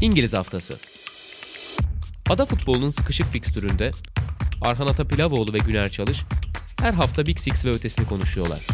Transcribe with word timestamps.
İngiliz 0.00 0.34
Haftası 0.34 0.76
Ada 2.30 2.46
futbolunun 2.46 2.90
sıkışık 2.90 3.26
fikstüründe 3.26 3.92
Arhan 4.62 4.86
Atapilavoğlu 4.86 5.52
ve 5.52 5.58
Güner 5.58 5.88
Çalış 5.88 6.22
her 6.80 6.92
hafta 6.92 7.26
Big 7.26 7.38
Six 7.38 7.64
ve 7.64 7.72
ötesini 7.72 8.06
konuşuyorlar. 8.06 8.66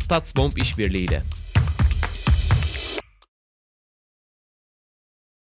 Statsbomb 0.00 0.56
işbirliğiyle. 0.56 1.22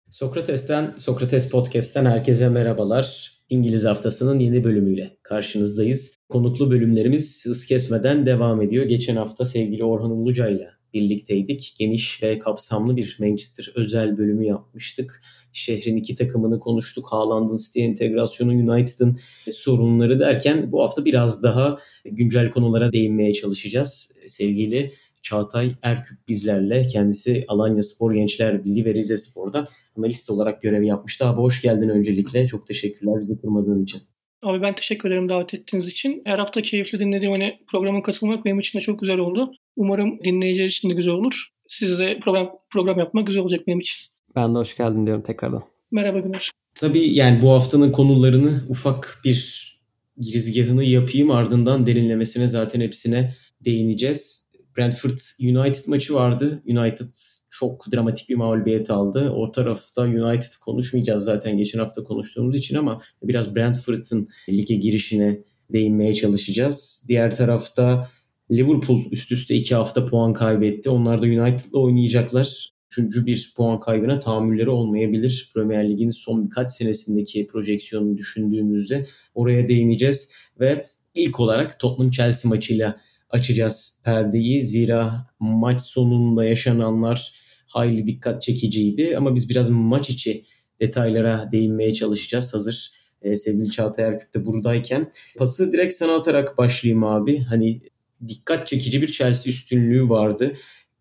Sokrates'ten, 0.09 0.93
Sokrates 0.97 1.49
Podcast'ten 1.49 2.05
herkese 2.05 2.49
merhabalar. 2.49 3.33
İngiliz 3.49 3.85
Haftası'nın 3.85 4.39
yeni 4.39 4.63
bölümüyle 4.63 5.17
karşınızdayız. 5.23 6.18
Konuklu 6.29 6.71
bölümlerimiz 6.71 7.45
hız 7.45 7.65
kesmeden 7.65 8.25
devam 8.25 8.61
ediyor. 8.61 8.85
Geçen 8.85 9.15
hafta 9.15 9.45
sevgili 9.45 9.83
Orhan 9.83 10.11
Uluca 10.11 10.49
ile 10.49 10.69
birlikteydik. 10.93 11.75
Geniş 11.79 12.23
ve 12.23 12.39
kapsamlı 12.39 12.97
bir 12.97 13.17
Manchester 13.19 13.71
özel 13.75 14.17
bölümü 14.17 14.45
yapmıştık. 14.45 15.21
Şehrin 15.53 15.97
iki 15.97 16.15
takımını 16.15 16.59
konuştuk. 16.59 17.07
Haaland'ın 17.11 17.57
City 17.57 17.85
entegrasyonu, 17.85 18.51
United'ın 18.51 19.17
sorunları 19.51 20.19
derken 20.19 20.71
bu 20.71 20.83
hafta 20.83 21.05
biraz 21.05 21.43
daha 21.43 21.79
güncel 22.05 22.51
konulara 22.51 22.91
değinmeye 22.91 23.33
çalışacağız. 23.33 24.11
Sevgili 24.27 24.93
Çağatay 25.21 25.71
Erkük 25.81 26.27
bizlerle. 26.27 26.87
Kendisi 26.87 27.45
Alanya 27.47 27.83
Spor 27.83 28.13
Gençler 28.13 28.65
Birliği 28.65 28.85
ve 28.85 28.93
Rize 28.93 29.17
Spor'da 29.17 29.67
analist 29.97 30.29
olarak 30.29 30.61
görev 30.61 30.83
yapmıştı. 30.83 31.25
Abi 31.25 31.41
hoş 31.41 31.61
geldin 31.61 31.89
öncelikle. 31.89 32.47
Çok 32.47 32.67
teşekkürler 32.67 33.19
bizi 33.21 33.41
kırmadığın 33.41 33.83
için. 33.83 34.01
Abi 34.43 34.61
ben 34.61 34.75
teşekkür 34.75 35.09
ederim 35.09 35.29
davet 35.29 35.53
ettiğiniz 35.53 35.87
için. 35.87 36.21
Her 36.25 36.39
hafta 36.39 36.61
keyifli 36.61 36.99
dinlediğim 36.99 37.31
hani 37.31 37.59
programa 37.67 38.01
katılmak 38.01 38.45
benim 38.45 38.59
için 38.59 38.79
de 38.79 38.83
çok 38.83 38.99
güzel 38.99 39.17
oldu. 39.17 39.51
Umarım 39.75 40.19
dinleyiciler 40.23 40.67
için 40.67 40.89
de 40.89 40.93
güzel 40.93 41.13
olur. 41.13 41.47
Sizle 41.67 42.19
program, 42.19 42.51
program 42.69 42.99
yapmak 42.99 43.27
güzel 43.27 43.41
olacak 43.41 43.67
benim 43.67 43.79
için. 43.79 43.97
Ben 44.35 44.55
de 44.55 44.59
hoş 44.59 44.77
geldin 44.77 45.05
diyorum 45.05 45.23
tekrardan. 45.23 45.63
Merhaba 45.91 46.19
Güneş. 46.19 46.51
Tabii 46.75 47.13
yani 47.13 47.41
bu 47.41 47.49
haftanın 47.49 47.91
konularını 47.91 48.61
ufak 48.69 49.21
bir 49.25 49.69
girizgahını 50.17 50.83
yapayım 50.83 51.31
ardından 51.31 51.85
derinlemesine 51.85 52.47
zaten 52.47 52.81
hepsine 52.81 53.33
değineceğiz. 53.65 54.48
Brentford 54.79 55.17
United 55.39 55.87
maçı 55.87 56.13
vardı. 56.13 56.63
United 56.67 57.11
çok 57.49 57.93
dramatik 57.93 58.29
bir 58.29 58.35
mağlubiyet 58.35 58.91
aldı. 58.91 59.31
O 59.31 59.51
tarafta 59.51 60.01
United 60.01 60.53
konuşmayacağız 60.61 61.23
zaten 61.23 61.57
geçen 61.57 61.79
hafta 61.79 62.03
konuştuğumuz 62.03 62.55
için 62.55 62.75
ama 62.75 63.01
biraz 63.23 63.55
Brentford'ın 63.55 64.27
lige 64.49 64.75
girişine 64.75 65.39
değinmeye 65.73 66.15
çalışacağız. 66.15 67.05
Diğer 67.07 67.35
tarafta 67.35 68.09
Liverpool 68.51 69.01
üst 69.11 69.31
üste 69.31 69.55
iki 69.55 69.75
hafta 69.75 70.05
puan 70.05 70.33
kaybetti. 70.33 70.89
Onlar 70.89 71.21
da 71.21 71.25
United'la 71.25 71.79
oynayacaklar. 71.79 72.69
Üçüncü 72.91 73.25
bir 73.25 73.53
puan 73.57 73.79
kaybına 73.79 74.19
tahammülleri 74.19 74.69
olmayabilir. 74.69 75.51
Premier 75.53 75.89
Lig'in 75.89 76.09
son 76.09 76.45
birkaç 76.45 76.71
senesindeki 76.71 77.47
projeksiyonunu 77.47 78.17
düşündüğümüzde 78.17 79.05
oraya 79.35 79.67
değineceğiz. 79.67 80.33
Ve 80.59 80.85
ilk 81.13 81.39
olarak 81.39 81.79
Tottenham 81.79 82.11
Chelsea 82.11 82.49
maçıyla 82.49 83.08
açacağız 83.29 84.01
perdeyi. 84.05 84.65
Zira 84.65 85.27
maç 85.39 85.81
sonunda 85.81 86.45
yaşananlar 86.45 87.33
hayli 87.67 88.07
dikkat 88.07 88.41
çekiciydi. 88.41 89.17
Ama 89.17 89.35
biz 89.35 89.49
biraz 89.49 89.69
maç 89.69 90.09
içi 90.09 90.45
detaylara 90.81 91.49
değinmeye 91.51 91.93
çalışacağız. 91.93 92.53
Hazır 92.53 92.91
e, 93.21 93.35
sevgili 93.35 93.71
Çağatay 93.71 94.05
Erkük 94.05 94.33
de 94.33 94.45
buradayken. 94.45 95.11
Pası 95.37 95.73
direkt 95.73 95.93
sana 95.93 96.15
atarak 96.15 96.57
başlayayım 96.57 97.03
abi. 97.03 97.39
Hani 97.39 97.81
dikkat 98.27 98.67
çekici 98.67 99.01
bir 99.01 99.07
Chelsea 99.07 99.49
üstünlüğü 99.49 100.09
vardı. 100.09 100.53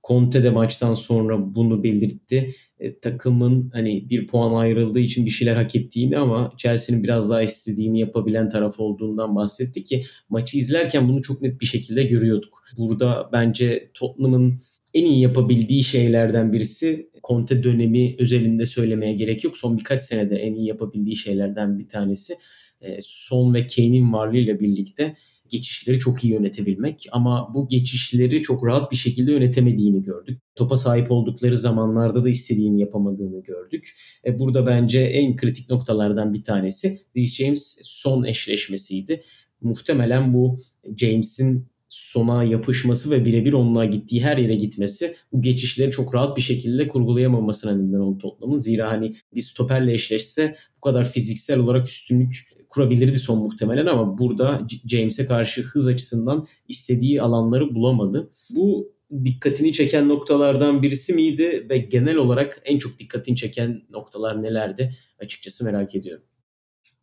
Conte 0.08 0.44
de 0.44 0.50
maçtan 0.50 0.94
sonra 0.94 1.54
bunu 1.54 1.82
belirtti. 1.84 2.54
E, 2.80 2.98
takımın 2.98 3.70
hani 3.72 4.10
bir 4.10 4.26
puan 4.26 4.54
ayrıldığı 4.54 5.00
için 5.00 5.26
bir 5.26 5.30
şeyler 5.30 5.56
hak 5.56 5.76
ettiğini 5.76 6.18
ama 6.18 6.52
Chelsea'nin 6.56 7.02
biraz 7.02 7.30
daha 7.30 7.42
istediğini 7.42 8.00
yapabilen 8.00 8.50
taraf 8.50 8.80
olduğundan 8.80 9.36
bahsetti 9.36 9.84
ki 9.84 10.04
maçı 10.28 10.58
izlerken 10.58 11.08
bunu 11.08 11.22
çok 11.22 11.42
net 11.42 11.60
bir 11.60 11.66
şekilde 11.66 12.02
görüyorduk. 12.02 12.64
Burada 12.78 13.30
bence 13.32 13.90
Tottenham'ın 13.94 14.60
en 14.94 15.04
iyi 15.04 15.20
yapabildiği 15.20 15.84
şeylerden 15.84 16.52
birisi 16.52 17.10
Conte 17.24 17.62
dönemi 17.62 18.16
özelinde 18.18 18.66
söylemeye 18.66 19.12
gerek 19.12 19.44
yok. 19.44 19.56
Son 19.56 19.78
birkaç 19.78 20.02
senede 20.02 20.36
en 20.36 20.54
iyi 20.54 20.66
yapabildiği 20.66 21.16
şeylerden 21.16 21.78
bir 21.78 21.88
tanesi. 21.88 22.34
E, 22.80 22.98
Son 23.00 23.54
ve 23.54 23.66
Kane'in 23.66 24.12
varlığıyla 24.12 24.60
birlikte 24.60 25.16
geçişleri 25.50 25.98
çok 25.98 26.24
iyi 26.24 26.32
yönetebilmek 26.32 27.06
ama 27.12 27.54
bu 27.54 27.68
geçişleri 27.68 28.42
çok 28.42 28.66
rahat 28.66 28.92
bir 28.92 28.96
şekilde 28.96 29.32
yönetemediğini 29.32 30.02
gördük. 30.02 30.40
Topa 30.54 30.76
sahip 30.76 31.10
oldukları 31.10 31.56
zamanlarda 31.56 32.24
da 32.24 32.28
istediğini 32.28 32.80
yapamadığını 32.80 33.42
gördük. 33.42 33.96
E 34.26 34.38
burada 34.38 34.66
bence 34.66 35.00
en 35.00 35.36
kritik 35.36 35.70
noktalardan 35.70 36.34
bir 36.34 36.44
tanesi 36.44 37.00
Reece 37.16 37.44
James 37.44 37.78
son 37.82 38.24
eşleşmesiydi. 38.24 39.22
Muhtemelen 39.60 40.34
bu 40.34 40.58
James'in 40.96 41.67
sona 41.88 42.44
yapışması 42.44 43.10
ve 43.10 43.24
birebir 43.24 43.52
onunla 43.52 43.84
gittiği 43.84 44.24
her 44.24 44.36
yere 44.36 44.54
gitmesi 44.54 45.16
bu 45.32 45.42
geçişleri 45.42 45.90
çok 45.90 46.14
rahat 46.14 46.36
bir 46.36 46.42
şekilde 46.42 46.88
kurgulayamamasına 46.88 47.76
neden 47.76 47.98
oldu 47.98 48.18
Tottenham'ın. 48.18 48.58
Zira 48.58 48.90
hani 48.90 49.14
bir 49.34 49.42
stoperle 49.42 49.92
eşleşse 49.92 50.56
bu 50.76 50.80
kadar 50.80 51.10
fiziksel 51.10 51.58
olarak 51.58 51.88
üstünlük 51.88 52.48
kurabilirdi 52.68 53.18
son 53.18 53.38
muhtemelen 53.38 53.86
ama 53.86 54.18
burada 54.18 54.60
James'e 54.86 55.26
karşı 55.26 55.62
hız 55.62 55.86
açısından 55.86 56.46
istediği 56.68 57.22
alanları 57.22 57.74
bulamadı. 57.74 58.30
Bu 58.50 58.92
dikkatini 59.24 59.72
çeken 59.72 60.08
noktalardan 60.08 60.82
birisi 60.82 61.12
miydi 61.12 61.66
ve 61.70 61.78
genel 61.78 62.16
olarak 62.16 62.62
en 62.64 62.78
çok 62.78 62.98
dikkatini 62.98 63.36
çeken 63.36 63.82
noktalar 63.90 64.42
nelerdi? 64.42 64.94
Açıkçası 65.18 65.64
merak 65.64 65.94
ediyorum. 65.94 66.24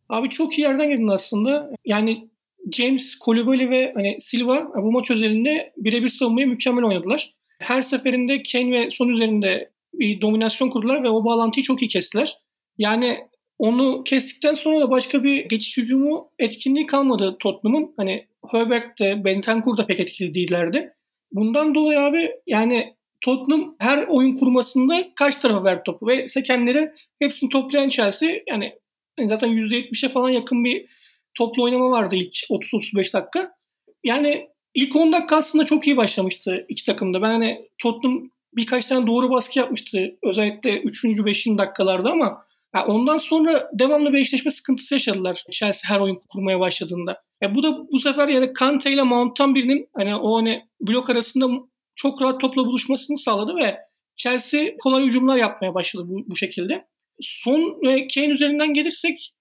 Abi 0.08 0.30
çok 0.30 0.58
iyi 0.58 0.62
yerden 0.62 0.88
girdin 0.88 1.08
aslında. 1.08 1.70
Yani 1.84 2.30
James, 2.72 3.18
Koulibaly 3.18 3.70
ve 3.70 3.92
hani 3.94 4.16
Silva 4.20 4.72
bu 4.76 4.92
maç 4.92 5.10
özelinde 5.10 5.72
birebir 5.76 6.08
savunmayı 6.08 6.46
mükemmel 6.46 6.84
oynadılar. 6.84 7.34
Her 7.58 7.80
seferinde 7.80 8.42
Kane 8.42 8.70
ve 8.70 8.90
Son 8.90 9.08
üzerinde 9.08 9.70
bir 9.94 10.20
dominasyon 10.20 10.70
kurdular 10.70 11.02
ve 11.02 11.08
o 11.08 11.24
bağlantıyı 11.24 11.64
çok 11.64 11.82
iyi 11.82 11.88
kestiler. 11.88 12.38
Yani 12.78 13.18
onu 13.58 14.04
kestikten 14.04 14.54
sonra 14.54 14.80
da 14.80 14.90
başka 14.90 15.24
bir 15.24 15.44
geçiş 15.44 15.76
hücumu 15.76 16.30
etkinliği 16.38 16.86
kalmadı 16.86 17.36
Tottenham'ın. 17.40 17.94
Hani 17.96 18.26
Höberg 18.50 18.98
de 19.00 19.24
Bentancur 19.24 19.76
da 19.76 19.86
pek 19.86 20.00
etkili 20.00 20.34
değillerdi. 20.34 20.92
Bundan 21.32 21.74
dolayı 21.74 22.00
abi 22.00 22.30
yani 22.46 22.94
Tottenham 23.20 23.76
her 23.78 24.06
oyun 24.08 24.36
kurmasında 24.36 25.08
kaç 25.14 25.36
tarafa 25.36 25.64
verdi 25.64 25.82
topu 25.86 26.06
ve 26.06 26.28
sekenleri 26.28 26.90
hepsini 27.18 27.50
toplayan 27.50 27.88
Chelsea 27.88 28.30
yani 28.48 28.72
zaten 29.28 29.48
%70'e 29.48 30.08
falan 30.08 30.28
yakın 30.28 30.64
bir 30.64 30.86
toplu 31.38 31.62
oynama 31.62 31.90
vardı 31.90 32.16
ilk 32.16 32.34
30-35 32.34 33.12
dakika. 33.12 33.52
Yani 34.04 34.48
ilk 34.74 34.96
10 34.96 35.12
dakika 35.12 35.36
aslında 35.36 35.66
çok 35.66 35.86
iyi 35.86 35.96
başlamıştı 35.96 36.66
iki 36.68 36.86
takımda. 36.86 37.22
Ben 37.22 37.30
hani 37.30 37.68
Tottenham 37.82 38.30
birkaç 38.56 38.84
tane 38.84 39.06
doğru 39.06 39.30
baskı 39.30 39.58
yapmıştı 39.58 40.18
özellikle 40.22 40.80
3. 40.80 41.04
5. 41.04 41.46
dakikalarda 41.46 42.10
ama 42.10 42.46
yani 42.74 42.84
ondan 42.86 43.18
sonra 43.18 43.70
devamlı 43.72 44.12
bir 44.12 44.18
eşleşme 44.18 44.50
sıkıntısı 44.50 44.94
yaşadılar 44.94 45.44
Chelsea 45.52 45.90
her 45.90 46.00
oyun 46.00 46.18
kurmaya 46.28 46.60
başladığında. 46.60 47.22
Ya 47.42 47.54
bu 47.54 47.62
da 47.62 47.78
bu 47.92 47.98
sefer 47.98 48.28
yani 48.28 48.52
Kante 48.52 48.92
ile 48.92 49.02
Mount'tan 49.02 49.54
birinin 49.54 49.88
hani 49.96 50.16
o 50.16 50.36
hani 50.36 50.62
blok 50.80 51.10
arasında 51.10 51.46
çok 51.94 52.22
rahat 52.22 52.40
topla 52.40 52.66
buluşmasını 52.66 53.18
sağladı 53.18 53.56
ve 53.56 53.76
Chelsea 54.16 54.66
kolay 54.82 55.04
hücumlar 55.04 55.36
yapmaya 55.36 55.74
başladı 55.74 56.04
bu, 56.08 56.24
bu 56.26 56.36
şekilde. 56.36 56.86
Son 57.20 57.60
ve 57.82 58.06
Kane 58.14 58.26
üzerinden 58.28 58.72
gelirsek 58.72 59.32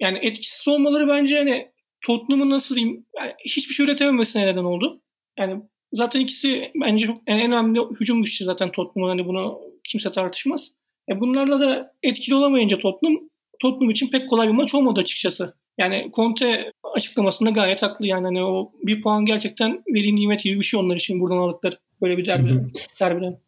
yani 0.00 0.18
etkisiz 0.22 0.68
olmaları 0.68 1.08
bence 1.08 1.38
hani 1.38 1.68
Tottenham'ın 2.00 2.50
nasıl 2.50 2.76
diyeyim 2.76 3.06
yani 3.16 3.32
hiçbir 3.44 3.74
şey 3.74 3.86
üretememesine 3.86 4.46
neden 4.46 4.64
oldu. 4.64 5.00
Yani 5.38 5.62
zaten 5.92 6.20
ikisi 6.20 6.72
bence 6.80 7.06
çok 7.06 7.22
yani 7.28 7.42
en 7.42 7.52
önemli 7.52 7.80
hücum 8.00 8.22
güçlü 8.22 8.44
zaten 8.44 8.72
Tottenham'ın 8.72 9.18
hani 9.18 9.26
bunu 9.28 9.60
kimse 9.84 10.12
tartışmaz. 10.12 10.74
E 11.10 11.20
bunlarla 11.20 11.60
da 11.60 11.92
etkili 12.02 12.34
olamayınca 12.34 12.78
Tottenham, 12.78 13.18
Tottenham 13.60 13.90
için 13.90 14.10
pek 14.10 14.28
kolay 14.28 14.48
bir 14.48 14.52
maç 14.52 14.74
olmadı 14.74 15.00
açıkçası. 15.00 15.54
Yani 15.78 16.10
Conte 16.14 16.72
açıklamasında 16.94 17.50
gayet 17.50 17.82
haklı 17.82 18.06
yani 18.06 18.24
hani 18.24 18.42
o 18.42 18.72
bir 18.82 19.02
puan 19.02 19.24
gerçekten 19.24 19.82
veri 19.94 20.16
nimet 20.16 20.42
gibi 20.42 20.60
bir 20.60 20.64
şey 20.64 20.80
onlar 20.80 20.96
için 20.96 21.20
buradan 21.20 21.36
aldıkları 21.36 21.76
böyle 22.02 22.18
bir 22.18 22.26
derbi, 22.26 22.60
derbiden. 23.00 23.38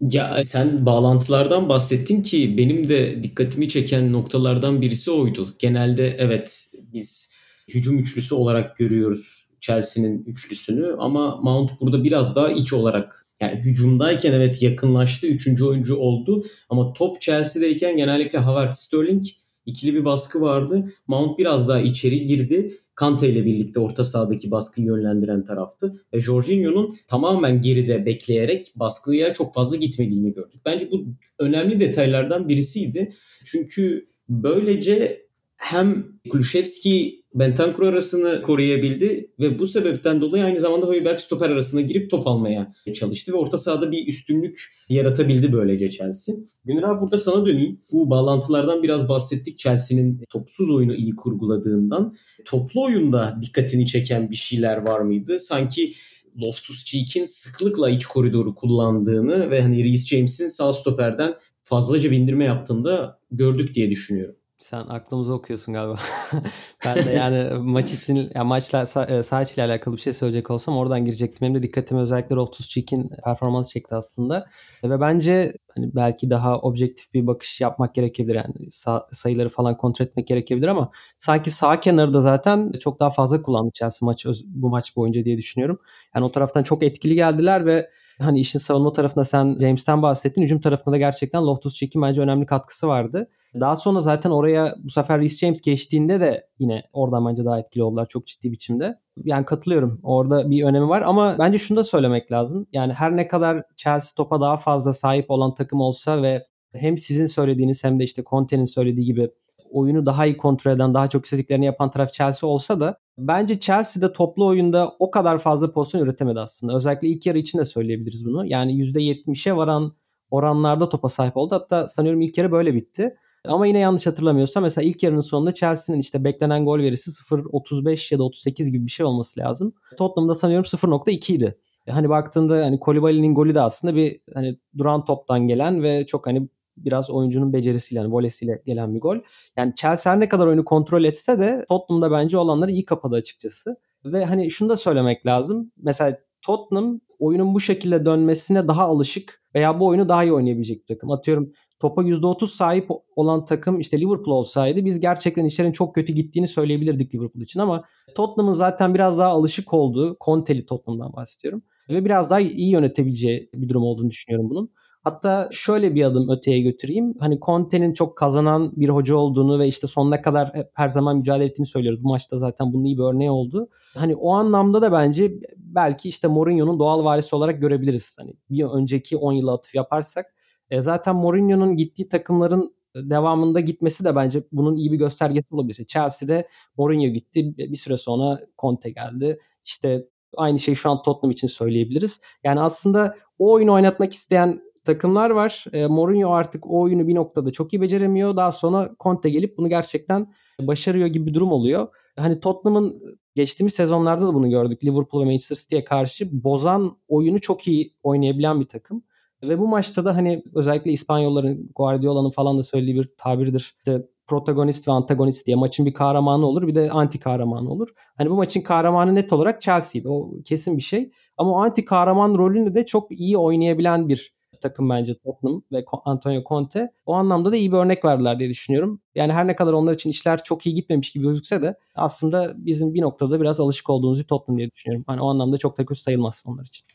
Ya 0.00 0.44
sen 0.44 0.86
bağlantılardan 0.86 1.68
bahsettin 1.68 2.22
ki 2.22 2.58
benim 2.58 2.88
de 2.88 3.22
dikkatimi 3.22 3.68
çeken 3.68 4.12
noktalardan 4.12 4.82
birisi 4.82 5.10
oydu. 5.10 5.48
Genelde 5.58 6.16
evet 6.18 6.66
biz 6.74 7.30
hücum 7.68 7.98
üçlüsü 7.98 8.34
olarak 8.34 8.76
görüyoruz 8.76 9.46
Chelsea'nin 9.60 10.24
üçlüsünü 10.24 10.96
ama 10.98 11.36
Mount 11.36 11.70
burada 11.80 12.04
biraz 12.04 12.36
daha 12.36 12.48
iç 12.52 12.72
olarak 12.72 13.26
yani 13.40 13.54
hücumdayken 13.54 14.32
evet 14.32 14.62
yakınlaştı. 14.62 15.26
Üçüncü 15.26 15.64
oyuncu 15.64 15.96
oldu. 15.96 16.44
Ama 16.68 16.92
top 16.92 17.20
Chelsea'deyken 17.20 17.96
genellikle 17.96 18.38
Havertz 18.38 18.78
Sterling 18.78 19.26
ikili 19.66 19.94
bir 19.94 20.04
baskı 20.04 20.40
vardı. 20.40 20.92
Mount 21.06 21.38
biraz 21.38 21.68
daha 21.68 21.80
içeri 21.80 22.24
girdi. 22.24 22.78
Kante 23.00 23.28
ile 23.28 23.44
birlikte 23.44 23.80
orta 23.80 24.04
sahadaki 24.04 24.50
baskıyı 24.50 24.86
yönlendiren 24.86 25.44
taraftı. 25.44 26.04
Ve 26.14 26.20
Jorginho'nun 26.20 26.94
tamamen 27.08 27.62
geride 27.62 28.06
bekleyerek 28.06 28.72
baskıya 28.76 29.32
çok 29.32 29.54
fazla 29.54 29.76
gitmediğini 29.76 30.32
gördük. 30.32 30.60
Bence 30.64 30.90
bu 30.90 31.06
önemli 31.38 31.80
detaylardan 31.80 32.48
birisiydi. 32.48 33.12
Çünkü 33.44 34.08
böylece 34.28 35.26
hem 35.56 36.06
Kulüşevski 36.30 37.19
Bentancur 37.34 37.82
arasını 37.82 38.42
koruyabildi 38.42 39.30
ve 39.40 39.58
bu 39.58 39.66
sebepten 39.66 40.20
dolayı 40.20 40.44
aynı 40.44 40.60
zamanda 40.60 40.86
Højberg 40.86 41.20
stoper 41.20 41.50
arasına 41.50 41.80
girip 41.80 42.10
top 42.10 42.26
almaya 42.26 42.74
çalıştı 42.94 43.32
ve 43.32 43.36
orta 43.36 43.58
sahada 43.58 43.92
bir 43.92 44.06
üstünlük 44.06 44.64
yaratabildi 44.88 45.52
böylece 45.52 45.90
Chelsea. 45.90 46.34
Günür 46.64 46.82
abi 46.82 47.00
burada 47.00 47.18
sana 47.18 47.46
döneyim. 47.46 47.80
Bu 47.92 48.10
bağlantılardan 48.10 48.82
biraz 48.82 49.08
bahsettik 49.08 49.58
Chelsea'nin 49.58 50.24
topsuz 50.30 50.70
oyunu 50.70 50.94
iyi 50.94 51.16
kurguladığından. 51.16 52.14
Toplu 52.44 52.84
oyunda 52.84 53.38
dikkatini 53.42 53.86
çeken 53.86 54.30
bir 54.30 54.36
şeyler 54.36 54.76
var 54.76 55.00
mıydı? 55.00 55.38
Sanki 55.38 55.92
Loftus-Cheek'in 56.36 57.24
sıklıkla 57.24 57.90
iç 57.90 58.06
koridoru 58.06 58.54
kullandığını 58.54 59.50
ve 59.50 59.62
hani 59.62 59.84
Reece 59.84 60.16
James'in 60.16 60.48
sağ 60.48 60.72
stoperden 60.72 61.34
fazlaca 61.62 62.10
bindirme 62.10 62.44
yaptığında 62.44 63.20
gördük 63.30 63.74
diye 63.74 63.90
düşünüyorum. 63.90 64.39
Sen 64.60 64.78
aklımızı 64.88 65.34
okuyorsun 65.34 65.74
galiba. 65.74 65.98
ben 66.84 67.04
de 67.04 67.10
yani 67.10 67.58
maç 67.58 67.92
için 67.92 68.30
ya 68.34 68.44
maçla 68.44 68.82
sah- 68.82 69.22
saha 69.22 69.42
ile 69.42 69.62
alakalı 69.62 69.96
bir 69.96 70.00
şey 70.00 70.12
söyleyecek 70.12 70.50
olsam 70.50 70.76
oradan 70.76 71.04
girecektim. 71.04 71.38
Benim 71.40 71.54
de 71.54 71.62
dikkatimi 71.62 72.00
özellikle 72.00 72.36
Loftus 72.36 72.68
Cheek'in 72.68 73.10
performans 73.24 73.70
çekti 73.72 73.94
aslında. 73.94 74.46
Ve 74.84 75.00
bence 75.00 75.52
hani 75.74 75.94
belki 75.94 76.30
daha 76.30 76.58
objektif 76.58 77.14
bir 77.14 77.26
bakış 77.26 77.60
yapmak 77.60 77.94
gerekebilir. 77.94 78.34
Yani 78.34 78.72
sağ, 78.72 79.08
sayıları 79.12 79.48
falan 79.48 79.76
kontrol 79.76 80.06
etmek 80.06 80.26
gerekebilir 80.26 80.68
ama 80.68 80.90
sanki 81.18 81.50
sağ 81.50 81.80
kenarı 81.80 82.14
da 82.14 82.20
zaten 82.20 82.72
çok 82.80 83.00
daha 83.00 83.10
fazla 83.10 83.42
kullandı 83.42 83.70
Chelsea 83.74 84.06
maç 84.06 84.26
bu 84.44 84.68
maç 84.68 84.96
boyunca 84.96 85.24
diye 85.24 85.38
düşünüyorum. 85.38 85.78
Yani 86.14 86.24
o 86.24 86.32
taraftan 86.32 86.62
çok 86.62 86.82
etkili 86.82 87.14
geldiler 87.14 87.66
ve 87.66 87.90
hani 88.20 88.40
işin 88.40 88.58
savunma 88.58 88.92
tarafında 88.92 89.24
sen 89.24 89.56
James'ten 89.60 90.02
bahsettin. 90.02 90.42
Hücum 90.42 90.60
tarafında 90.60 90.94
da 90.94 90.98
gerçekten 90.98 91.42
Loftus 91.42 91.74
Cheek'in 91.74 92.02
bence 92.02 92.20
önemli 92.20 92.46
katkısı 92.46 92.88
vardı. 92.88 93.28
Daha 93.60 93.76
sonra 93.76 94.00
zaten 94.00 94.30
oraya 94.30 94.74
bu 94.78 94.90
sefer 94.90 95.20
Reece 95.20 95.36
James 95.36 95.60
geçtiğinde 95.60 96.20
de 96.20 96.48
yine 96.58 96.82
oradan 96.92 97.26
bence 97.26 97.44
daha 97.44 97.58
etkili 97.60 97.82
oldular 97.82 98.06
çok 98.08 98.26
ciddi 98.26 98.52
biçimde. 98.52 98.98
Yani 99.24 99.44
katılıyorum. 99.44 100.00
Orada 100.02 100.50
bir 100.50 100.64
önemi 100.64 100.88
var 100.88 101.02
ama 101.02 101.36
bence 101.38 101.58
şunu 101.58 101.78
da 101.78 101.84
söylemek 101.84 102.32
lazım. 102.32 102.66
Yani 102.72 102.92
her 102.92 103.16
ne 103.16 103.28
kadar 103.28 103.62
Chelsea 103.76 104.14
topa 104.16 104.40
daha 104.40 104.56
fazla 104.56 104.92
sahip 104.92 105.30
olan 105.30 105.54
takım 105.54 105.80
olsa 105.80 106.22
ve 106.22 106.46
hem 106.72 106.98
sizin 106.98 107.26
söylediğiniz 107.26 107.84
hem 107.84 108.00
de 108.00 108.04
işte 108.04 108.22
Conte'nin 108.30 108.64
söylediği 108.64 109.06
gibi 109.06 109.30
oyunu 109.70 110.06
daha 110.06 110.26
iyi 110.26 110.36
kontrol 110.36 110.72
eden, 110.72 110.94
daha 110.94 111.08
çok 111.08 111.24
istediklerini 111.24 111.64
yapan 111.64 111.90
taraf 111.90 112.12
Chelsea 112.12 112.50
olsa 112.50 112.80
da 112.80 112.98
bence 113.28 113.60
Chelsea'de 113.60 114.12
toplu 114.12 114.46
oyunda 114.46 114.94
o 114.98 115.10
kadar 115.10 115.38
fazla 115.38 115.72
pozisyon 115.72 116.02
üretemedi 116.02 116.40
aslında. 116.40 116.76
Özellikle 116.76 117.08
ilk 117.08 117.26
yarı 117.26 117.38
için 117.38 117.58
de 117.58 117.64
söyleyebiliriz 117.64 118.26
bunu. 118.26 118.46
Yani 118.46 118.72
%70'e 118.72 119.56
varan 119.56 119.92
oranlarda 120.30 120.88
topa 120.88 121.08
sahip 121.08 121.36
oldu. 121.36 121.54
Hatta 121.54 121.88
sanıyorum 121.88 122.20
ilk 122.20 122.38
yarı 122.38 122.52
böyle 122.52 122.74
bitti. 122.74 123.16
Ama 123.44 123.66
yine 123.66 123.78
yanlış 123.78 124.06
hatırlamıyorsam 124.06 124.62
mesela 124.62 124.88
ilk 124.88 125.02
yarının 125.02 125.20
sonunda 125.20 125.54
Chelsea'nin 125.54 126.00
işte 126.00 126.24
beklenen 126.24 126.64
gol 126.64 126.78
verisi 126.78 127.10
0.35 127.10 128.14
ya 128.14 128.18
da 128.18 128.22
38 128.22 128.72
gibi 128.72 128.86
bir 128.86 128.90
şey 128.90 129.06
olması 129.06 129.40
lazım. 129.40 129.72
Tottenham'da 129.96 130.34
sanıyorum 130.34 130.64
0.2 130.64 131.32
idi. 131.32 131.58
Hani 131.88 132.08
baktığında 132.08 132.64
hani 132.64 132.80
Kolibali'nin 132.80 133.34
golü 133.34 133.54
de 133.54 133.60
aslında 133.60 133.96
bir 133.96 134.20
hani 134.34 134.58
duran 134.78 135.04
toptan 135.04 135.48
gelen 135.48 135.82
ve 135.82 136.06
çok 136.06 136.26
hani 136.26 136.48
biraz 136.76 137.10
oyuncunun 137.10 137.52
becerisiyle 137.52 138.00
yani 138.00 138.12
volesiyle 138.12 138.62
gelen 138.66 138.94
bir 138.94 139.00
gol. 139.00 139.16
Yani 139.56 139.74
Chelsea 139.74 140.14
ne 140.14 140.28
kadar 140.28 140.46
oyunu 140.46 140.64
kontrol 140.64 141.04
etse 141.04 141.38
de 141.38 141.66
Tottenham'da 141.68 142.10
bence 142.10 142.38
olanları 142.38 142.70
iyi 142.70 142.84
kapadı 142.84 143.14
açıkçası. 143.14 143.76
Ve 144.04 144.24
hani 144.24 144.50
şunu 144.50 144.68
da 144.68 144.76
söylemek 144.76 145.26
lazım. 145.26 145.72
Mesela 145.76 146.18
Tottenham 146.42 147.00
oyunun 147.18 147.54
bu 147.54 147.60
şekilde 147.60 148.04
dönmesine 148.04 148.68
daha 148.68 148.82
alışık 148.82 149.42
veya 149.54 149.80
bu 149.80 149.86
oyunu 149.86 150.08
daha 150.08 150.24
iyi 150.24 150.32
oynayabilecek 150.32 150.80
bir 150.80 150.94
takım. 150.94 151.10
Atıyorum 151.10 151.52
topa 151.80 152.02
%30 152.02 152.46
sahip 152.46 152.88
olan 153.16 153.44
takım 153.44 153.80
işte 153.80 154.00
Liverpool 154.00 154.36
olsaydı 154.36 154.84
biz 154.84 155.00
gerçekten 155.00 155.44
işlerin 155.44 155.72
çok 155.72 155.94
kötü 155.94 156.12
gittiğini 156.12 156.48
söyleyebilirdik 156.48 157.14
Liverpool 157.14 157.42
için 157.42 157.60
ama 157.60 157.84
Tottenham'ın 158.14 158.52
zaten 158.52 158.94
biraz 158.94 159.18
daha 159.18 159.28
alışık 159.28 159.74
olduğu 159.74 160.16
Conte'li 160.24 160.66
Tottenham'dan 160.66 161.12
bahsediyorum 161.12 161.62
ve 161.88 162.04
biraz 162.04 162.30
daha 162.30 162.40
iyi 162.40 162.70
yönetebileceği 162.70 163.50
bir 163.54 163.68
durum 163.68 163.82
olduğunu 163.82 164.10
düşünüyorum 164.10 164.50
bunun. 164.50 164.70
Hatta 165.02 165.48
şöyle 165.52 165.94
bir 165.94 166.04
adım 166.04 166.28
öteye 166.30 166.60
götüreyim. 166.60 167.14
Hani 167.20 167.40
Conte'nin 167.40 167.92
çok 167.92 168.16
kazanan 168.18 168.72
bir 168.76 168.88
hoca 168.88 169.16
olduğunu 169.16 169.58
ve 169.58 169.68
işte 169.68 169.86
sonuna 169.86 170.22
kadar 170.22 170.52
her 170.74 170.88
zaman 170.88 171.16
mücadele 171.16 171.44
ettiğini 171.44 171.66
söylüyoruz. 171.66 172.04
Bu 172.04 172.08
maçta 172.08 172.38
zaten 172.38 172.72
bunun 172.72 172.84
iyi 172.84 172.98
bir 172.98 173.02
örneği 173.02 173.30
oldu. 173.30 173.68
Hani 173.94 174.16
o 174.16 174.32
anlamda 174.32 174.82
da 174.82 174.92
bence 174.92 175.32
belki 175.56 176.08
işte 176.08 176.28
Mourinho'nun 176.28 176.78
doğal 176.78 177.04
varisi 177.04 177.36
olarak 177.36 177.60
görebiliriz. 177.60 178.16
Hani 178.18 178.34
bir 178.50 178.64
önceki 178.64 179.16
10 179.16 179.32
yıla 179.32 179.54
atıf 179.54 179.74
yaparsak 179.74 180.26
e, 180.70 180.80
zaten 180.80 181.16
Mourinho'nun 181.16 181.76
gittiği 181.76 182.08
takımların 182.08 182.74
devamında 182.96 183.60
gitmesi 183.60 184.04
de 184.04 184.16
bence 184.16 184.42
bunun 184.52 184.76
iyi 184.76 184.92
bir 184.92 184.98
göstergesi 184.98 185.46
olabilir. 185.50 185.84
Chelsea'de 185.86 186.48
Mourinho 186.76 187.06
gitti. 187.06 187.54
Bir 187.58 187.76
süre 187.76 187.96
sonra 187.96 188.40
Conte 188.58 188.90
geldi. 188.90 189.38
İşte 189.64 190.08
aynı 190.36 190.58
şeyi 190.58 190.76
şu 190.76 190.90
an 190.90 191.02
Tottenham 191.02 191.30
için 191.30 191.48
söyleyebiliriz. 191.48 192.20
Yani 192.44 192.60
aslında 192.60 193.16
o 193.38 193.52
oyunu 193.52 193.72
oynatmak 193.72 194.12
isteyen 194.12 194.60
takımlar 194.92 195.30
var. 195.30 195.64
E, 195.72 195.86
Mourinho 195.86 196.30
artık 196.30 196.66
o 196.66 196.80
oyunu 196.80 197.06
bir 197.06 197.14
noktada 197.14 197.52
çok 197.52 197.72
iyi 197.72 197.80
beceremiyor. 197.80 198.36
Daha 198.36 198.52
sonra 198.52 198.90
Conte 199.00 199.30
gelip 199.30 199.58
bunu 199.58 199.68
gerçekten 199.68 200.32
başarıyor 200.60 201.06
gibi 201.06 201.26
bir 201.26 201.34
durum 201.34 201.52
oluyor. 201.52 201.88
Hani 202.16 202.40
Tottenham'ın 202.40 203.02
geçtiğimiz 203.34 203.74
sezonlarda 203.74 204.26
da 204.26 204.34
bunu 204.34 204.50
gördük. 204.50 204.84
Liverpool 204.84 205.22
ve 205.22 205.24
Manchester 205.24 205.56
City'ye 205.56 205.84
karşı 205.84 206.44
bozan 206.44 206.96
oyunu 207.08 207.40
çok 207.40 207.68
iyi 207.68 207.94
oynayabilen 208.02 208.60
bir 208.60 208.68
takım. 208.68 209.02
Ve 209.42 209.58
bu 209.58 209.68
maçta 209.68 210.04
da 210.04 210.16
hani 210.16 210.42
özellikle 210.54 210.92
İspanyolların 210.92 211.70
Guardiola'nın 211.76 212.30
falan 212.30 212.58
da 212.58 212.62
söylediği 212.62 212.96
bir 212.96 213.10
tabirdir. 213.18 213.74
İşte 213.78 214.06
protagonist 214.26 214.88
ve 214.88 214.92
antagonist 214.92 215.46
diye 215.46 215.56
maçın 215.56 215.86
bir 215.86 215.94
kahramanı 215.94 216.46
olur 216.46 216.66
bir 216.66 216.74
de 216.74 216.90
anti 216.90 217.20
kahramanı 217.20 217.70
olur. 217.70 217.88
Hani 218.16 218.30
bu 218.30 218.34
maçın 218.34 218.60
kahramanı 218.60 219.14
net 219.14 219.32
olarak 219.32 219.60
Chelsea'ydi. 219.60 220.08
O 220.08 220.30
kesin 220.44 220.76
bir 220.76 220.82
şey. 220.82 221.10
Ama 221.36 221.50
o 221.50 221.56
anti 221.56 221.84
kahraman 221.84 222.38
rolünü 222.38 222.74
de 222.74 222.86
çok 222.86 223.20
iyi 223.20 223.38
oynayabilen 223.38 224.08
bir 224.08 224.39
takım 224.60 224.90
bence 224.90 225.14
Tottenham 225.14 225.62
ve 225.72 225.84
Antonio 226.04 226.42
Conte. 226.48 226.92
O 227.06 227.14
anlamda 227.14 227.52
da 227.52 227.56
iyi 227.56 227.72
bir 227.72 227.76
örnek 227.76 228.04
verdiler 228.04 228.38
diye 228.38 228.48
düşünüyorum. 228.48 229.00
Yani 229.14 229.32
her 229.32 229.46
ne 229.46 229.56
kadar 229.56 229.72
onlar 229.72 229.94
için 229.94 230.10
işler 230.10 230.44
çok 230.44 230.66
iyi 230.66 230.74
gitmemiş 230.74 231.12
gibi 231.12 231.24
gözükse 231.24 231.62
de 231.62 231.74
aslında 231.94 232.54
bizim 232.56 232.94
bir 232.94 233.00
noktada 233.00 233.40
biraz 233.40 233.60
alışık 233.60 233.90
olduğumuz 233.90 234.18
bir 234.18 234.24
Tottenham 234.24 234.58
diye 234.58 234.70
düşünüyorum. 234.70 235.04
Hani 235.06 235.20
o 235.20 235.28
anlamda 235.28 235.58
çok 235.58 235.78
da 235.78 235.86
kötü 235.86 236.00
sayılmaz 236.00 236.44
onlar 236.46 236.64
için. 236.64 236.86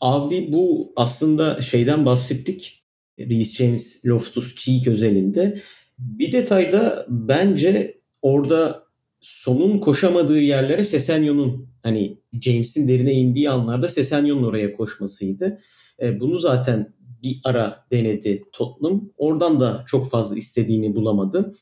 Abi 0.00 0.52
bu 0.52 0.92
aslında 0.96 1.60
şeyden 1.60 2.06
bahsettik. 2.06 2.84
Reece 3.18 3.64
James, 3.64 4.06
Loftus 4.06 4.54
Cheek 4.54 4.88
özelinde. 4.88 5.60
Bir 5.98 6.32
detayda 6.32 7.06
bence 7.08 8.00
orada 8.22 8.82
sonun 9.20 9.78
koşamadığı 9.78 10.40
yerlere 10.40 10.84
Sesenyon'un 10.84 11.68
hani 11.82 12.18
James'in 12.40 12.88
derine 12.88 13.12
indiği 13.12 13.50
anlarda 13.50 13.88
Sesenyon'un 13.88 14.42
oraya 14.42 14.72
koşmasıydı. 14.72 15.60
E, 16.02 16.20
bunu 16.20 16.38
zaten 16.38 16.94
bir 17.22 17.40
ara 17.44 17.86
denedi 17.92 18.44
Tottenham. 18.52 19.10
Oradan 19.16 19.60
da 19.60 19.84
çok 19.86 20.10
fazla 20.10 20.36
istediğini 20.36 20.96
bulamadı. 20.96 21.52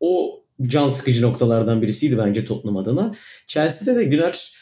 O 0.00 0.42
can 0.62 0.88
sıkıcı 0.88 1.22
noktalardan 1.22 1.82
birisiydi 1.82 2.18
bence 2.18 2.44
Tottenham 2.44 2.76
adına. 2.76 3.14
Chelsea'de 3.46 3.98
de 3.98 4.04
Güner 4.04 4.52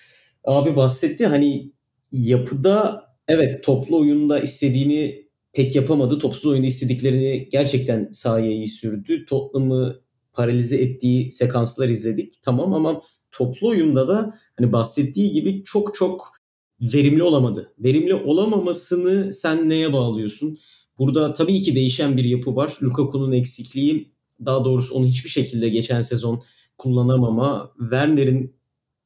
abi 0.44 0.76
bahsetti. 0.76 1.26
Hani 1.26 1.72
yapıda 2.12 3.04
evet 3.28 3.64
toplu 3.64 3.98
oyunda 3.98 4.40
istediğini 4.40 5.28
pek 5.52 5.76
yapamadı. 5.76 6.18
Topsuz 6.18 6.46
oyunda 6.46 6.66
istediklerini 6.66 7.48
gerçekten 7.52 8.08
sahaya 8.12 8.66
sürdü. 8.66 9.26
Tottenham'ı 9.26 10.00
paralize 10.32 10.76
ettiği 10.76 11.32
sekanslar 11.32 11.88
izledik. 11.88 12.34
Tamam 12.42 12.74
ama 12.74 13.00
toplu 13.32 13.68
oyunda 13.68 14.08
da 14.08 14.34
hani 14.58 14.72
bahsettiği 14.72 15.32
gibi 15.32 15.64
çok 15.64 15.94
çok 15.94 16.32
verimli 16.80 17.22
olamadı. 17.22 17.72
Verimli 17.78 18.14
olamamasını 18.14 19.32
sen 19.32 19.70
neye 19.70 19.92
bağlıyorsun? 19.92 20.58
Burada 20.98 21.32
tabii 21.32 21.60
ki 21.60 21.74
değişen 21.74 22.16
bir 22.16 22.24
yapı 22.24 22.56
var. 22.56 22.72
Lukaku'nun 22.82 23.32
eksikliği 23.32 24.14
daha 24.44 24.64
doğrusu 24.64 24.94
onu 24.94 25.06
hiçbir 25.06 25.30
şekilde 25.30 25.68
geçen 25.68 26.02
sezon 26.02 26.42
kullanamama, 26.78 27.72
Werner'in 27.80 28.56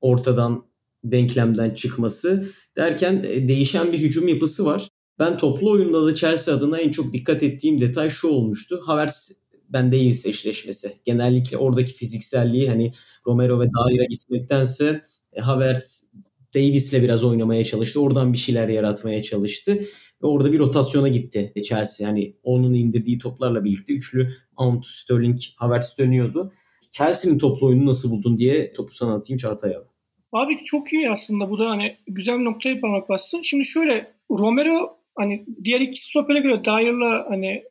ortadan 0.01 0.65
denklemden 1.05 1.75
çıkması 1.75 2.49
derken 2.77 3.25
e, 3.29 3.49
değişen 3.49 3.93
bir 3.93 3.99
hücum 3.99 4.29
yapısı 4.29 4.65
var. 4.65 4.89
Ben 5.19 5.39
toplu 5.39 5.71
oyunda 5.71 6.07
da 6.07 6.15
Chelsea 6.15 6.55
adına 6.55 6.79
en 6.79 6.91
çok 6.91 7.13
dikkat 7.13 7.43
ettiğim 7.43 7.81
detay 7.81 8.11
şu 8.11 8.29
olmuştu. 8.29 8.81
Havertz 8.85 9.33
ben 9.69 9.93
Davis 9.93 10.27
eşleşmesi. 10.27 10.97
Genellikle 11.05 11.57
oradaki 11.57 11.93
fizikselliği 11.93 12.69
hani 12.69 12.93
Romero 13.27 13.61
ve 13.61 13.65
Daira 13.65 14.05
gitmektense 14.05 15.03
e, 15.33 15.41
Havertz 15.41 16.11
Davis'le 16.55 17.03
biraz 17.03 17.25
oynamaya 17.25 17.65
çalıştı. 17.65 18.01
Oradan 18.01 18.33
bir 18.33 18.39
şeyler 18.39 18.69
yaratmaya 18.69 19.23
çalıştı. 19.23 19.81
Ve 20.23 20.27
orada 20.27 20.53
bir 20.53 20.59
rotasyona 20.59 21.09
gitti 21.09 21.53
Chelsea. 21.69 22.09
Yani 22.09 22.37
onun 22.43 22.75
indirdiği 22.75 23.19
toplarla 23.19 23.65
birlikte 23.65 23.93
üçlü 23.93 24.29
Mount, 24.59 24.87
Sterling, 24.87 25.39
Havertz 25.57 25.99
dönüyordu. 25.99 26.53
Chelsea'nin 26.91 27.39
toplu 27.39 27.67
oyunu 27.67 27.87
nasıl 27.87 28.11
buldun 28.11 28.39
diye 28.39 28.73
topu 28.73 28.95
sana 28.95 29.15
atayım 29.15 29.39
Çağatay 29.39 29.77
abi. 29.77 29.87
Abi 30.33 30.65
çok 30.65 30.93
iyi 30.93 31.11
aslında 31.11 31.51
bu 31.51 31.59
da 31.59 31.71
hani 31.71 31.97
güzel 32.07 32.37
noktaya 32.37 32.81
parmak 32.81 33.09
bastın. 33.09 33.43
Şimdi 33.43 33.65
şöyle 33.65 34.13
Romero 34.31 34.99
hani 35.19 35.47
diğer 35.65 35.81
iki 35.81 36.05
stopere 36.05 36.41
göre 36.41 36.65
Dyer'la 36.65 37.27
hani 37.29 37.63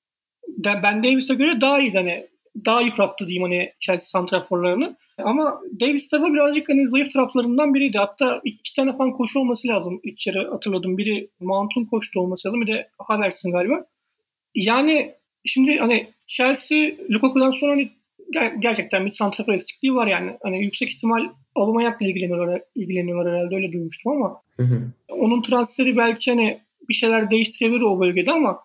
Ben 0.65 1.03
Davis'e 1.03 1.33
göre 1.33 1.61
daha 1.61 1.79
iyi 1.79 1.91
hani 1.93 2.27
daha 2.65 2.81
yıprattı 2.81 3.27
diyeyim 3.27 3.43
hani 3.43 3.73
Chelsea 3.79 4.05
santraforlarını. 4.05 4.95
Ama 5.17 5.61
Davis 5.79 6.09
tarafı 6.09 6.33
birazcık 6.33 6.69
hani 6.69 6.87
zayıf 6.87 7.11
taraflarından 7.11 7.73
biriydi. 7.73 7.97
Hatta 7.97 8.41
iki 8.43 8.73
tane 8.75 8.97
falan 8.97 9.11
koşu 9.11 9.39
olması 9.39 9.67
lazım. 9.67 9.99
İlk 10.03 10.17
kere 10.17 10.47
hatırladım. 10.47 10.97
Biri 10.97 11.29
Mount'un 11.39 11.85
koştu 11.85 12.19
olması 12.19 12.47
lazım. 12.47 12.61
Bir 12.61 12.67
de 12.67 12.89
Havertz'in 12.99 13.51
galiba. 13.51 13.85
Yani 14.55 15.15
şimdi 15.45 15.77
hani 15.77 16.07
Chelsea 16.27 16.91
Lukaku'dan 17.09 17.51
sonra 17.51 17.71
hani 17.71 17.89
gerçekten 18.59 19.05
bir 19.05 19.11
santrafor 19.11 19.53
eksikliği 19.53 19.95
var 19.95 20.07
yani. 20.07 20.37
Hani 20.43 20.63
yüksek 20.63 20.89
ihtimal 20.89 21.29
Aubameyang'la 21.55 22.07
ilgileniyorlar, 22.07 22.61
ilgileniyorlar 22.75 23.33
herhalde 23.33 23.55
öyle 23.55 23.71
duymuştum 23.71 24.11
ama 24.11 24.41
hı 24.57 24.63
hı. 24.63 24.81
onun 25.09 25.41
transferi 25.41 25.97
belki 25.97 26.31
hani 26.31 26.59
bir 26.89 26.93
şeyler 26.93 27.31
değiştirebilir 27.31 27.81
o 27.81 27.99
bölgede 27.99 28.31
ama 28.31 28.59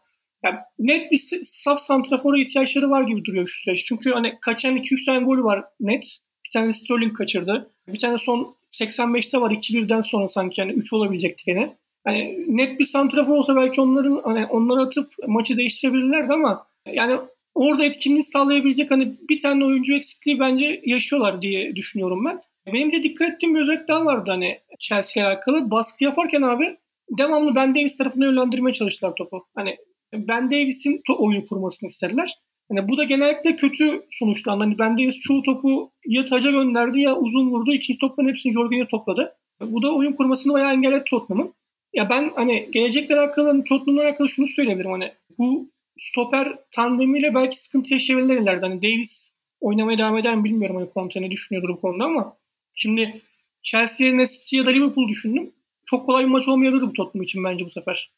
yani 0.45 0.57
net 0.79 1.13
bir 1.13 1.41
saf 1.45 1.81
santrafora 1.81 2.39
ihtiyaçları 2.39 2.91
var 2.91 3.03
gibi 3.03 3.25
duruyor 3.25 3.47
şu 3.47 3.63
süreç. 3.63 3.85
Çünkü 3.85 4.11
hani 4.11 4.39
kaçan 4.41 4.77
2-3 4.77 5.07
tane 5.07 5.25
golü 5.25 5.45
var 5.45 5.65
net. 5.81 6.19
Bir 6.47 6.51
tane 6.53 6.73
Sterling 6.73 7.17
kaçırdı. 7.17 7.71
Bir 7.89 7.99
tane 7.99 8.19
son 8.19 8.55
85'te 8.73 9.41
var 9.41 9.51
2-1'den 9.51 10.01
sonra 10.01 10.29
sanki 10.29 10.61
yani 10.61 10.73
3 10.73 10.93
olabilecekti 10.93 11.45
gene. 11.45 11.77
Hani 12.05 12.45
net 12.49 12.81
bir 12.81 12.85
santrafor 12.85 13.37
olsa 13.37 13.57
belki 13.57 13.81
onların 13.81 14.21
hani 14.25 14.47
onları 14.47 14.81
atıp 14.81 15.13
maçı 15.27 15.57
değiştirebilirlerdi 15.57 16.33
ama 16.33 16.67
yani 16.93 17.17
orada 17.55 17.85
etkinliği 17.85 18.23
sağlayabilecek 18.23 18.91
hani 18.91 19.15
bir 19.29 19.39
tane 19.39 19.65
oyuncu 19.65 19.95
eksikliği 19.95 20.41
bence 20.41 20.83
yaşıyorlar 20.87 21.43
diye 21.43 21.77
düşünüyorum 21.77 22.25
ben. 22.25 22.41
Benim 22.67 22.93
de 22.93 23.03
dikkat 23.03 23.31
ettiğim 23.31 23.55
bir 23.55 23.61
özellik 23.61 23.89
daha 23.89 24.05
vardı 24.05 24.31
hani 24.31 24.59
Chelsea 24.79 25.23
ile 25.23 25.29
alakalı. 25.29 25.71
Baskı 25.71 26.05
yaparken 26.05 26.43
abi 26.43 26.77
devamlı 27.19 27.55
Ben 27.55 27.75
Davis 27.75 27.99
tarafına 27.99 28.25
yönlendirmeye 28.25 28.73
çalıştılar 28.73 29.15
topu. 29.15 29.47
Hani 29.55 29.77
Ben 30.15 30.51
Davis'in 30.51 31.03
oyunu 31.19 31.45
kurmasını 31.47 31.89
isterler. 31.89 32.35
Yani 32.71 32.89
bu 32.89 32.97
da 32.97 33.05
genellikle 33.05 33.57
kötü 33.57 34.07
sonuçlandı. 34.11 34.65
Hani 34.65 34.79
Ben 34.79 34.99
Davis 34.99 35.21
çoğu 35.21 35.43
topu 35.43 35.93
ya 36.07 36.25
taca 36.25 36.51
gönderdi 36.51 37.01
ya 37.01 37.17
uzun 37.17 37.51
vurdu. 37.51 37.73
İkinci 37.73 37.99
topların 37.99 38.29
hepsini 38.29 38.53
Jorginho 38.53 38.87
topladı. 38.87 39.35
Bu 39.61 39.83
da 39.83 39.95
oyun 39.95 40.13
kurmasını 40.13 40.53
bayağı 40.53 40.73
engelledi 40.73 41.05
Tottenham'ın. 41.05 41.55
Ya 41.95 42.11
ben 42.11 42.33
hani 42.35 42.69
gelecekle 42.73 43.19
alakalı 43.19 43.49
hani 43.49 43.65
Tottenham'la 43.65 44.03
alakalı 44.03 44.29
şunu 44.29 44.47
söyleyebilirim. 44.47 44.91
Hani 44.91 45.13
bu 45.39 45.71
stoper 45.99 46.59
tandemiyle 46.71 47.35
belki 47.35 47.63
sıkıntı 47.63 47.93
yaşayabilirler 47.93 48.43
ileride. 48.43 48.67
Hani 48.67 48.83
Davis 48.83 49.31
oynamaya 49.61 49.99
devam 49.99 50.19
eder 50.19 50.37
mi 50.37 50.45
bilmiyorum. 50.45 50.77
Hani 50.77 50.89
Conte 50.95 51.23
ne 51.23 51.31
düşünüyordur 51.31 51.69
bu 51.69 51.81
konuda 51.81 52.05
ama 52.05 52.37
şimdi 52.75 53.23
Chelsea 53.63 54.07
yerine 54.07 54.25
ya 54.53 54.67
da 54.67 54.71
Liverpool 54.71 55.09
düşündüm. 55.09 55.53
Çok 55.85 56.07
kolay 56.07 56.25
bir 56.25 56.31
maç 56.31 56.49
olmayabilir 56.49 56.83
bu 56.83 56.93
Tottenham 56.93 57.23
için 57.23 57.45
bence 57.45 57.65
bu 57.65 57.71
sefer. 57.71 58.13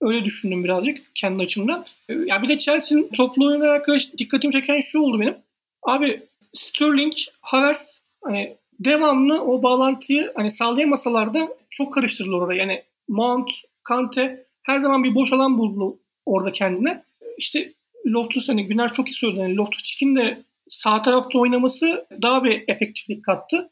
Öyle 0.00 0.24
düşündüm 0.24 0.64
birazcık 0.64 0.98
kendi 1.14 1.42
açımdan. 1.42 1.86
Ya 2.08 2.42
bir 2.42 2.48
de 2.48 2.58
Chelsea'nin 2.58 3.08
toplu 3.08 3.46
oyunla 3.46 3.70
alakalı 3.70 3.98
dikkatimi 4.18 4.52
çeken 4.52 4.80
şu 4.80 5.00
oldu 5.00 5.20
benim. 5.20 5.36
Abi 5.82 6.22
Sterling, 6.54 7.12
Havertz 7.40 8.00
hani 8.24 8.56
devamlı 8.80 9.42
o 9.42 9.62
bağlantıyı 9.62 10.32
hani 10.34 10.50
sağlayamasalar 10.50 11.34
da 11.34 11.48
çok 11.70 11.94
karıştırdılar 11.94 12.38
orada. 12.38 12.54
Yani 12.54 12.82
Mount, 13.08 13.50
Kante 13.82 14.46
her 14.62 14.78
zaman 14.78 15.04
bir 15.04 15.14
boş 15.14 15.32
alan 15.32 15.58
buldu 15.58 15.98
orada 16.26 16.52
kendine. 16.52 17.04
İşte 17.38 17.72
Loftus 18.06 18.48
hani 18.48 18.66
Güner 18.66 18.92
çok 18.92 19.08
iyi 19.08 19.14
söyledi. 19.14 19.40
Yani 19.40 19.56
Loftus 19.56 19.84
Cheek'in 19.84 20.16
de 20.16 20.42
sağ 20.68 21.02
tarafta 21.02 21.38
oynaması 21.38 22.06
daha 22.22 22.44
bir 22.44 22.64
efektiflik 22.68 23.24
kattı. 23.24 23.70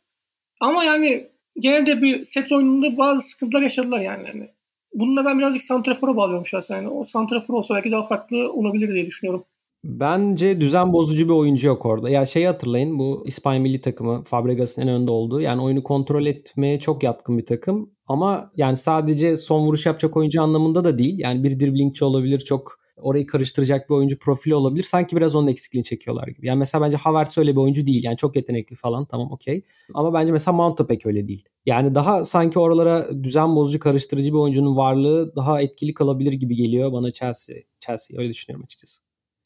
Ama 0.61 0.85
yani 0.85 1.27
gene 1.61 1.87
de 1.87 2.03
bir 2.03 2.25
set 2.25 2.53
oyununda 2.53 2.99
bazı 2.99 3.29
sıkıntılar 3.29 3.63
yaşadılar 3.63 4.01
yani. 4.01 4.29
yani 4.29 4.49
bunu 4.95 5.17
da 5.17 5.25
ben 5.25 5.39
birazcık 5.39 5.63
Santrafor'a 5.63 6.17
bağlıyorum 6.17 6.47
şahsen. 6.47 6.77
Yani 6.77 6.89
o 6.89 7.05
Santrafor 7.05 7.55
olsa 7.55 7.75
belki 7.75 7.93
daha 7.93 8.03
farklı 8.03 8.53
olabilir 8.53 8.95
diye 8.95 9.07
düşünüyorum. 9.07 9.45
Bence 9.85 10.61
düzen 10.61 10.93
bozucu 10.93 11.25
bir 11.25 11.33
oyuncu 11.33 11.67
yok 11.67 11.87
orada. 11.87 12.11
Ya 12.11 12.27
şeyi 12.27 12.47
hatırlayın 12.47 12.99
bu 12.99 13.23
İspanya 13.27 13.61
milli 13.61 13.81
takımı 13.81 14.23
Fabregas'ın 14.23 14.83
en 14.83 14.89
önde 14.89 15.11
olduğu. 15.11 15.41
Yani 15.41 15.63
oyunu 15.63 15.83
kontrol 15.83 16.27
etmeye 16.27 16.81
çok 16.81 17.03
yatkın 17.03 17.39
bir 17.39 17.47
takım. 17.47 17.91
Ama 18.07 18.53
yani 18.57 18.77
sadece 18.77 19.37
son 19.37 19.67
vuruş 19.67 19.87
yapacak 19.87 20.17
oyuncu 20.17 20.43
anlamında 20.43 20.85
da 20.85 20.99
değil. 20.99 21.19
Yani 21.19 21.45
bir 21.45 21.61
driblingçi 21.61 22.05
olabilir 22.05 22.41
çok 22.41 22.79
orayı 22.97 23.27
karıştıracak 23.27 23.91
bir 23.91 23.95
oyuncu 23.95 24.19
profili 24.19 24.55
olabilir. 24.55 24.85
Sanki 24.85 25.17
biraz 25.17 25.35
onun 25.35 25.49
eksikliğini 25.49 25.85
çekiyorlar 25.85 26.29
gibi. 26.29 26.47
Yani 26.47 26.59
mesela 26.59 26.85
bence 26.85 26.97
Havertz 26.97 27.39
öyle 27.39 27.53
bir 27.53 27.61
oyuncu 27.61 27.87
değil. 27.87 28.05
Yani 28.05 28.17
çok 28.17 28.37
yetenekli 28.37 28.77
falan 28.77 29.05
tamam 29.05 29.33
okey. 29.33 29.63
Ama 29.95 30.15
bence 30.15 30.33
mesela 30.33 30.57
Mount 30.57 30.89
pek 30.89 31.07
öyle 31.07 31.29
değil. 31.29 31.45
Yani 31.67 31.95
daha 31.95 32.25
sanki 32.25 32.59
oralara 32.59 33.25
düzen 33.25 33.57
bozucu 33.57 33.79
karıştırıcı 33.79 34.29
bir 34.29 34.39
oyuncunun 34.39 34.77
varlığı 34.77 35.37
daha 35.37 35.63
etkili 35.63 35.95
kalabilir 35.95 36.33
gibi 36.33 36.57
geliyor 36.57 36.93
bana 36.93 37.11
Chelsea. 37.11 37.57
Chelsea 37.81 38.21
öyle 38.21 38.31
düşünüyorum 38.31 38.65
açıkçası. 38.65 39.03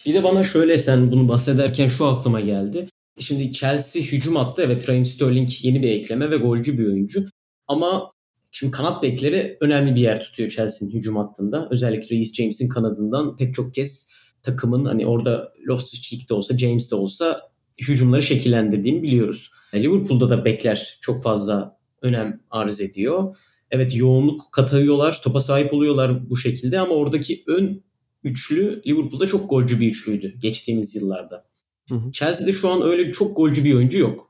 Bir 0.06 0.14
de 0.14 0.24
bana 0.24 0.44
şöyle 0.44 0.78
sen 0.78 1.12
bunu 1.12 1.28
bahsederken 1.28 1.88
şu 1.88 2.06
aklıma 2.06 2.40
geldi. 2.40 2.88
Şimdi 3.18 3.52
Chelsea 3.52 4.02
hücum 4.02 4.36
attı. 4.36 4.62
Evet 4.66 4.88
Raheem 4.88 5.04
Sterling 5.04 5.48
yeni 5.62 5.82
bir 5.82 5.90
ekleme 5.90 6.30
ve 6.30 6.36
golcü 6.36 6.78
bir 6.78 6.86
oyuncu. 6.86 7.24
Ama 7.68 8.12
Şimdi 8.50 8.70
kanat 8.70 9.02
bekleri 9.02 9.56
önemli 9.60 9.94
bir 9.94 10.00
yer 10.00 10.20
tutuyor 10.22 10.50
Chelsea'nin 10.50 10.92
hücum 10.92 11.16
hattında. 11.16 11.68
Özellikle 11.70 12.16
Reece 12.16 12.42
James'in 12.42 12.68
kanadından 12.68 13.36
pek 13.36 13.54
çok 13.54 13.74
kez 13.74 14.10
takımın 14.42 14.84
hani 14.84 15.06
orada 15.06 15.52
Loftus-Cheek 15.68 16.28
de 16.28 16.34
olsa 16.34 16.58
James 16.58 16.90
de 16.90 16.94
olsa 16.94 17.40
hücumları 17.88 18.22
şekillendirdiğini 18.22 19.02
biliyoruz. 19.02 19.50
Liverpool'da 19.74 20.30
da 20.30 20.44
bekler 20.44 20.98
çok 21.00 21.22
fazla 21.22 21.78
önem 22.02 22.40
arz 22.50 22.80
ediyor. 22.80 23.36
Evet 23.70 23.96
yoğunluk 23.96 24.52
katayıyorlar, 24.52 25.20
topa 25.22 25.40
sahip 25.40 25.74
oluyorlar 25.74 26.30
bu 26.30 26.36
şekilde 26.36 26.80
ama 26.80 26.94
oradaki 26.94 27.44
ön 27.46 27.82
üçlü 28.24 28.82
Liverpool'da 28.86 29.26
çok 29.26 29.50
golcü 29.50 29.80
bir 29.80 29.90
üçlüydü 29.90 30.38
geçtiğimiz 30.38 30.96
yıllarda. 30.96 31.46
Hı 31.88 31.94
hı. 31.94 32.12
Chelsea'de 32.12 32.52
şu 32.52 32.68
an 32.68 32.82
öyle 32.82 33.12
çok 33.12 33.36
golcü 33.36 33.64
bir 33.64 33.74
oyuncu 33.74 33.98
yok. 33.98 34.29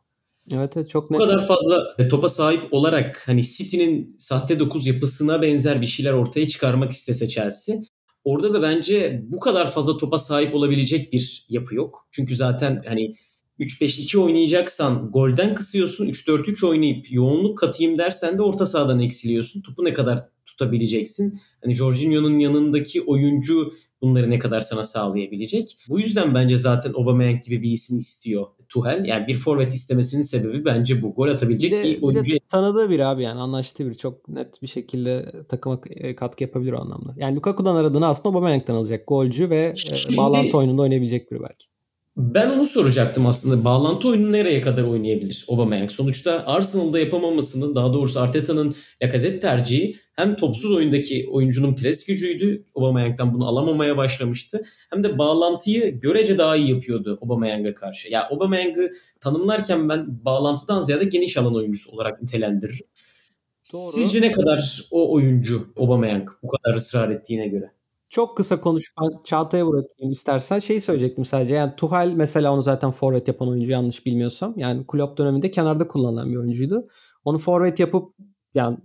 Evet, 0.52 0.76
evet 0.76 0.90
çok 0.90 1.11
net. 1.11 1.21
Bu 1.21 1.25
kadar 1.25 1.47
fazla 1.47 1.95
e, 1.99 2.09
topa 2.09 2.28
sahip 2.28 2.62
olarak 2.71 3.28
hani 3.28 3.42
City'nin 3.42 4.14
sahte 4.19 4.59
9 4.59 4.87
yapısına 4.87 5.42
benzer 5.42 5.80
bir 5.80 5.87
şeyler 5.87 6.12
ortaya 6.12 6.49
çıkarmak 6.49 6.90
istese 6.90 7.28
Chelsea. 7.28 7.76
Orada 8.25 8.54
da 8.54 8.62
bence 8.62 9.23
bu 9.26 9.40
kadar 9.40 9.71
fazla 9.71 9.97
topa 9.97 10.19
sahip 10.19 10.54
olabilecek 10.54 11.12
bir 11.12 11.47
yapı 11.49 11.75
yok. 11.75 12.09
Çünkü 12.11 12.37
zaten 12.37 12.83
hani 12.87 13.14
3-5-2 13.59 14.19
oynayacaksan 14.19 15.11
golden 15.12 15.54
kısıyorsun. 15.54 16.07
3-4-3 16.07 16.66
oynayıp 16.66 17.12
yoğunluk 17.12 17.59
katayım 17.59 17.99
dersen 17.99 18.38
de 18.38 18.42
orta 18.42 18.66
sahadan 18.66 19.00
eksiliyorsun. 19.00 19.62
Topu 19.62 19.85
ne 19.85 19.95
kadar 19.95 20.28
tutabileceksin? 20.47 21.40
Hani 21.64 21.75
Jorginho'nun 21.75 22.38
yanındaki 22.38 23.02
oyuncu 23.02 23.73
bunları 24.02 24.30
ne 24.30 24.38
kadar 24.38 24.61
sana 24.61 24.85
sağlayabilecek? 24.85 25.78
Bu 25.88 26.00
yüzden 26.00 26.35
bence 26.35 26.57
zaten 26.57 26.92
Aubameyang 26.92 27.45
gibi 27.45 27.62
bir 27.62 27.71
isim 27.71 27.99
istiyor 27.99 28.47
Tuhel. 28.70 29.04
Yani 29.04 29.26
bir 29.26 29.34
forvet 29.34 29.72
istemesinin 29.72 30.22
sebebi 30.22 30.64
bence 30.64 31.02
bu. 31.02 31.14
Gol 31.14 31.28
atabilecek 31.28 31.72
bir, 31.72 31.76
de, 31.78 31.82
bir 31.82 32.02
oyuncu. 32.02 32.30
Bir 32.30 32.34
de 32.34 32.38
tanıdığı 32.48 32.90
bir 32.90 33.00
abi 33.00 33.22
yani 33.22 33.40
anlaştığı 33.40 33.90
bir. 33.90 33.94
Çok 33.94 34.28
net 34.28 34.62
bir 34.62 34.66
şekilde 34.66 35.32
takıma 35.48 35.80
e, 35.90 36.16
katkı 36.16 36.44
yapabilir 36.44 36.72
o 36.72 36.80
anlamda. 36.80 37.14
Yani 37.16 37.36
Lukaku'dan 37.36 37.76
aradığını 37.76 38.06
aslında 38.06 38.28
Aubameyang'dan 38.28 38.74
alacak. 38.74 39.06
Golcü 39.06 39.50
ve 39.50 39.72
e, 39.72 39.76
Şimdi, 39.76 40.16
bağlantı 40.16 40.58
oyununda 40.58 40.82
oynayabilecek 40.82 41.32
biri 41.32 41.42
belki. 41.42 41.69
Ben 42.20 42.50
onu 42.50 42.66
soracaktım 42.66 43.26
aslında. 43.26 43.64
Bağlantı 43.64 44.08
oyunu 44.08 44.32
nereye 44.32 44.60
kadar 44.60 44.82
oynayabilir 44.82 45.46
Aubameyang? 45.48 45.90
Sonuçta 45.90 46.44
Arsenal'da 46.46 46.98
yapamamasının, 46.98 47.74
daha 47.74 47.92
doğrusu 47.92 48.20
Arteta'nın 48.20 48.74
Lacazette 49.02 49.40
tercihi 49.40 49.96
hem 50.16 50.36
topsuz 50.36 50.70
oyundaki 50.70 51.28
oyuncunun 51.30 51.74
pres 51.74 52.04
gücüydü. 52.06 52.64
Aubameyang'dan 52.74 53.34
bunu 53.34 53.46
alamamaya 53.48 53.96
başlamıştı. 53.96 54.62
Hem 54.90 55.04
de 55.04 55.18
bağlantıyı 55.18 56.00
görece 56.00 56.38
daha 56.38 56.56
iyi 56.56 56.70
yapıyordu 56.70 57.18
Aubameyang'a 57.22 57.74
karşı. 57.74 58.08
Ya 58.08 58.20
yani 58.20 58.34
Aubameyang'ı 58.34 58.92
tanımlarken 59.20 59.88
ben 59.88 60.24
bağlantıdan 60.24 60.82
ziyade 60.82 61.04
geniş 61.04 61.36
alan 61.36 61.54
oyuncusu 61.54 61.90
olarak 61.90 62.22
nitelendiririm. 62.22 62.86
Doğru. 63.72 63.92
Sizce 63.92 64.20
ne 64.20 64.32
kadar 64.32 64.82
o 64.90 65.12
oyuncu 65.14 65.66
Aubameyang 65.76 66.28
bu 66.42 66.48
kadar 66.48 66.76
ısrar 66.76 67.10
ettiğine 67.10 67.48
göre? 67.48 67.70
Çok 68.11 68.37
kısa 68.37 68.61
konuş. 68.61 68.95
Çağatay'a 69.25 69.67
bırakayım 69.67 70.12
istersen. 70.12 70.59
Şeyi 70.59 70.81
söyleyecektim 70.81 71.25
sadece. 71.25 71.55
Yani 71.55 71.73
Tuhal 71.76 72.12
mesela 72.17 72.52
onu 72.55 72.62
zaten 72.62 72.90
forvet 72.90 73.29
yapan 73.29 73.49
oyuncu 73.49 73.71
yanlış 73.71 74.07
bilmiyorsam. 74.07 74.55
Yani 74.57 74.87
Klopp 74.87 75.19
döneminde 75.19 75.50
kenarda 75.50 75.88
kullanılan 75.88 76.31
bir 76.31 76.37
oyuncuydu. 76.37 76.88
Onu 77.25 77.38
forvet 77.38 77.81
yapıp 77.81 78.14
yani 78.55 78.79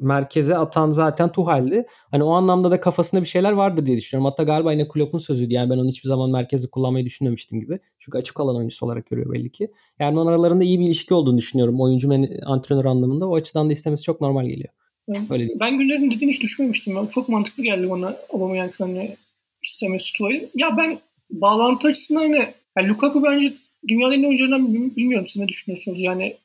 merkeze 0.00 0.56
atan 0.56 0.90
zaten 0.90 1.32
Tuhal'di. 1.32 1.86
Hani 2.10 2.22
o 2.24 2.30
anlamda 2.30 2.70
da 2.70 2.80
kafasında 2.80 3.20
bir 3.20 3.26
şeyler 3.26 3.52
vardır 3.52 3.86
diye 3.86 3.96
düşünüyorum. 3.96 4.30
Hatta 4.30 4.42
galiba 4.42 4.72
yine 4.72 4.88
Klopp'un 4.88 5.18
sözüydü. 5.18 5.54
Yani 5.54 5.70
ben 5.70 5.78
onu 5.78 5.88
hiçbir 5.88 6.08
zaman 6.08 6.30
merkezi 6.30 6.70
kullanmayı 6.70 7.04
düşünmemiştim 7.06 7.60
gibi. 7.60 7.78
Çünkü 7.98 8.18
açık 8.18 8.40
alan 8.40 8.56
oyuncusu 8.56 8.86
olarak 8.86 9.06
görüyor 9.06 9.32
belli 9.32 9.52
ki. 9.52 9.72
Yani 9.98 10.18
onun 10.18 10.30
aralarında 10.30 10.64
iyi 10.64 10.80
bir 10.80 10.84
ilişki 10.86 11.14
olduğunu 11.14 11.38
düşünüyorum. 11.38 11.80
Oyuncu 11.80 12.08
antrenör 12.46 12.84
anlamında. 12.84 13.28
O 13.28 13.34
açıdan 13.34 13.68
da 13.68 13.72
istemesi 13.72 14.02
çok 14.02 14.20
normal 14.20 14.46
geliyor. 14.46 14.68
Öyle 15.30 15.48
değil. 15.48 15.60
Ben 15.60 15.78
Günler'in 15.78 16.10
dediğini 16.10 16.32
hiç 16.32 16.42
düşünmemiştim. 16.42 16.96
Ya. 16.96 17.08
Çok 17.14 17.28
mantıklı 17.28 17.62
geldi 17.62 17.90
bana 17.90 18.16
Aubameyang'ın 18.32 18.72
hani 18.78 19.16
istemesi 19.62 20.12
Tuval'in. 20.12 20.50
Ya 20.54 20.76
ben 20.76 20.98
bağlantı 21.30 21.88
açısından 21.88 22.20
hani 22.20 22.46
yani 22.78 22.88
Lukaku 22.88 23.22
bence 23.24 23.52
dünyanın 23.88 24.12
en 24.12 24.22
oyuncularından 24.22 24.96
bilmiyorum 24.96 25.26
siz 25.28 25.42
ne 25.42 25.48
düşünüyorsunuz. 25.48 26.00
Yani 26.00 26.36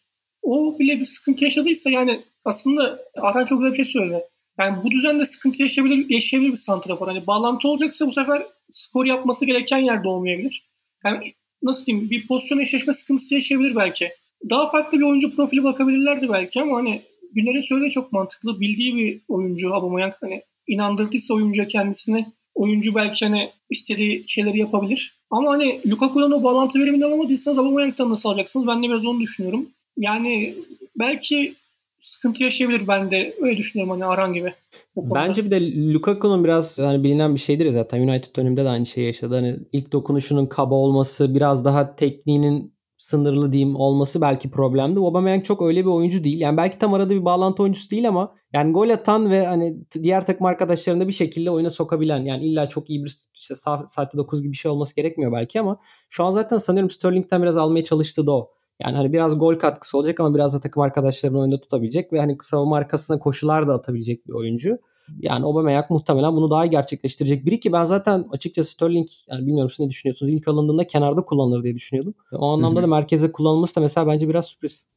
o 0.42 0.80
bile 0.80 1.00
bir 1.00 1.06
sıkıntı 1.06 1.44
yaşadıysa 1.44 1.90
yani 1.90 2.22
aslında 2.46 3.00
Arhan 3.16 3.46
çok 3.46 3.60
güzel 3.60 3.72
bir 3.72 3.86
şey 3.86 3.86
söyledi. 3.86 4.24
Yani 4.60 4.84
bu 4.84 4.92
düzende 4.92 5.26
sıkıntı 5.26 5.64
yaşayabilir, 5.64 6.10
yaşayabilir 6.10 6.52
bir 6.52 6.58
santrafor. 6.58 7.08
Hani 7.08 7.28
bağlantı 7.28 7.68
olacaksa 7.68 8.08
bu 8.08 8.14
sefer 8.14 8.46
skor 8.72 9.06
yapması 9.06 9.46
gereken 9.46 9.78
yerde 9.78 10.08
olmayabilir. 10.08 10.68
Yani 11.06 11.34
nasıl 11.64 11.86
diyeyim 11.86 12.10
bir 12.10 12.28
pozisyon 12.28 12.60
eşleşme 12.60 12.94
sıkıntısı 12.94 13.36
yaşayabilir 13.36 13.76
belki. 13.76 14.10
Daha 14.50 14.70
farklı 14.70 15.00
bir 15.00 15.04
oyuncu 15.04 15.36
profili 15.36 15.64
bakabilirlerdi 15.64 16.30
belki 16.30 16.62
ama 16.62 16.78
hani 16.78 17.02
Güner'in 17.36 17.62
söylediği 17.62 17.92
çok 17.92 18.12
mantıklı. 18.12 18.60
Bildiği 18.60 18.96
bir 18.96 19.22
oyuncu 19.28 19.74
Aubameyang 19.74 20.14
hani 20.22 20.42
inandırdıysa 20.68 21.34
oyuncuya 21.34 21.68
kendisini 21.68 22.26
oyuncu 22.56 22.96
belki 22.96 23.26
hani 23.26 23.50
istediği 23.70 24.24
şeyleri 24.28 24.60
yapabilir. 24.60 25.18
Ama 25.30 25.52
hani 25.52 25.82
Lukaku'dan 25.88 26.32
o 26.32 26.44
bağlantı 26.44 26.80
verimini 26.80 27.06
alamadıysanız 27.06 27.58
Aubameyang'dan 27.58 28.10
nasıl 28.10 28.30
alacaksınız? 28.30 28.68
Ben 28.68 28.84
de 28.84 28.88
biraz 28.88 29.06
onu 29.06 29.20
düşünüyorum. 29.20 29.70
Yani 29.98 30.56
belki 31.00 31.56
sıkıntı 32.00 32.44
yaşayabilir 32.44 32.88
ben 32.88 33.12
de 33.12 33.36
öyle 33.42 33.58
düşünüyorum 33.58 33.92
hani 33.92 34.06
Aran 34.06 34.34
gibi. 34.34 34.54
Bence 34.96 35.46
bir 35.46 35.52
de 35.52 35.94
Lukaku'nun 35.94 36.44
biraz 36.44 36.80
hani 36.80 37.04
bilinen 37.04 37.36
bir 37.36 37.40
şeydir 37.40 37.72
zaten 37.72 38.08
United 38.08 38.36
döneminde 38.36 38.64
de 38.64 38.70
aynı 38.70 38.86
şeyi 38.86 39.06
yaşadı. 39.06 39.36
Hani 39.36 39.58
ilk 39.74 39.92
dokunuşunun 39.92 40.46
kaba 40.46 40.76
olması, 40.76 41.36
biraz 41.36 41.66
daha 41.66 41.96
tekniğinin 41.96 42.75
sınırlı 43.06 43.52
diyeyim 43.52 43.76
olması 43.76 44.22
belki 44.22 44.52
problemdi. 44.52 45.00
Aubameyang 45.00 45.46
çok 45.46 45.62
öyle 45.62 45.82
bir 45.82 45.90
oyuncu 45.90 46.24
değil. 46.24 46.40
Yani 46.40 46.58
belki 46.58 46.80
tam 46.80 46.94
arada 46.94 47.10
bir 47.10 47.26
bağlantı 47.26 47.64
oyuncusu 47.64 47.90
değil 47.90 48.08
ama 48.08 48.36
yani 48.54 48.72
gol 48.72 48.90
atan 48.90 49.32
ve 49.32 49.46
hani 49.46 49.78
diğer 50.04 50.26
takım 50.26 50.46
arkadaşlarını 50.46 51.02
da 51.02 51.08
bir 51.08 51.14
şekilde 51.14 51.52
oyuna 51.52 51.70
sokabilen 51.70 52.20
yani 52.20 52.46
illa 52.46 52.70
çok 52.70 52.90
iyi 52.90 53.04
bir 53.04 53.16
işte 53.34 53.56
saatte 53.56 54.18
9 54.18 54.42
gibi 54.42 54.52
bir 54.52 54.58
şey 54.58 54.72
olması 54.72 54.96
gerekmiyor 54.96 55.32
belki 55.32 55.60
ama 55.60 55.80
şu 56.10 56.24
an 56.24 56.32
zaten 56.32 56.58
sanıyorum 56.58 56.90
Sterling'den 56.90 57.42
biraz 57.42 57.58
almaya 57.58 57.84
çalıştı 57.84 58.26
da 58.28 58.32
o. 58.32 58.52
Yani 58.80 58.96
hani 58.98 59.14
biraz 59.14 59.40
gol 59.40 59.56
katkısı 59.56 59.98
olacak 59.98 60.20
ama 60.20 60.36
biraz 60.36 60.54
da 60.54 60.60
takım 60.60 60.84
arkadaşlarını 60.84 61.40
oyunda 61.40 61.62
tutabilecek 61.62 62.14
ve 62.14 62.20
hani 62.20 62.38
savunma 62.44 62.78
arkasına 62.78 63.20
koşular 63.20 63.68
da 63.68 63.74
atabilecek 63.74 64.28
bir 64.28 64.34
oyuncu. 64.34 64.78
Yani 65.20 65.46
Aubameyang 65.46 65.86
muhtemelen 65.90 66.36
bunu 66.36 66.50
daha 66.50 66.66
iyi 66.66 66.70
gerçekleştirecek 66.70 67.46
biri 67.46 67.60
ki 67.60 67.72
ben 67.72 67.86
zaten 67.86 68.26
açıkçası 68.32 68.72
Sterling 68.72 69.10
yani 69.30 69.48
bilmiyorum 69.48 69.72
siz 69.72 69.80
ne 69.80 69.90
düşünüyorsunuz 69.90 70.34
ilk 70.34 70.48
alındığında 70.48 70.88
kenarda 70.88 71.22
kullanılır 71.22 71.64
diye 71.64 71.76
düşünüyordum. 71.76 72.14
O 72.32 72.46
anlamda 72.48 72.84
da 72.84 72.88
merkeze 72.88 73.32
kullanılması 73.32 73.76
da 73.76 73.80
mesela 73.80 74.08
bence 74.08 74.30
biraz 74.30 74.46
sürpriz. 74.46 74.90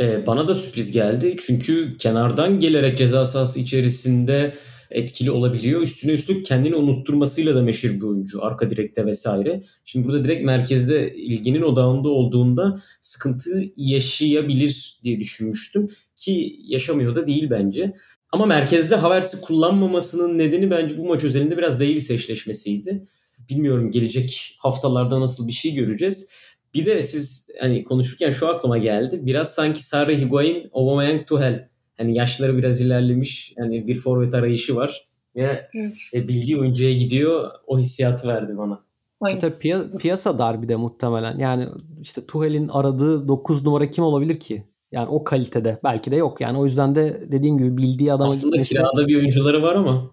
Ee, 0.00 0.26
bana 0.26 0.48
da 0.48 0.54
sürpriz 0.54 0.92
geldi 0.92 1.36
çünkü 1.46 1.96
kenardan 1.96 2.60
gelerek 2.60 2.98
ceza 2.98 3.26
sahası 3.26 3.60
içerisinde 3.60 4.54
etkili 4.90 5.30
olabiliyor. 5.30 5.82
Üstüne 5.82 6.12
üstlük 6.12 6.46
kendini 6.46 6.76
unutturmasıyla 6.76 7.54
da 7.54 7.62
meşhur 7.62 7.90
bir 7.90 8.02
oyuncu. 8.02 8.44
Arka 8.44 8.70
direkte 8.70 9.06
vesaire. 9.06 9.62
Şimdi 9.84 10.08
burada 10.08 10.24
direkt 10.24 10.44
merkezde 10.44 11.14
ilginin 11.14 11.62
odağında 11.62 12.08
olduğunda 12.08 12.80
sıkıntı 13.00 13.50
yaşayabilir 13.76 15.00
diye 15.04 15.20
düşünmüştüm. 15.20 15.88
Ki 16.16 16.56
yaşamıyor 16.64 17.14
da 17.14 17.26
değil 17.26 17.50
bence. 17.50 17.94
Ama 18.32 18.46
merkezde 18.46 18.96
Havertz'i 18.96 19.40
kullanmamasının 19.40 20.38
nedeni 20.38 20.70
bence 20.70 20.98
bu 20.98 21.06
maç 21.06 21.24
özelinde 21.24 21.58
biraz 21.58 21.80
Davis 21.80 22.10
eşleşmesiydi. 22.10 23.06
Bilmiyorum 23.50 23.90
gelecek 23.90 24.56
haftalarda 24.58 25.20
nasıl 25.20 25.48
bir 25.48 25.52
şey 25.52 25.74
göreceğiz. 25.74 26.30
Bir 26.74 26.86
de 26.86 27.02
siz 27.02 27.48
hani 27.60 27.84
konuşurken 27.84 28.30
şu 28.30 28.48
aklıma 28.48 28.78
geldi. 28.78 29.20
Biraz 29.22 29.54
sanki 29.54 29.82
Sarri, 29.82 30.20
Higuain, 30.20 30.70
Aubameyang, 30.72 31.26
Tuhel. 31.26 31.68
Hani 31.96 32.16
yaşları 32.16 32.58
biraz 32.58 32.80
ilerlemiş. 32.80 33.54
Yani 33.56 33.86
bir 33.86 33.94
forvet 33.94 34.34
arayışı 34.34 34.76
var. 34.76 35.06
Ve 35.36 35.68
evet. 35.74 35.96
e, 36.14 36.28
bildiği 36.28 36.58
oyuncuya 36.58 36.92
gidiyor. 36.92 37.50
O 37.66 37.78
hissiyatı 37.78 38.28
verdi 38.28 38.58
bana. 38.58 38.84
Aynen. 39.20 39.40
Tabii 39.40 39.54
piy- 39.54 39.98
piyasa 39.98 40.38
dar 40.38 40.62
bir 40.62 40.68
de 40.68 40.76
muhtemelen. 40.76 41.38
Yani 41.38 41.68
işte 42.02 42.26
Tuhel'in 42.26 42.68
aradığı 42.68 43.28
9 43.28 43.64
numara 43.64 43.90
kim 43.90 44.04
olabilir 44.04 44.40
ki? 44.40 44.64
Yani 44.96 45.08
o 45.08 45.24
kalitede. 45.24 45.80
Belki 45.84 46.10
de 46.10 46.16
yok. 46.16 46.40
Yani 46.40 46.58
o 46.58 46.64
yüzden 46.64 46.94
de 46.94 47.32
dediğim 47.32 47.58
gibi 47.58 47.76
bildiği 47.76 48.12
adama 48.12 48.32
Aslında 48.32 48.56
gitmesi... 48.56 48.74
kirada 48.74 49.08
bir 49.08 49.16
oyuncuları 49.16 49.62
var 49.62 49.74
ama. 49.74 50.10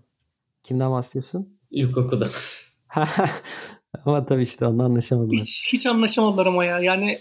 Kimden 0.63 0.91
bahsediyorsun? 0.91 1.59
Lukaku'dan. 1.73 2.29
ama 4.05 4.25
tabii 4.25 4.43
işte 4.43 4.65
ondan 4.65 4.85
anlaşamadılar. 4.85 5.39
Hiç, 5.39 5.69
hiç 5.73 5.85
anlaşamadılar 5.85 6.45
ama 6.45 6.65
ya. 6.65 6.79
Yani 6.79 7.19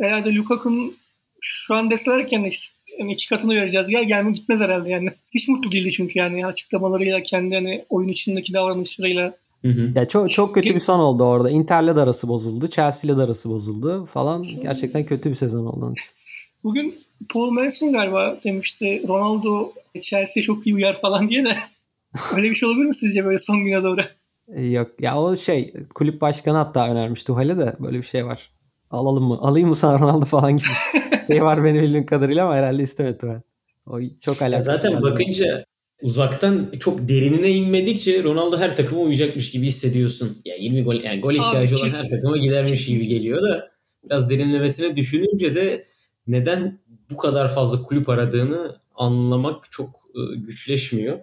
herhalde 0.00 0.34
Lukaku'nun 0.34 0.96
şu 1.40 1.74
an 1.74 1.90
deselerken 1.90 2.44
işte 2.44 2.66
yani 2.98 3.12
iki 3.12 3.28
katını 3.28 3.54
vereceğiz. 3.54 3.88
Gel 3.88 4.04
gelme 4.04 4.32
gitmez 4.32 4.60
herhalde 4.60 4.88
yani. 4.88 5.10
Hiç 5.34 5.48
mutlu 5.48 5.72
değildi 5.72 5.92
çünkü 5.92 6.18
yani 6.18 6.46
açıklamalarıyla 6.46 7.22
kendi 7.22 7.54
hani 7.54 7.84
oyun 7.88 8.08
içindeki 8.08 8.52
davranışlarıyla 8.52 9.34
Hı 9.62 9.68
hı. 9.68 9.92
Ya 9.94 10.04
çok 10.04 10.32
çok 10.32 10.54
kötü 10.54 10.74
bir 10.74 10.80
son 10.80 10.98
oldu 10.98 11.24
orada. 11.24 11.50
Inter'le 11.50 11.96
de 11.96 12.00
arası 12.00 12.28
bozuldu, 12.28 12.68
Chelsea'yle 12.68 13.18
de 13.18 13.22
arası 13.22 13.50
bozuldu 13.50 14.06
falan. 14.06 14.42
Gerçekten 14.42 15.04
kötü 15.04 15.30
bir 15.30 15.34
sezon 15.34 15.66
oldu. 15.66 15.94
Bugün 16.64 17.04
Paul 17.28 17.50
Manson 17.50 17.92
galiba 17.92 18.40
demişti 18.44 19.02
Ronaldo 19.08 19.72
Chelsea 20.02 20.42
çok 20.42 20.66
iyi 20.66 20.74
uyar 20.74 21.00
falan 21.00 21.28
diye 21.28 21.44
de 21.44 21.56
öyle 22.36 22.50
bir 22.50 22.54
şey 22.54 22.68
olabilir 22.68 22.86
mi 22.86 22.94
sizce 22.94 23.24
böyle 23.24 23.38
son 23.38 23.64
güne 23.64 23.82
doğru? 23.82 24.00
E, 24.48 24.62
yok 24.62 24.90
ya 25.00 25.20
o 25.20 25.36
şey 25.36 25.72
kulüp 25.94 26.20
başkanı 26.20 26.56
hatta 26.56 26.90
önermiş 26.90 27.24
Tuhal'e 27.24 27.58
de 27.58 27.76
böyle 27.80 27.98
bir 27.98 28.02
şey 28.02 28.26
var. 28.26 28.50
Alalım 28.90 29.24
mı? 29.24 29.38
Alayım 29.40 29.68
mı 29.68 29.76
sana 29.76 29.98
Ronaldo 29.98 30.24
falan 30.24 30.56
gibi. 30.56 30.68
şey 31.26 31.42
var 31.42 31.64
benim 31.64 31.82
bildiğim 31.82 32.06
kadarıyla 32.06 32.44
ama 32.44 32.56
herhalde 32.56 32.82
istemedi 32.82 33.18
Tuhal. 33.18 33.40
O 33.86 34.00
çok 34.24 34.42
alakası. 34.42 34.64
Zaten 34.64 35.02
bakınca 35.02 35.64
uzaktan 36.02 36.72
çok 36.80 37.08
derinine 37.08 37.50
inmedikçe 37.50 38.22
Ronaldo 38.22 38.58
her 38.58 38.76
takıma 38.76 39.00
uyacakmış 39.00 39.50
gibi 39.50 39.66
hissediyorsun. 39.66 40.38
Ya 40.44 40.56
20 40.56 40.84
gol 40.84 40.94
yani 40.94 41.20
gol 41.20 41.34
ihtiyacı 41.34 41.74
Abi, 41.74 41.82
olan 41.82 41.90
her 41.90 42.10
takıma 42.10 42.38
gidermiş 42.38 42.86
gibi 42.86 43.06
geliyor 43.06 43.42
da 43.42 43.70
biraz 44.04 44.30
derinlemesine 44.30 44.96
düşününce 44.96 45.54
de 45.54 45.84
neden 46.30 46.78
bu 47.10 47.16
kadar 47.16 47.54
fazla 47.54 47.82
kulüp 47.82 48.08
aradığını 48.08 48.76
anlamak 48.94 49.70
çok 49.70 49.88
e, 50.14 50.36
güçleşmiyor. 50.36 51.18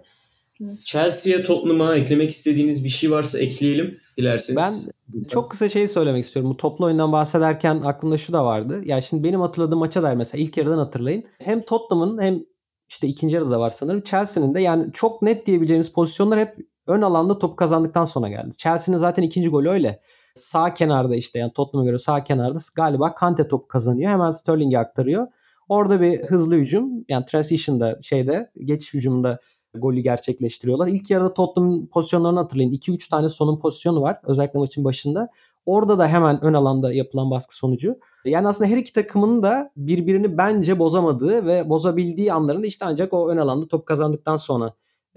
Evet. 0.64 0.80
Chelsea'ye 0.84 1.44
Tottenham'a 1.44 1.96
eklemek 1.96 2.30
istediğiniz 2.30 2.84
bir 2.84 2.88
şey 2.88 3.10
varsa 3.10 3.38
ekleyelim 3.38 3.98
dilerseniz. 4.16 4.90
Ben 5.14 5.24
çok 5.24 5.50
kısa 5.50 5.68
şey 5.68 5.88
söylemek 5.88 6.24
istiyorum. 6.24 6.50
Bu 6.50 6.56
toplu 6.56 6.84
oyundan 6.84 7.12
bahsederken 7.12 7.80
aklımda 7.80 8.18
şu 8.18 8.32
da 8.32 8.44
vardı. 8.44 8.82
Ya 8.84 9.00
şimdi 9.00 9.24
benim 9.24 9.40
hatırladığım 9.40 9.78
maça 9.78 10.02
dair 10.02 10.16
mesela 10.16 10.42
ilk 10.42 10.56
yarıdan 10.56 10.78
hatırlayın. 10.78 11.24
Hem 11.38 11.62
Tottenham'ın 11.62 12.22
hem 12.22 12.44
işte 12.88 13.08
ikinci 13.08 13.34
yarıda 13.34 13.50
da 13.50 13.60
var 13.60 13.70
sanırım. 13.70 14.00
Chelsea'nin 14.00 14.54
de 14.54 14.60
yani 14.60 14.92
çok 14.92 15.22
net 15.22 15.46
diyebileceğimiz 15.46 15.92
pozisyonlar 15.92 16.40
hep 16.40 16.56
ön 16.86 17.02
alanda 17.02 17.38
top 17.38 17.56
kazandıktan 17.56 18.04
sonra 18.04 18.28
geldi. 18.28 18.56
Chelsea'nin 18.56 18.98
zaten 18.98 19.22
ikinci 19.22 19.48
golü 19.48 19.70
öyle. 19.70 20.00
Sağ 20.38 20.74
kenarda 20.74 21.16
işte 21.16 21.38
yani 21.38 21.52
Tottenham'a 21.52 21.86
göre 21.88 21.98
sağ 21.98 22.24
kenarda 22.24 22.58
galiba 22.76 23.14
Kante 23.14 23.48
top 23.48 23.68
kazanıyor. 23.68 24.10
Hemen 24.10 24.30
Sterling'e 24.30 24.78
aktarıyor. 24.78 25.26
Orada 25.68 26.00
bir 26.00 26.20
hızlı 26.20 26.56
hücum 26.56 27.04
yani 27.08 27.24
transition'da 27.24 27.98
şeyde 28.02 28.50
geçiş 28.64 28.94
hücumunda 28.94 29.38
golü 29.74 30.00
gerçekleştiriyorlar. 30.00 30.86
İlk 30.86 31.10
yarıda 31.10 31.34
Tottenham 31.34 31.86
pozisyonlarını 31.86 32.38
hatırlayın. 32.38 32.72
2-3 32.72 33.10
tane 33.10 33.28
sonun 33.28 33.58
pozisyonu 33.58 34.02
var 34.02 34.18
özellikle 34.22 34.58
maçın 34.58 34.84
başında. 34.84 35.28
Orada 35.66 35.98
da 35.98 36.08
hemen 36.08 36.44
ön 36.44 36.54
alanda 36.54 36.92
yapılan 36.92 37.30
baskı 37.30 37.56
sonucu. 37.56 37.98
Yani 38.24 38.48
aslında 38.48 38.70
her 38.70 38.76
iki 38.76 38.92
takımın 38.92 39.42
da 39.42 39.70
birbirini 39.76 40.38
bence 40.38 40.78
bozamadığı 40.78 41.46
ve 41.46 41.68
bozabildiği 41.68 42.32
anlarında 42.32 42.66
işte 42.66 42.84
ancak 42.84 43.12
o 43.12 43.30
ön 43.30 43.36
alanda 43.36 43.68
top 43.68 43.86
kazandıktan 43.86 44.36
sonra 44.36 44.72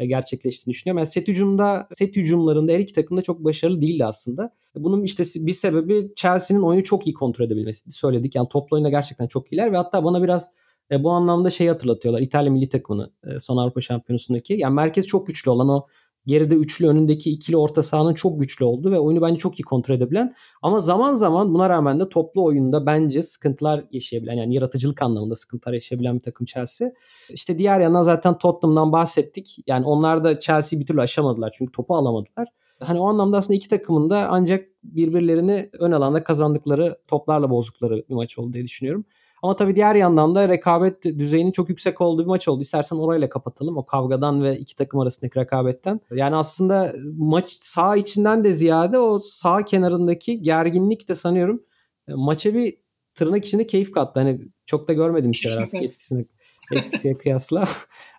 gerçekleştiğini 0.06 0.74
düşünüyorum. 0.74 0.98
Yani 0.98 1.08
set 1.08 1.28
hücumda, 1.28 1.88
set 1.92 2.16
hücumlarında 2.16 2.72
her 2.72 2.80
iki 2.80 2.94
takım 2.94 3.18
da 3.18 3.22
çok 3.22 3.44
başarılı 3.44 3.82
değildi 3.82 4.06
aslında. 4.06 4.54
Bunun 4.76 5.04
işte 5.04 5.24
bir 5.36 5.54
sebebi 5.54 6.12
Chelsea'nin 6.16 6.62
oyunu 6.62 6.84
çok 6.84 7.08
iyi 7.08 7.14
kontrol 7.14 7.46
edebilmesi. 7.46 7.92
Söyledik 7.92 8.36
yani 8.36 8.48
toplu 8.50 8.76
oyunda 8.76 8.90
gerçekten 8.90 9.28
çok 9.28 9.52
iyiler 9.52 9.72
ve 9.72 9.78
hatta 9.78 10.04
bana 10.04 10.24
biraz 10.24 10.52
e, 10.92 11.04
bu 11.04 11.12
anlamda 11.12 11.50
şey 11.50 11.68
hatırlatıyorlar. 11.68 12.22
İtalya 12.22 12.52
milli 12.52 12.70
takımını 12.70 13.12
e, 13.24 13.40
son 13.40 13.58
Avrupa 13.58 13.82
Şampiyonası'ndaki. 13.82 14.54
Yani 14.54 14.74
merkez 14.74 15.08
çok 15.08 15.28
güçlü 15.28 15.52
olan 15.52 15.70
o 15.70 15.88
geride 16.26 16.56
üçlü 16.56 16.88
önündeki 16.88 17.32
ikili 17.32 17.58
orta 17.58 17.84
sahanın 17.84 18.14
çok 18.14 18.40
güçlü 18.40 18.66
oldu 18.66 18.92
ve 18.92 19.00
oyunu 19.00 19.22
bence 19.22 19.38
çok 19.38 19.60
iyi 19.60 19.64
kontrol 19.64 19.96
edebilen 19.96 20.36
ama 20.62 20.82
zaman 20.82 21.14
zaman 21.14 21.54
buna 21.54 21.70
rağmen 21.70 22.00
de 22.00 22.10
toplu 22.10 22.44
oyunda 22.44 22.86
bence 22.86 23.24
sıkıntılar 23.24 23.86
yaşayabilen 23.92 24.34
yani 24.34 24.56
yaratıcılık 24.56 25.02
anlamında 25.02 25.36
sıkıntılar 25.36 25.74
yaşayabilen 25.74 26.16
bir 26.16 26.22
takım 26.22 26.46
Chelsea. 26.46 26.92
İşte 27.30 27.58
diğer 27.58 27.80
yandan 27.80 28.04
zaten 28.04 28.38
Tottenham'dan 28.38 28.92
bahsettik. 28.92 29.58
Yani 29.68 29.86
onlar 29.86 30.24
da 30.24 30.40
Chelsea'yi 30.40 30.82
bir 30.82 30.88
türlü 30.88 31.02
aşamadılar 31.02 31.52
çünkü 31.58 31.72
topu 31.72 31.96
alamadılar. 31.96 32.48
Hani 32.80 33.00
o 33.00 33.08
anlamda 33.08 33.38
aslında 33.38 33.58
iki 33.58 33.70
takımın 33.70 34.10
da 34.10 34.28
ancak 34.30 34.68
birbirlerini 34.84 35.70
ön 35.80 35.92
alanda 35.92 36.24
kazandıkları 36.24 36.98
toplarla 37.08 37.50
bozdukları 37.50 38.04
bir 38.10 38.16
maç 38.16 38.38
oldu 38.38 38.54
diye 38.54 38.64
düşünüyorum. 38.64 39.06
Ama 39.41 39.56
tabii 39.56 39.75
diğer 39.75 39.95
yandan 39.95 40.36
da 40.36 40.49
rekabet 40.49 41.04
düzeyinin 41.04 41.51
çok 41.51 41.69
yüksek 41.69 42.01
olduğu 42.01 42.21
bir 42.21 42.27
maç 42.27 42.47
oldu. 42.47 42.62
İstersen 42.62 42.95
orayla 42.95 43.30
kapatalım. 43.30 43.77
O 43.77 43.86
kavgadan 43.86 44.43
ve 44.43 44.58
iki 44.58 44.75
takım 44.75 44.99
arasındaki 44.99 45.39
rekabetten. 45.39 45.99
Yani 46.12 46.36
aslında 46.36 46.93
maç 47.17 47.49
sağ 47.49 47.95
içinden 47.95 48.43
de 48.43 48.54
ziyade 48.54 48.99
o 48.99 49.19
sağ 49.19 49.65
kenarındaki 49.65 50.41
gerginlik 50.41 51.10
de 51.10 51.15
sanıyorum 51.15 51.63
e, 52.08 52.13
maça 52.13 52.54
bir 52.54 52.73
tırnak 53.15 53.45
içinde 53.45 53.67
keyif 53.67 53.91
kattı. 53.91 54.19
Hani 54.19 54.39
çok 54.65 54.88
da 54.88 54.93
görmedim 54.93 55.36
şeyler 55.36 55.58
artık 55.58 55.84
eskisine 55.84 56.25
eskisiye 56.71 57.17
kıyasla. 57.17 57.67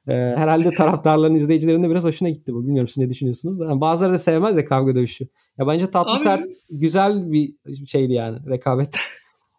Ee, 0.08 0.12
herhalde 0.37 0.74
taraftarların 0.74 1.35
izleyicilerinin 1.35 1.82
de 1.82 1.90
biraz 1.90 2.04
hoşuna 2.04 2.28
gitti 2.28 2.54
bu. 2.54 2.62
Bilmiyorum 2.62 2.88
siz 2.88 2.98
ne 2.98 3.11
düşünüyorsunuz 3.11 3.61
da. 3.61 3.64
Yani 3.64 3.80
bazıları 3.80 4.12
da 4.12 4.18
sevmez 4.18 4.56
ya 4.56 4.64
kavga 4.64 4.94
dövüşü. 4.94 5.28
Ya 5.58 5.66
bence 5.66 5.90
tatlı 5.90 6.12
Abi, 6.12 6.18
sert 6.18 6.48
güzel 6.70 7.32
bir 7.32 7.54
şeydi 7.87 8.12
yani 8.12 8.38
rekabet. 8.48 8.96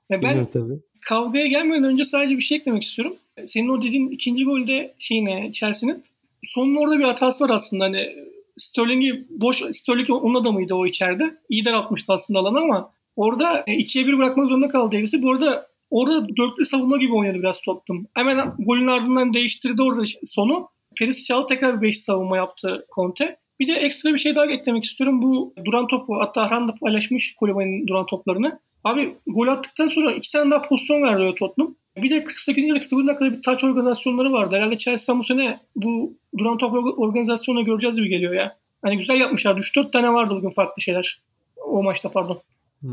Ya 0.09 0.21
ben 0.21 0.49
tabii. 0.49 0.79
Kavgaya 1.09 1.47
gelmeden 1.47 1.83
önce 1.83 2.05
sadece 2.05 2.37
bir 2.37 2.41
şey 2.41 2.57
eklemek 2.57 2.83
istiyorum. 2.83 3.15
Senin 3.45 3.69
o 3.69 3.81
dediğin 3.81 4.09
ikinci 4.09 4.43
golde 4.43 4.95
şeyine 4.99 5.51
Chelsea'nin 5.51 6.03
sonun 6.43 6.75
orada 6.75 6.99
bir 6.99 7.03
hatası 7.03 7.43
var 7.43 7.49
aslında. 7.49 7.83
Hani 7.83 8.15
Sterling'i 8.57 9.25
boş 9.29 9.57
Sterling 9.57 10.09
onun 10.09 10.41
adamıydı 10.41 10.75
o 10.75 10.85
içeride. 10.85 11.37
İyi 11.49 11.65
daraltmıştı 11.65 12.13
aslında 12.13 12.39
alanı 12.39 12.59
ama 12.59 12.91
orada 13.15 13.63
e, 13.67 13.73
ikiye 13.73 14.07
bir 14.07 14.17
bırakmak 14.17 14.49
zorunda 14.49 14.67
kaldı 14.67 14.97
Davis'i. 14.97 15.23
Bu 15.23 15.31
arada 15.31 15.67
orada 15.89 16.27
dörtlü 16.37 16.65
savunma 16.65 16.97
gibi 16.97 17.13
oynadı 17.13 17.39
biraz 17.39 17.61
Tottenham. 17.61 18.05
Hemen 18.13 18.53
golün 18.59 18.87
ardından 18.87 19.33
değiştirdi 19.33 19.83
orada 19.83 20.03
sonu. 20.23 20.69
Peris 20.99 21.25
Çal 21.25 21.41
tekrar 21.41 21.77
bir 21.77 21.87
beş 21.87 22.01
savunma 22.01 22.37
yaptı 22.37 22.85
Conte. 22.95 23.37
Bir 23.59 23.67
de 23.67 23.73
ekstra 23.73 24.13
bir 24.13 24.17
şey 24.17 24.35
daha 24.35 24.45
eklemek 24.45 24.83
istiyorum. 24.83 25.21
Bu 25.21 25.53
duran 25.65 25.87
topu 25.87 26.19
hatta 26.19 26.51
Hrant 26.51 26.69
da 26.69 26.75
paylaşmış 26.75 27.35
Kolibali'nin 27.35 27.87
duran 27.87 28.05
toplarını. 28.05 28.59
Abi 28.83 29.15
gol 29.27 29.47
attıktan 29.47 29.87
sonra 29.87 30.11
iki 30.11 30.31
tane 30.31 30.51
daha 30.51 30.61
pozisyon 30.61 31.03
verdi 31.03 31.35
Tottenham. 31.39 31.75
Bir 31.97 32.09
de 32.09 32.23
48. 32.23 32.69
dakikada 32.69 33.07
dakikada 33.07 33.31
bir 33.31 33.41
taç 33.41 33.63
organizasyonları 33.63 34.31
vardı. 34.31 34.55
Herhalde 34.55 34.77
Chelsea 34.77 35.19
bu 35.19 35.23
sene 35.23 35.59
bu 35.75 36.17
duran 36.37 36.57
top 36.57 36.73
organizasyonu 36.99 37.65
göreceğiz 37.65 37.95
gibi 37.95 38.09
geliyor 38.09 38.33
ya. 38.33 38.57
Hani 38.81 38.97
güzel 38.97 39.19
yapmışlar. 39.19 39.55
3-4 39.55 39.91
tane 39.91 40.13
vardı 40.13 40.33
bugün 40.35 40.49
farklı 40.49 40.81
şeyler. 40.81 41.21
O 41.65 41.83
maçta 41.83 42.11
pardon. 42.11 42.41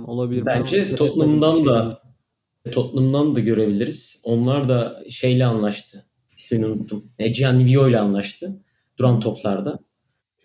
olabilir. 0.06 0.46
Bence 0.46 0.94
Tottenham'dan 0.96 1.66
da 1.66 2.02
Tottenham'dan 2.72 3.36
da 3.36 3.40
görebiliriz. 3.40 4.20
Onlar 4.24 4.68
da 4.68 5.02
şeyle 5.08 5.44
anlaştı. 5.44 6.06
İsmini 6.36 6.66
unuttum. 6.66 7.12
E, 7.18 7.28
Gianni 7.28 7.70
ile 7.70 8.00
anlaştı. 8.00 8.60
Duran 8.98 9.20
toplarda. 9.20 9.78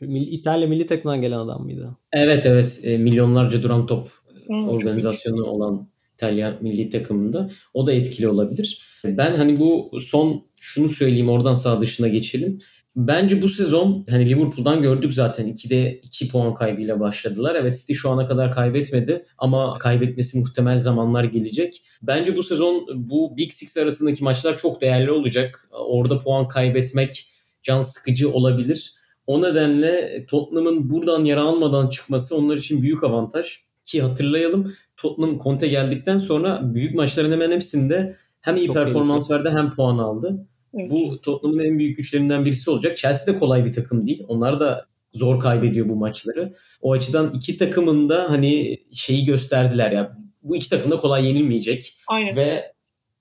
İtalya 0.01 0.67
milli 0.67 0.87
takımından 0.87 1.21
gelen 1.21 1.37
adam 1.37 1.63
mıydı? 1.63 1.97
Evet 2.13 2.45
evet. 2.45 2.79
E, 2.83 2.97
milyonlarca 2.97 3.63
duran 3.63 3.85
top 3.85 4.07
hmm, 4.47 4.69
organizasyonu 4.69 5.43
olan 5.43 5.87
İtalya 6.13 6.57
milli 6.61 6.89
takımında. 6.89 7.49
O 7.73 7.87
da 7.87 7.91
etkili 7.91 8.27
olabilir. 8.27 8.81
Ben 9.05 9.35
hani 9.35 9.59
bu 9.59 9.99
son 10.01 10.45
şunu 10.59 10.89
söyleyeyim 10.89 11.29
oradan 11.29 11.53
sağ 11.53 11.81
dışına 11.81 12.07
geçelim. 12.07 12.57
Bence 12.95 13.41
bu 13.41 13.47
sezon 13.47 14.05
hani 14.09 14.29
Liverpool'dan 14.29 14.81
gördük 14.81 15.13
zaten 15.13 15.47
2'de 15.47 15.99
2 16.03 16.27
puan 16.27 16.53
kaybıyla 16.53 16.99
başladılar. 16.99 17.57
Evet 17.59 17.77
City 17.79 17.93
şu 17.93 18.09
ana 18.09 18.25
kadar 18.25 18.51
kaybetmedi 18.51 19.25
ama 19.37 19.77
kaybetmesi 19.79 20.39
muhtemel 20.39 20.79
zamanlar 20.79 21.23
gelecek. 21.23 21.81
Bence 22.01 22.37
bu 22.37 22.43
sezon 22.43 22.87
bu 22.95 23.37
Big 23.37 23.51
Six 23.51 23.77
arasındaki 23.77 24.23
maçlar 24.23 24.57
çok 24.57 24.81
değerli 24.81 25.11
olacak. 25.11 25.69
Orada 25.71 26.19
puan 26.19 26.47
kaybetmek 26.47 27.27
can 27.63 27.81
sıkıcı 27.81 28.31
olabilir. 28.31 28.93
O 29.27 29.41
nedenle 29.41 30.25
Tottenham'ın 30.25 30.89
buradan 30.89 31.25
yara 31.25 31.41
almadan 31.41 31.89
çıkması 31.89 32.37
onlar 32.37 32.57
için 32.57 32.81
büyük 32.81 33.03
avantaj. 33.03 33.64
Ki 33.85 34.01
hatırlayalım 34.01 34.73
Tottenham 34.97 35.39
Conte 35.39 35.67
geldikten 35.67 36.17
sonra 36.17 36.61
büyük 36.63 36.95
maçların 36.95 37.31
hemen 37.31 37.51
hepsinde 37.51 38.15
hem 38.41 38.57
iyi 38.57 38.67
Çok 38.67 38.75
performans 38.75 39.31
verdi 39.31 39.49
hem 39.49 39.71
puan 39.71 39.97
aldı. 39.97 40.47
Evet. 40.73 40.91
Bu 40.91 41.21
Tottenham'ın 41.21 41.63
en 41.63 41.79
büyük 41.79 41.97
güçlerinden 41.97 42.45
birisi 42.45 42.69
olacak. 42.69 42.97
Chelsea 42.97 43.35
de 43.35 43.39
kolay 43.39 43.65
bir 43.65 43.73
takım 43.73 44.07
değil. 44.07 44.23
Onlar 44.27 44.59
da 44.59 44.85
zor 45.13 45.39
kaybediyor 45.39 45.89
bu 45.89 45.95
maçları. 45.95 46.53
O 46.81 46.91
açıdan 46.91 47.31
iki 47.35 47.57
takımın 47.57 48.09
da 48.09 48.29
hani 48.29 48.77
şeyi 48.93 49.25
gösterdiler 49.25 49.91
ya. 49.91 50.17
Bu 50.43 50.55
iki 50.55 50.69
takım 50.69 50.91
da 50.91 50.97
kolay 50.97 51.27
yenilmeyecek. 51.27 51.97
Aynen. 52.07 52.35
Ve 52.35 52.73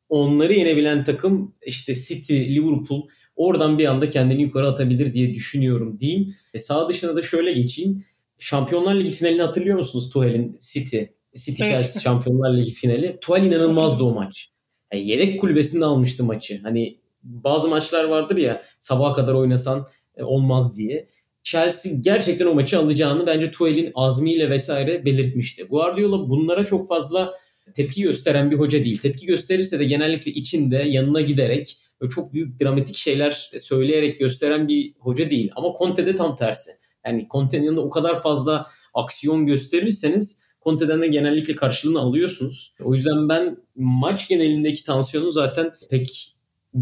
onları 0.09 0.53
yenebilen 0.53 1.05
takım 1.05 1.55
işte 1.67 1.95
City, 1.95 2.35
Liverpool 2.35 3.09
oradan 3.37 3.79
bir 3.79 3.87
anda 3.87 4.11
kendini 4.11 4.43
yukarı 4.43 4.69
atabilir 4.69 5.13
diye 5.13 5.35
düşünüyorum 5.35 6.01
diyeyim. 6.01 6.35
E 6.55 6.59
sağ 6.59 6.89
dışına 6.89 7.17
da 7.17 7.23
şöyle 7.23 7.53
geçeyim. 7.53 8.05
Şampiyonlar 8.45 8.95
Ligi 8.95 9.11
finalini 9.11 9.43
hatırlıyor 9.43 9.77
musunuz 9.77 10.11
Tuhel'in 10.11 10.59
City? 10.73 11.03
City 11.37 11.63
Chelsea 11.63 12.03
Şampiyonlar 12.03 12.59
Ligi 12.59 12.71
finali. 12.71 13.19
Tuhal 13.21 13.47
inanılmazdı 13.47 14.05
o 14.05 14.15
maç. 14.15 14.49
Yani 14.93 15.09
yedek 15.09 15.41
kulübesinde 15.41 15.85
almıştı 15.85 16.25
maçı. 16.25 16.61
Hani 16.63 16.99
bazı 17.23 17.69
maçlar 17.69 18.05
vardır 18.05 18.37
ya 18.37 18.63
sabaha 18.79 19.15
kadar 19.15 19.35
oynasan 19.35 19.87
e, 20.17 20.23
olmaz 20.23 20.77
diye. 20.77 21.09
Chelsea 21.43 21.93
gerçekten 22.01 22.47
o 22.47 22.55
maçı 22.55 22.79
alacağını 22.79 23.27
bence 23.27 23.51
Tuhel'in 23.51 23.93
azmiyle 23.95 24.51
vesaire 24.51 25.05
belirtmişti. 25.05 25.63
Guardiola 25.65 26.29
bunlara 26.29 26.65
çok 26.65 26.89
fazla 26.89 27.35
tepki 27.75 28.03
gösteren 28.03 28.51
bir 28.51 28.57
hoca 28.57 28.85
değil. 28.85 28.99
Tepki 28.99 29.27
gösterirse 29.27 29.79
de 29.79 29.85
genellikle 29.85 30.31
içinde 30.31 30.77
yanına 30.77 31.21
giderek 31.21 31.79
çok 32.11 32.33
büyük 32.33 32.61
dramatik 32.61 32.97
şeyler 32.97 33.51
söyleyerek 33.59 34.19
gösteren 34.19 34.69
bir 34.69 34.95
hoca 34.99 35.31
değil. 35.31 35.51
Ama 35.57 35.75
Conte 35.79 36.07
de 36.07 36.17
tam 36.17 36.37
tersi. 36.37 36.84
Yani 37.07 37.27
Conte'nin 37.31 37.65
yanında 37.65 37.81
o 37.81 37.91
kadar 37.91 38.23
fazla 38.23 38.67
aksiyon 38.95 39.47
gösterirseniz 39.47 40.45
Conte'den 40.65 41.03
de 41.03 41.07
genellikle 41.07 41.57
karşılığını 41.57 42.01
alıyorsunuz. 42.01 42.75
O 42.83 42.95
yüzden 42.95 43.29
ben 43.29 43.57
maç 43.77 44.29
genelindeki 44.29 44.85
tansiyonu 44.85 45.31
zaten 45.31 45.73
pek 45.91 46.37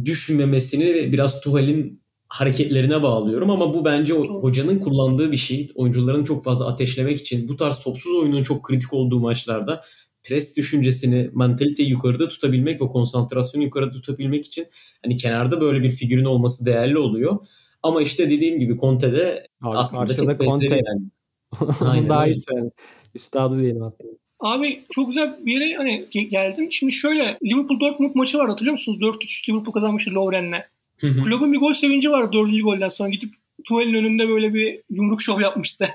düşmemesini 0.05 1.13
biraz 1.13 1.41
Tuhal'in 1.41 2.03
hareketlerine 2.29 3.03
bağlıyorum 3.03 3.51
ama 3.51 3.75
bu 3.75 3.85
bence 3.85 4.15
hocanın 4.15 4.79
kullandığı 4.79 5.33
bir 5.33 5.37
şey. 5.37 5.69
Oyuncuların 5.75 6.25
çok 6.25 6.45
fazla 6.45 6.67
ateşlemek 6.67 7.21
için 7.21 7.49
bu 7.49 7.57
tarz 7.57 7.79
topsuz 7.79 8.15
oyunun 8.15 8.43
çok 8.43 8.65
kritik 8.65 8.93
olduğu 8.93 9.21
maçlarda 9.21 9.83
pres 10.23 10.57
düşüncesini, 10.57 11.31
mentaliteyi 11.35 11.91
yukarıda 11.91 12.29
tutabilmek 12.29 12.81
ve 12.81 12.87
konsantrasyonu 12.87 13.65
yukarıda 13.65 13.93
tutabilmek 13.93 14.47
için 14.47 14.67
hani 15.05 15.17
kenarda 15.17 15.61
böyle 15.61 15.83
bir 15.83 15.91
figürün 15.91 16.25
olması 16.25 16.67
değerli 16.67 16.99
oluyor. 16.99 17.39
Ama 17.83 18.03
işte 18.03 18.31
dediğim 18.31 18.61
gibi 18.61 18.77
Conte'de 18.77 19.47
aslında 19.63 20.17
çok 20.17 20.41
benzeri 20.41 20.83
yani. 20.87 21.03
Aynen, 21.81 22.09
daha 22.09 22.27
iyi 22.27 22.37
Üstadı 23.15 23.61
diyelim 23.61 23.83
hatta. 23.83 24.05
Abi 24.41 24.85
çok 24.91 25.07
güzel 25.07 25.47
bir 25.47 25.61
yere 25.61 25.77
hani 25.77 26.09
geldim. 26.11 26.73
Şimdi 26.73 26.93
şöyle 26.93 27.39
Liverpool 27.45 27.81
Dortmund 27.81 28.15
maçı 28.15 28.39
var 28.39 28.49
hatırlıyor 28.49 28.73
musunuz? 28.73 28.99
4-3 29.01 29.49
Liverpool 29.49 29.73
kazanmıştı 29.73 30.11
Lovren'le. 30.11 30.63
Kulübün 31.01 31.53
bir 31.53 31.59
gol 31.59 31.73
sevinci 31.73 32.11
vardı 32.11 32.33
dördüncü 32.33 32.63
golden 32.63 32.89
sonra 32.89 33.09
gidip 33.09 33.35
Tuval'in 33.65 33.95
önünde 33.95 34.29
böyle 34.29 34.55
bir 34.55 34.81
yumruk 34.91 35.23
şov 35.23 35.41
yapmıştı. 35.41 35.89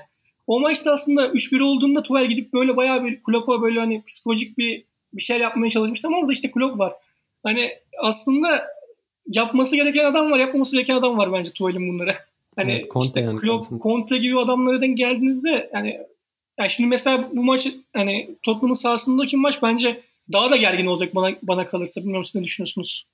O 0.46 0.60
maçta 0.60 0.92
aslında 0.92 1.26
3-1 1.26 1.62
olduğunda 1.62 2.02
Tuval 2.02 2.26
gidip 2.26 2.52
böyle 2.52 2.76
bayağı 2.76 3.04
bir 3.04 3.22
Klopp'a 3.22 3.62
böyle 3.62 3.80
hani 3.80 4.02
psikolojik 4.02 4.58
bir 4.58 4.84
bir 5.12 5.22
şey 5.22 5.38
yapmaya 5.38 5.70
çalışmıştı 5.70 6.08
ama 6.08 6.18
orada 6.18 6.32
işte 6.32 6.50
Klopp 6.50 6.78
var. 6.78 6.92
Hani 7.42 7.70
aslında 8.02 8.66
yapması 9.28 9.76
gereken 9.76 10.04
adam 10.04 10.30
var, 10.30 10.38
yapmaması 10.38 10.76
gereken 10.76 10.96
adam 10.96 11.18
var 11.18 11.32
bence 11.32 11.50
Tuval'in 11.50 11.88
bunları. 11.88 12.16
Hani 12.56 12.72
evet, 12.72 12.90
Conte 12.90 13.06
işte 13.06 13.20
yani 13.20 13.40
Klopp, 13.40 13.82
Conte 13.82 14.18
gibi 14.18 14.40
adamlara 14.40 14.80
denk 14.80 14.98
geldiğinizde 14.98 15.70
yani 15.74 16.00
yani 16.58 16.70
şimdi 16.70 16.88
mesela 16.88 17.28
bu 17.32 17.44
maç 17.44 17.68
hani 17.92 18.30
Tottenham'ın 18.42 18.74
sahasındaki 18.74 19.36
maç 19.36 19.62
bence 19.62 20.02
daha 20.32 20.50
da 20.50 20.56
gergin 20.56 20.86
olacak 20.86 21.14
bana 21.14 21.36
bana 21.42 21.66
kalırsa. 21.66 22.00
Bilmiyorum 22.00 22.24
siz 22.24 22.34
ne 22.34 22.44
düşünüyorsunuz? 22.44 23.06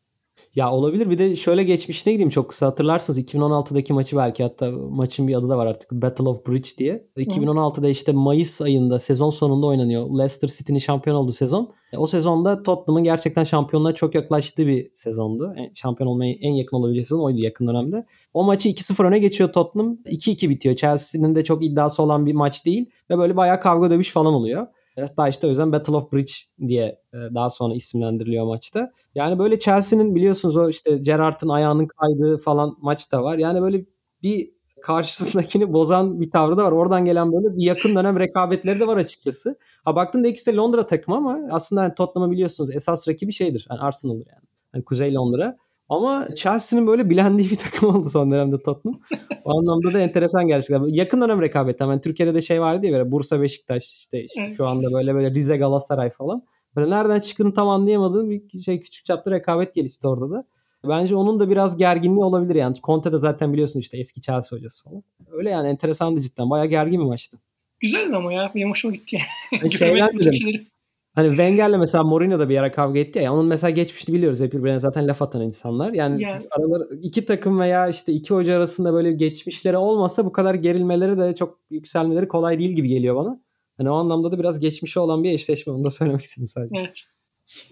Ya 0.55 0.73
olabilir. 0.73 1.11
Bir 1.11 1.19
de 1.19 1.37
şöyle 1.37 1.62
geçmişine 1.62 2.12
gideyim 2.12 2.31
çok 2.31 2.49
kısa. 2.49 2.67
Hatırlarsınız 2.67 3.19
2016'daki 3.19 3.93
maçı 3.93 4.17
belki 4.17 4.43
hatta 4.43 4.71
maçın 4.71 5.29
bir 5.29 5.35
adı 5.35 5.49
da 5.49 5.59
var 5.59 5.67
artık. 5.67 5.93
Battle 5.93 6.29
of 6.29 6.47
Bridge 6.47 6.69
diye. 6.79 7.07
2016'da 7.17 7.88
işte 7.88 8.12
Mayıs 8.12 8.61
ayında 8.61 8.99
sezon 8.99 9.31
sonunda 9.31 9.67
oynanıyor. 9.67 10.19
Leicester 10.19 10.49
City'nin 10.49 10.79
şampiyon 10.79 11.17
olduğu 11.17 11.33
sezon. 11.33 11.73
E, 11.93 11.99
o 11.99 12.07
sezonda 12.07 12.62
Tottenham'ın 12.62 13.05
gerçekten 13.05 13.45
şampiyonluğa 13.45 13.95
çok 13.95 14.14
yaklaştığı 14.14 14.67
bir 14.67 14.90
sezondu. 14.95 15.55
E, 15.59 15.75
şampiyon 15.75 16.11
olmaya 16.11 16.33
en 16.33 16.53
yakın 16.53 16.77
olabileceği 16.77 17.05
sezon 17.05 17.25
oydu 17.25 17.38
yakın 17.38 17.67
dönemde. 17.67 18.07
O 18.35 18.45
maçı 18.45 18.69
2-0 18.69 19.07
öne 19.07 19.19
geçiyor 19.19 19.53
Tottenham. 19.53 19.99
2-2 20.07 20.49
bitiyor. 20.49 20.77
Chelsea'nin 20.77 21.37
de 21.37 21.45
çok 21.45 21.64
iddiası 21.64 22.03
olan 22.03 22.27
bir 22.27 22.35
maç 22.35 22.67
değil. 22.67 22.90
Ve 23.11 23.19
böyle 23.19 23.37
bayağı 23.37 23.61
kavga 23.61 23.90
dövüş 23.90 24.12
falan 24.12 24.35
oluyor. 24.35 24.67
Hatta 25.01 25.29
işte 25.29 25.47
o 25.47 25.51
yüzden 25.51 25.73
Battle 25.73 25.97
of 25.97 26.13
Bridge 26.13 26.33
diye 26.69 27.01
e, 27.13 27.17
daha 27.17 27.51
sonra 27.51 27.75
isimlendiriliyor 27.75 28.47
maçta. 28.47 28.93
Yani 29.15 29.39
böyle 29.39 29.59
Chelsea'nin 29.59 30.15
biliyorsunuz 30.15 30.57
o 30.57 30.69
işte 30.69 30.97
Gerrard'ın 30.97 31.49
ayağının 31.49 31.87
kaydığı 31.87 32.39
falan 32.39 32.77
maç 32.81 33.13
da 33.13 33.23
var. 33.23 33.39
Yani 33.39 33.63
böyle 33.63 33.85
bir 34.23 34.51
karşısındakini 34.83 35.73
bozan 35.73 36.21
bir 36.21 36.31
tavrı 36.31 36.57
da 36.57 36.65
var. 36.65 36.73
Oradan 36.73 37.05
gelen 37.05 37.33
böyle 37.33 37.57
bir 37.57 37.63
yakın 37.63 37.97
dönem 37.97 38.19
rekabetleri 38.19 38.81
de 38.81 38.87
var 38.87 38.97
açıkçası. 38.97 39.59
Ha 39.85 39.97
baktığında 39.97 40.29
ikisi 40.29 40.53
de 40.53 40.57
Londra 40.57 40.87
takımı 40.87 41.17
ama 41.17 41.41
aslında 41.51 41.83
yani 41.83 41.95
Tottenham'ı 41.95 42.33
biliyorsunuz 42.33 42.71
esas 42.75 43.09
rakibi 43.09 43.33
şeydir. 43.33 43.67
Yani 43.71 43.81
Arsenal'dır 43.81 44.27
yani. 44.27 44.45
yani 44.75 44.85
Kuzey 44.85 45.15
Londra. 45.15 45.57
Ama 45.88 46.29
Chelsea'nin 46.37 46.87
böyle 46.87 47.11
bilendiği 47.11 47.51
bir 47.51 47.57
takım 47.57 47.88
oldu 47.88 48.11
son 48.11 48.31
dönemde 48.31 48.62
Tottenham. 48.62 49.01
o 49.44 49.59
anlamda 49.59 49.94
da 49.94 50.01
enteresan 50.01 50.47
gerçekten. 50.47 50.85
Yakın 50.85 51.20
dönem 51.20 51.42
rekabet. 51.42 51.81
Yani 51.81 52.01
Türkiye'de 52.01 52.35
de 52.35 52.42
şey 52.42 52.61
vardı 52.61 52.87
ya 52.87 52.92
böyle 52.92 53.11
Bursa 53.11 53.42
Beşiktaş 53.42 53.92
işte 53.92 54.27
şu 54.57 54.66
anda 54.66 54.92
böyle 54.92 55.14
böyle 55.14 55.31
Rize 55.31 55.57
Galatasaray 55.57 56.11
falan. 56.11 56.42
Böyle 56.77 56.90
nereden 56.90 57.20
çıktığını 57.20 57.55
tam 57.55 57.68
anlayamadığım 57.68 58.31
bir 58.31 58.59
şey 58.59 58.81
küçük 58.81 59.05
çaplı 59.05 59.31
rekabet 59.31 59.75
gelişti 59.75 60.09
orada 60.09 60.31
da. 60.31 60.44
Bence 60.88 61.16
onun 61.16 61.40
da 61.40 61.51
biraz 61.51 61.77
gerginliği 61.77 62.25
olabilir 62.25 62.55
yani. 62.55 62.75
Conte 62.83 63.12
de 63.12 63.18
zaten 63.18 63.53
biliyorsun 63.53 63.81
işte 63.81 63.99
eski 63.99 64.20
Chelsea 64.20 64.59
hocası 64.59 64.85
falan. 64.85 65.03
Öyle 65.33 65.51
yani 65.51 65.68
enteresandı 65.68 66.20
cidden. 66.20 66.51
Bayağı 66.51 66.66
gergin 66.66 67.01
bir 67.01 67.07
maçtı. 67.07 67.38
Güzeldi 67.81 68.16
ama 68.16 68.33
ya. 68.33 68.53
Benim 68.55 68.70
hoşuma 68.70 68.94
gitti. 68.94 69.18
Yani. 69.53 69.73
Şeyler 69.79 70.18
dedim. 70.18 70.66
Hani 71.14 71.29
Wenger'le 71.29 71.79
mesela 71.79 72.05
Mourinho 72.05 72.38
da 72.38 72.48
bir 72.48 72.57
ara 72.57 72.72
kavga 72.72 73.00
etti 73.00 73.18
ya. 73.18 73.35
Onun 73.35 73.46
mesela 73.46 73.70
geçmişini 73.70 74.14
biliyoruz. 74.14 74.40
Hep 74.40 74.53
birbirine 74.53 74.81
zaten 74.81 75.09
laf 75.09 75.22
atan 75.22 75.42
insanlar. 75.42 75.92
Yani, 75.92 76.22
yani. 76.22 76.46
araları 76.50 76.98
iki 77.03 77.24
takım 77.24 77.61
veya 77.61 77.88
işte 77.88 78.12
iki 78.12 78.35
hoca 78.35 78.57
arasında 78.57 78.92
böyle 78.92 79.12
geçmişleri 79.12 79.77
olmasa 79.77 80.24
bu 80.24 80.33
kadar 80.33 80.55
gerilmeleri 80.55 81.18
de 81.18 81.35
çok 81.35 81.59
yükselmeleri 81.70 82.29
kolay 82.29 82.59
değil 82.59 82.70
gibi 82.70 82.88
geliyor 82.88 83.16
bana. 83.16 83.40
Hani 83.77 83.90
o 83.90 83.94
anlamda 83.94 84.33
da 84.33 84.38
biraz 84.38 84.61
geçmişi 84.61 84.98
olan 85.00 85.24
bir 85.24 85.31
eşleşme. 85.31 85.72
Onu 85.72 85.85
da 85.85 85.90
söylemek 85.90 86.22
istedim 86.22 86.48
sadece. 86.48 86.79
Evet. 86.79 86.94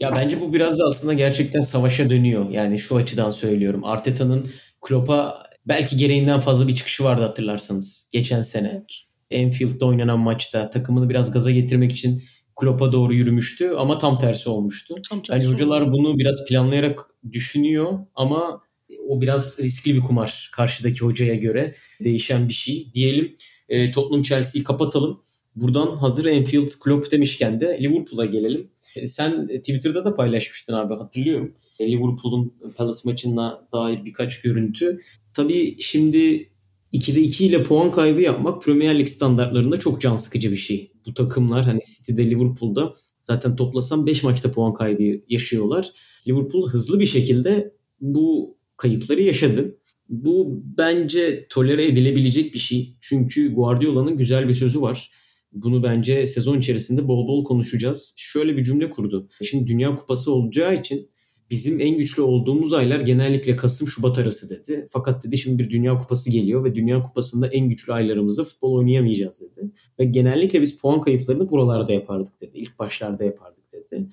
Ya 0.01 0.13
bence 0.17 0.41
bu 0.41 0.53
biraz 0.53 0.79
da 0.79 0.85
aslında 0.85 1.15
gerçekten 1.15 1.61
savaşa 1.61 2.11
dönüyor. 2.11 2.51
Yani 2.51 2.79
şu 2.79 2.97
açıdan 2.97 3.31
söylüyorum. 3.31 3.85
Arteta'nın 3.85 4.49
Klopp'a 4.81 5.43
belki 5.67 5.97
gereğinden 5.97 6.41
fazla 6.41 6.69
bir 6.69 6.75
çıkışı 6.75 7.05
vardı 7.05 7.23
hatırlarsanız. 7.23 8.09
Geçen 8.13 8.43
sene. 8.43 8.85
Enfield'da 9.31 9.87
oynanan 9.87 10.19
maçta 10.19 10.71
takımını 10.71 11.09
biraz 11.09 11.33
gaza 11.33 11.51
getirmek 11.51 11.93
için 11.93 12.23
Klopp'a 12.57 12.93
doğru 12.93 13.15
yürümüştü 13.15 13.69
ama 13.79 13.99
tam 13.99 14.19
tersi 14.19 14.51
olmuştu. 14.51 14.95
Tam 15.11 15.23
tersi 15.23 15.41
Bence 15.41 15.55
hocalar 15.55 15.93
bunu 15.93 16.19
biraz 16.19 16.47
planlayarak 16.49 17.07
düşünüyor 17.33 17.99
ama 18.15 18.63
o 19.09 19.21
biraz 19.21 19.59
riskli 19.63 19.95
bir 19.95 20.01
kumar 20.01 20.51
karşıdaki 20.53 21.01
hocaya 21.01 21.35
göre 21.35 21.75
değişen 22.05 22.49
bir 22.49 22.53
şey. 22.53 22.91
Diyelim 22.95 23.37
e, 23.69 23.91
Tottenham 23.91 24.23
Chelsea'yi 24.23 24.65
kapatalım. 24.65 25.23
Buradan 25.57 25.97
hazır 25.97 26.27
Enfield 26.27 26.71
Klopp 26.85 27.13
demişken 27.13 27.61
de 27.61 27.79
Liverpool'a 27.81 28.25
gelelim. 28.25 28.71
E, 28.97 29.09
sen 29.09 29.47
Twitter'da 29.47 30.05
da 30.05 30.15
paylaşmıştın 30.15 30.75
abi 30.75 30.95
hatırlıyorum. 30.95 31.55
E, 31.81 31.93
Liverpool'un 31.93 32.55
Palace 32.77 33.01
maçına 33.05 33.69
dair 33.73 34.05
birkaç 34.05 34.41
görüntü. 34.41 34.99
Tabii 35.35 35.77
şimdi 35.81 36.49
2'de 36.93 37.21
2 37.21 37.47
ile 37.47 37.63
puan 37.63 37.93
kaybı 37.93 38.21
yapmak 38.21 38.63
Premier 38.63 38.99
Lig 38.99 39.09
standartlarında 39.09 39.79
çok 39.79 40.01
can 40.01 40.15
sıkıcı 40.15 40.51
bir 40.51 40.57
şey. 40.57 40.92
Bu 41.07 41.15
takımlar 41.15 41.65
hani 41.65 41.81
City'de 41.97 42.31
Liverpool'da 42.31 42.95
zaten 43.21 43.57
toplasam 43.57 44.07
5 44.07 44.23
maçta 44.23 44.53
puan 44.53 44.75
kaybı 44.75 45.21
yaşıyorlar. 45.29 45.91
Liverpool 46.29 46.69
hızlı 46.69 47.01
bir 47.01 47.07
şekilde 47.07 47.75
bu 48.01 48.57
kayıpları 48.77 49.23
yaşadı. 49.23 49.79
Bu 50.09 50.63
bence 50.79 51.47
tolere 51.51 51.85
edilebilecek 51.85 52.55
bir 52.55 52.59
şey. 52.59 52.97
Çünkü 53.01 53.55
Guardiola'nın 53.55 54.17
güzel 54.17 54.49
bir 54.49 54.55
sözü 54.55 54.81
var. 54.81 55.11
Bunu 55.53 55.83
bence 55.83 56.27
sezon 56.27 56.59
içerisinde 56.59 57.09
bol 57.09 57.29
bol 57.29 57.45
konuşacağız. 57.45 58.15
Şöyle 58.17 58.57
bir 58.57 58.65
cümle 58.65 58.91
kurdu. 58.91 59.29
Şimdi 59.43 59.67
Dünya 59.67 59.97
Kupası 59.97 60.33
olacağı 60.33 60.75
için 60.75 61.11
bizim 61.53 61.81
en 61.81 61.97
güçlü 61.97 62.23
olduğumuz 62.23 62.73
aylar 62.73 63.01
genellikle 63.01 63.57
Kasım 63.57 63.89
Şubat 63.89 64.19
arası 64.19 64.51
dedi. 64.51 64.87
Fakat 64.91 65.25
dedi 65.25 65.39
şimdi 65.39 65.63
bir 65.63 65.71
Dünya 65.71 65.99
Kupası 65.99 66.31
geliyor 66.31 66.65
ve 66.65 66.75
Dünya 66.75 67.03
Kupası'nda 67.03 67.47
en 67.47 67.69
güçlü 67.69 67.93
aylarımızda 67.93 68.45
futbol 68.45 68.73
oynayamayacağız 68.73 69.41
dedi. 69.41 69.71
Ve 69.99 70.05
genellikle 70.05 70.63
biz 70.63 70.79
puan 70.79 71.01
kayıplarını 71.01 71.51
buralarda 71.51 71.93
yapardık 71.93 72.41
dedi. 72.41 72.53
İlk 72.55 72.79
başlarda 72.79 73.25
yapardık 73.25 73.73
dedi. 73.73 74.09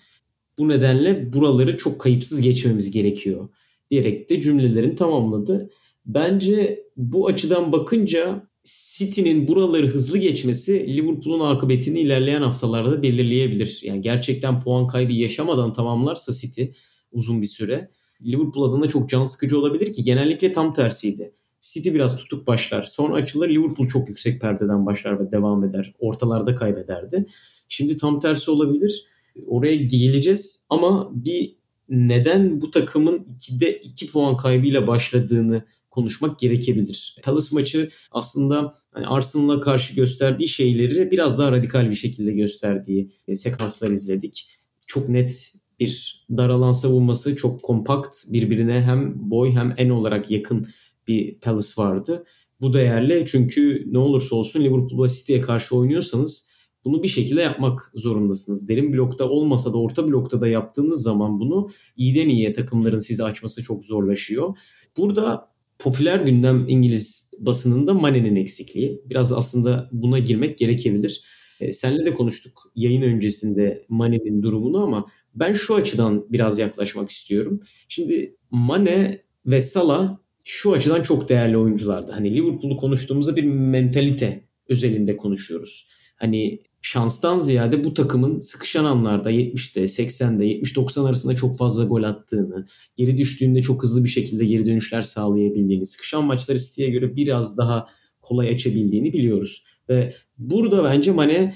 Bu 0.57 0.67
nedenle 0.67 1.33
buraları 1.33 1.77
çok 1.77 2.01
kayıpsız 2.01 2.41
geçmemiz 2.41 2.91
gerekiyor 2.91 3.49
diyerek 3.89 4.29
de 4.29 4.41
cümlelerini 4.41 4.95
tamamladı. 4.95 5.69
Bence 6.05 6.85
bu 6.97 7.27
açıdan 7.27 7.71
bakınca 7.71 8.49
City'nin 8.63 9.47
buraları 9.47 9.87
hızlı 9.87 10.17
geçmesi 10.17 10.97
Liverpool'un 10.97 11.39
akıbetini 11.39 11.99
ilerleyen 11.99 12.41
haftalarda 12.41 13.03
belirleyebilir. 13.03 13.81
Yani 13.83 14.01
gerçekten 14.01 14.61
puan 14.61 14.87
kaybı 14.87 15.13
yaşamadan 15.13 15.73
tamamlarsa 15.73 16.33
City 16.33 16.63
uzun 17.11 17.41
bir 17.41 17.47
süre 17.47 17.89
Liverpool 18.25 18.69
adına 18.69 18.87
çok 18.87 19.09
can 19.09 19.25
sıkıcı 19.25 19.59
olabilir 19.59 19.93
ki 19.93 20.03
genellikle 20.03 20.51
tam 20.51 20.73
tersiydi. 20.73 21.33
City 21.59 21.93
biraz 21.93 22.17
tutuk 22.17 22.47
başlar. 22.47 22.81
Sonra 22.81 23.13
açılır 23.13 23.49
Liverpool 23.49 23.87
çok 23.87 24.09
yüksek 24.09 24.41
perdeden 24.41 24.85
başlar 24.85 25.19
ve 25.19 25.31
devam 25.31 25.63
eder. 25.63 25.93
Ortalarda 25.99 26.55
kaybederdi. 26.55 27.25
Şimdi 27.69 27.97
tam 27.97 28.19
tersi 28.19 28.51
olabilir. 28.51 29.05
Oraya 29.47 29.75
geleceğiz 29.75 30.65
ama 30.69 31.09
bir 31.13 31.55
neden 31.89 32.61
bu 32.61 32.71
takımın 32.71 33.17
2'de 33.17 33.79
2 33.79 34.11
puan 34.11 34.37
kaybıyla 34.37 34.87
başladığını 34.87 35.63
konuşmak 35.91 36.39
gerekebilir. 36.39 37.17
Palace 37.23 37.47
maçı 37.51 37.89
aslında 38.11 38.75
hani 38.91 39.07
Arsenal'a 39.07 39.61
karşı 39.61 39.95
gösterdiği 39.95 40.47
şeyleri 40.47 41.11
biraz 41.11 41.39
daha 41.39 41.51
radikal 41.51 41.89
bir 41.89 41.95
şekilde 41.95 42.31
gösterdiği 42.31 43.11
e, 43.27 43.35
sekanslar 43.35 43.91
izledik. 43.91 44.49
Çok 44.87 45.09
net 45.09 45.53
bir 45.79 46.25
dar 46.37 46.49
alan 46.49 46.71
savunması, 46.71 47.35
çok 47.35 47.63
kompakt, 47.63 48.17
birbirine 48.27 48.81
hem 48.81 49.13
boy 49.31 49.51
hem 49.51 49.73
en 49.77 49.89
olarak 49.89 50.31
yakın 50.31 50.67
bir 51.07 51.39
Palace 51.39 51.69
vardı. 51.77 52.25
Bu 52.61 52.73
değerli 52.73 53.25
çünkü 53.27 53.87
ne 53.91 53.97
olursa 53.97 54.35
olsun 54.35 54.59
Liverpool 54.59 55.03
ve 55.03 55.09
City'ye 55.09 55.41
karşı 55.41 55.75
oynuyorsanız 55.75 56.49
bunu 56.85 57.03
bir 57.03 57.07
şekilde 57.07 57.41
yapmak 57.41 57.91
zorundasınız. 57.95 58.67
Derin 58.67 58.93
blokta 58.93 59.29
olmasa 59.29 59.73
da 59.73 59.77
orta 59.77 60.07
blokta 60.07 60.41
da 60.41 60.47
yaptığınız 60.47 61.03
zaman 61.03 61.39
bunu 61.39 61.69
iyiden 61.97 62.29
iyiye 62.29 62.53
takımların 62.53 62.99
sizi 62.99 63.23
açması 63.23 63.63
çok 63.63 63.85
zorlaşıyor. 63.85 64.57
Burada 64.97 65.49
popüler 65.79 66.19
gündem 66.19 66.65
İngiliz 66.67 67.31
basınında 67.39 67.93
Mane'nin 67.93 68.35
eksikliği. 68.35 69.01
Biraz 69.09 69.33
aslında 69.33 69.89
buna 69.91 70.19
girmek 70.19 70.57
gerekebilir. 70.57 71.23
E, 71.59 71.71
senle 71.71 72.05
de 72.05 72.13
konuştuk 72.13 72.71
yayın 72.75 73.01
öncesinde 73.01 73.85
Mane'nin 73.89 74.43
durumunu 74.43 74.83
ama 74.83 75.05
ben 75.35 75.53
şu 75.53 75.75
açıdan 75.75 76.25
biraz 76.29 76.59
yaklaşmak 76.59 77.09
istiyorum. 77.09 77.61
Şimdi 77.87 78.35
Mane 78.51 79.21
ve 79.45 79.61
Salah 79.61 80.17
şu 80.43 80.73
açıdan 80.73 81.01
çok 81.01 81.29
değerli 81.29 81.57
oyunculardı. 81.57 82.11
Hani 82.11 82.35
Liverpool'u 82.35 82.77
konuştuğumuzda 82.77 83.35
bir 83.35 83.43
mentalite 83.43 84.47
özelinde 84.69 85.17
konuşuyoruz. 85.17 85.87
Hani 86.15 86.59
şanstan 86.81 87.39
ziyade 87.39 87.83
bu 87.83 87.93
takımın 87.93 88.39
sıkışan 88.39 88.85
anlarda 88.85 89.31
70'te, 89.31 89.81
80'de, 89.81 90.45
70-90 90.45 91.07
arasında 91.07 91.35
çok 91.35 91.57
fazla 91.57 91.83
gol 91.83 92.03
attığını, 92.03 92.67
geri 92.95 93.17
düştüğünde 93.17 93.61
çok 93.61 93.83
hızlı 93.83 94.03
bir 94.03 94.09
şekilde 94.09 94.45
geri 94.45 94.65
dönüşler 94.65 95.01
sağlayabildiğini, 95.01 95.85
sıkışan 95.85 96.23
maçları 96.23 96.59
City'ye 96.59 96.89
göre 96.89 97.15
biraz 97.15 97.57
daha 97.57 97.87
kolay 98.21 98.49
açabildiğini 98.49 99.13
biliyoruz. 99.13 99.63
Ve 99.89 100.13
burada 100.37 100.83
bence 100.83 101.11
Mane 101.11 101.55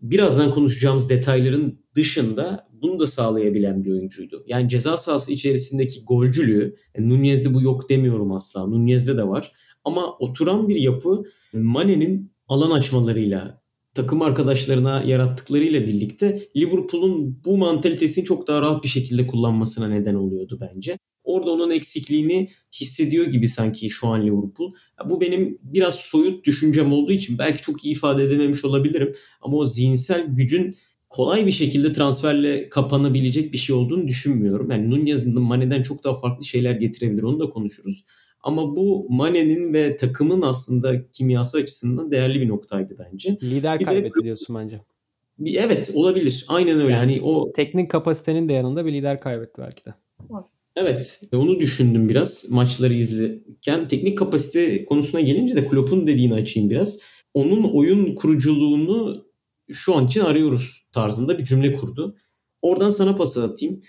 birazdan 0.00 0.50
konuşacağımız 0.50 1.08
detayların 1.08 1.83
dışında 1.96 2.68
bunu 2.82 3.00
da 3.00 3.06
sağlayabilen 3.06 3.84
bir 3.84 3.92
oyuncuydu. 3.92 4.44
Yani 4.46 4.68
ceza 4.68 4.96
sahası 4.96 5.32
içerisindeki 5.32 6.04
golcülüğü, 6.04 6.76
yani 6.96 7.08
Nunez'de 7.08 7.54
bu 7.54 7.62
yok 7.62 7.88
demiyorum 7.88 8.32
asla. 8.32 8.66
Nunez'de 8.66 9.16
de 9.16 9.28
var. 9.28 9.52
Ama 9.84 10.16
oturan 10.18 10.68
bir 10.68 10.76
yapı 10.76 11.22
Mane'nin 11.52 12.32
alan 12.48 12.70
açmalarıyla, 12.70 13.62
takım 13.94 14.22
arkadaşlarına 14.22 15.02
yarattıklarıyla 15.02 15.80
birlikte 15.86 16.48
Liverpool'un 16.56 17.40
bu 17.44 17.56
mantalitesini 17.56 18.24
çok 18.24 18.46
daha 18.46 18.62
rahat 18.62 18.82
bir 18.82 18.88
şekilde 18.88 19.26
kullanmasına 19.26 19.88
neden 19.88 20.14
oluyordu 20.14 20.58
bence. 20.60 20.98
Orada 21.24 21.50
onun 21.50 21.70
eksikliğini 21.70 22.50
hissediyor 22.80 23.26
gibi 23.26 23.48
sanki 23.48 23.90
şu 23.90 24.06
an 24.06 24.22
Liverpool. 24.26 24.72
Bu 25.10 25.20
benim 25.20 25.58
biraz 25.62 25.94
soyut 25.94 26.44
düşüncem 26.46 26.92
olduğu 26.92 27.12
için 27.12 27.38
belki 27.38 27.62
çok 27.62 27.84
iyi 27.84 27.92
ifade 27.92 28.24
edememiş 28.24 28.64
olabilirim. 28.64 29.14
Ama 29.40 29.56
o 29.56 29.66
zihinsel 29.66 30.26
gücün 30.28 30.76
kolay 31.14 31.46
bir 31.46 31.52
şekilde 31.52 31.92
transferle 31.92 32.68
kapanabilecek 32.68 33.52
bir 33.52 33.58
şey 33.58 33.76
olduğunu 33.76 34.08
düşünmüyorum. 34.08 34.70
Yani 34.70 34.90
Nunez'in 34.90 35.42
Mane'den 35.42 35.82
çok 35.82 36.04
daha 36.04 36.14
farklı 36.14 36.44
şeyler 36.44 36.74
getirebilir. 36.74 37.22
Onu 37.22 37.40
da 37.40 37.50
konuşuruz. 37.50 38.04
Ama 38.40 38.76
bu 38.76 39.06
Mane'nin 39.10 39.74
ve 39.74 39.96
takımın 39.96 40.42
aslında 40.42 41.10
kimyası 41.10 41.58
açısından 41.58 42.10
değerli 42.10 42.40
bir 42.40 42.48
noktaydı 42.48 42.96
bence. 42.98 43.38
Lider 43.42 43.80
bir 43.80 43.84
kaybetti 43.84 44.18
de, 44.20 44.24
diyorsun 44.24 44.56
bence. 44.56 44.80
Bir, 45.38 45.54
evet 45.54 45.90
olabilir. 45.94 46.44
Aynen 46.48 46.80
öyle. 46.80 46.92
Yani 46.92 46.96
hani 46.96 47.20
o 47.22 47.52
teknik 47.52 47.90
kapasitenin 47.90 48.48
de 48.48 48.52
yanında 48.52 48.86
bir 48.86 48.92
lider 48.92 49.20
kaybetti 49.20 49.62
belki 49.62 49.84
de. 49.84 49.94
Evet. 50.76 51.20
Onu 51.34 51.60
düşündüm 51.60 52.08
biraz 52.08 52.50
maçları 52.50 52.94
izlerken. 52.94 53.88
Teknik 53.88 54.18
kapasite 54.18 54.84
konusuna 54.84 55.20
gelince 55.20 55.56
de 55.56 55.64
Klopp'un 55.64 56.06
dediğini 56.06 56.34
açayım 56.34 56.70
biraz. 56.70 57.00
Onun 57.34 57.62
oyun 57.62 58.14
kuruculuğunu 58.14 59.24
şu 59.72 59.96
an 59.96 60.06
için 60.06 60.20
arıyoruz 60.20 60.88
tarzında 60.92 61.38
bir 61.38 61.44
cümle 61.44 61.72
kurdu. 61.72 62.16
Oradan 62.62 62.90
sana 62.90 63.14
pas 63.14 63.38
atayım. 63.38 63.80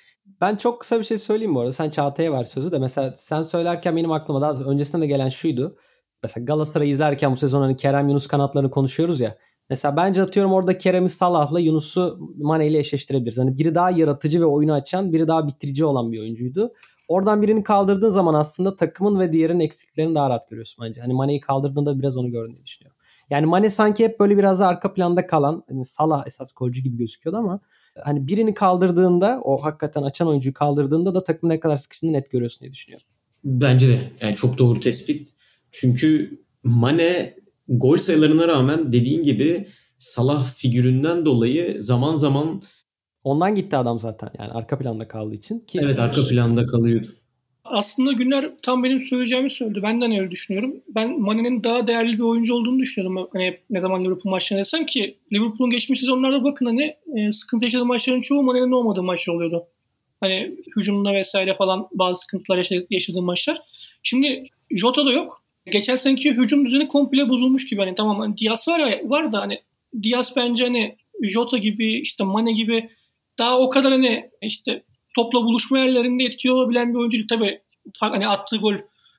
Ben 0.42 0.56
çok 0.56 0.82
kısa 0.82 1.00
bir 1.00 1.04
şey 1.04 1.18
söyleyeyim 1.18 1.56
bu 1.56 1.60
arada. 1.60 1.72
Sen 1.72 1.90
Çağatay'a 1.90 2.34
ver 2.34 2.44
sözü 2.44 2.72
de. 2.72 2.80
Mesela 2.80 3.14
sen 3.18 3.44
söylerken 3.44 3.96
benim 3.96 4.12
aklıma 4.12 4.42
daha 4.42 4.54
öncesinde 4.54 5.02
de 5.02 5.08
gelen 5.08 5.30
şuydu. 5.30 5.78
Mesela 6.24 6.46
Galatasaray'ı 6.46 6.92
izlerken 6.92 7.32
bu 7.32 7.38
sezon 7.38 7.62
hani 7.62 7.78
Kerem 7.78 8.10
Yunus 8.10 8.28
kanatlarını 8.28 8.72
konuşuyoruz 8.72 9.20
ya. 9.20 9.38
Mesela 9.70 9.98
bence 9.98 10.22
atıyorum 10.22 10.54
orada 10.54 10.78
Kerem'i 10.78 11.10
Salah'la 11.10 11.60
Yunus'u 11.60 12.20
Mane 12.38 12.68
ile 12.68 12.80
eşleştirebiliriz. 12.80 13.38
Hani 13.38 13.58
biri 13.58 13.76
daha 13.76 13.92
yaratıcı 13.92 14.42
ve 14.42 14.46
oyunu 14.46 14.74
açan, 14.74 15.14
biri 15.14 15.28
daha 15.28 15.48
bitirici 15.48 15.86
olan 15.86 16.12
bir 16.12 16.20
oyuncuydu. 16.20 16.74
Oradan 17.08 17.42
birini 17.42 17.64
kaldırdığın 17.64 18.10
zaman 18.10 18.34
aslında 18.34 18.76
takımın 18.76 19.20
ve 19.20 19.34
diğerinin 19.34 19.60
eksiklerini 19.60 20.16
daha 20.16 20.30
rahat 20.30 20.50
görüyorsun 20.50 20.86
bence. 20.86 21.02
Hani 21.02 21.14
Mane'yi 21.14 21.40
kaldırdığında 21.40 22.00
biraz 22.00 22.18
onu 22.18 22.32
gördüğünü 22.32 22.66
düşünüyorum. 22.66 22.95
Yani 23.30 23.46
Mane 23.46 23.70
sanki 23.70 24.04
hep 24.04 24.20
böyle 24.20 24.38
biraz 24.38 24.60
da 24.60 24.68
arka 24.68 24.94
planda 24.94 25.28
kalan, 25.28 25.64
hani 25.70 25.86
Salah 25.86 26.28
esas 26.28 26.54
golcü 26.54 26.82
gibi 26.82 26.98
gözüküyordu 26.98 27.38
ama 27.38 27.60
hani 28.04 28.28
birini 28.28 28.54
kaldırdığında 28.54 29.42
o 29.44 29.64
hakikaten 29.64 30.04
açan 30.04 30.28
oyuncuyu 30.28 30.54
kaldırdığında 30.54 31.16
da 31.16 31.24
takım 31.24 31.50
ne 31.50 31.60
kadar 31.60 31.78
sıkıştığını 31.78 32.14
net 32.14 32.32
görüyorsun 32.32 32.60
diye 32.60 32.72
düşünüyorum. 32.72 33.06
Bence 33.44 33.88
de 33.88 34.00
yani 34.22 34.36
çok 34.36 34.58
doğru 34.58 34.80
tespit. 34.80 35.34
Çünkü 35.72 36.40
Mane 36.64 37.36
gol 37.68 37.98
sayılarına 37.98 38.48
rağmen 38.48 38.94
dediğin 38.94 39.24
gibi 39.24 39.68
Salah 39.98 40.46
figüründen 40.46 41.26
dolayı 41.26 41.84
zaman 41.84 42.16
zaman 42.16 42.62
Ondan 43.24 43.56
gitti 43.56 43.78
adam 43.78 44.00
zaten 44.00 44.30
yani 44.40 44.52
arka 44.52 44.78
planda 44.78 45.08
kaldığı 45.08 45.36
için. 45.36 45.60
Ki 45.60 45.80
evet 45.84 46.00
arka 46.00 46.28
planda 46.28 46.66
kalıyordu. 46.66 47.08
Aslında 47.66 48.12
Günler 48.12 48.52
tam 48.62 48.84
benim 48.84 49.02
söyleyeceğimi 49.02 49.50
söyledi. 49.50 49.84
Ben 49.84 50.02
de 50.02 50.06
öyle 50.06 50.32
düşünüyorum. 50.32 50.76
Ben 50.88 51.20
Mane'nin 51.20 51.64
daha 51.64 51.88
değerli 51.88 52.18
bir 52.18 52.24
oyuncu 52.24 52.54
olduğunu 52.56 52.80
düşünüyorum. 52.80 53.30
Hani 53.34 53.58
ne 53.70 53.80
zaman 53.80 54.06
Liverpool 54.06 54.32
maçlarına 54.32 54.62
desem 54.62 54.86
ki 54.86 55.18
Liverpool'un 55.34 55.70
geçmiş 55.70 56.00
sezonlarda 56.00 56.44
bakın 56.44 56.66
hani 56.66 56.96
e, 57.18 57.32
sıkıntı 57.32 57.66
yaşadığı 57.66 57.86
maçların 57.86 58.22
çoğu 58.22 58.44
Mane'nin 58.44 58.72
olmadığı 58.72 59.04
maçlar 59.04 59.34
oluyordu. 59.34 59.68
Hani 60.20 60.56
hücumda 60.76 61.14
vesaire 61.14 61.54
falan 61.54 61.88
bazı 61.92 62.22
sıkıntılar 62.22 62.68
yaşadığı 62.90 63.22
maçlar. 63.22 63.62
Şimdi 64.04 64.44
Jota 64.72 65.06
da 65.06 65.12
yok. 65.12 65.44
Geçen 65.72 65.96
seneki 65.96 66.32
hücum 66.32 66.66
düzeni 66.66 66.88
komple 66.88 67.30
bozulmuş 67.30 67.68
gibi. 67.68 67.82
Hani 67.82 67.96
tamam 67.96 68.20
hani 68.20 68.38
Diaz 68.38 68.68
var 68.68 68.80
ya 68.80 69.00
var 69.04 69.32
da 69.32 69.42
hani 69.42 69.60
Diaz 70.04 70.34
bence 70.36 70.64
hani 70.64 70.98
Jota 71.24 71.58
gibi 71.58 72.00
işte 72.00 72.24
Mane 72.24 72.52
gibi 72.52 72.90
daha 73.40 73.60
o 73.60 73.70
kadar 73.70 73.92
hani 73.92 74.30
işte 74.42 74.84
topla 75.16 75.40
buluşma 75.40 75.80
yerlerinde 75.80 76.24
etkili 76.24 76.52
olabilen 76.52 76.94
bir 76.94 77.00
oyuncu 77.00 77.28
tabii 77.28 77.62
hani 78.00 78.28
attığı 78.28 78.58
gol 78.58 78.74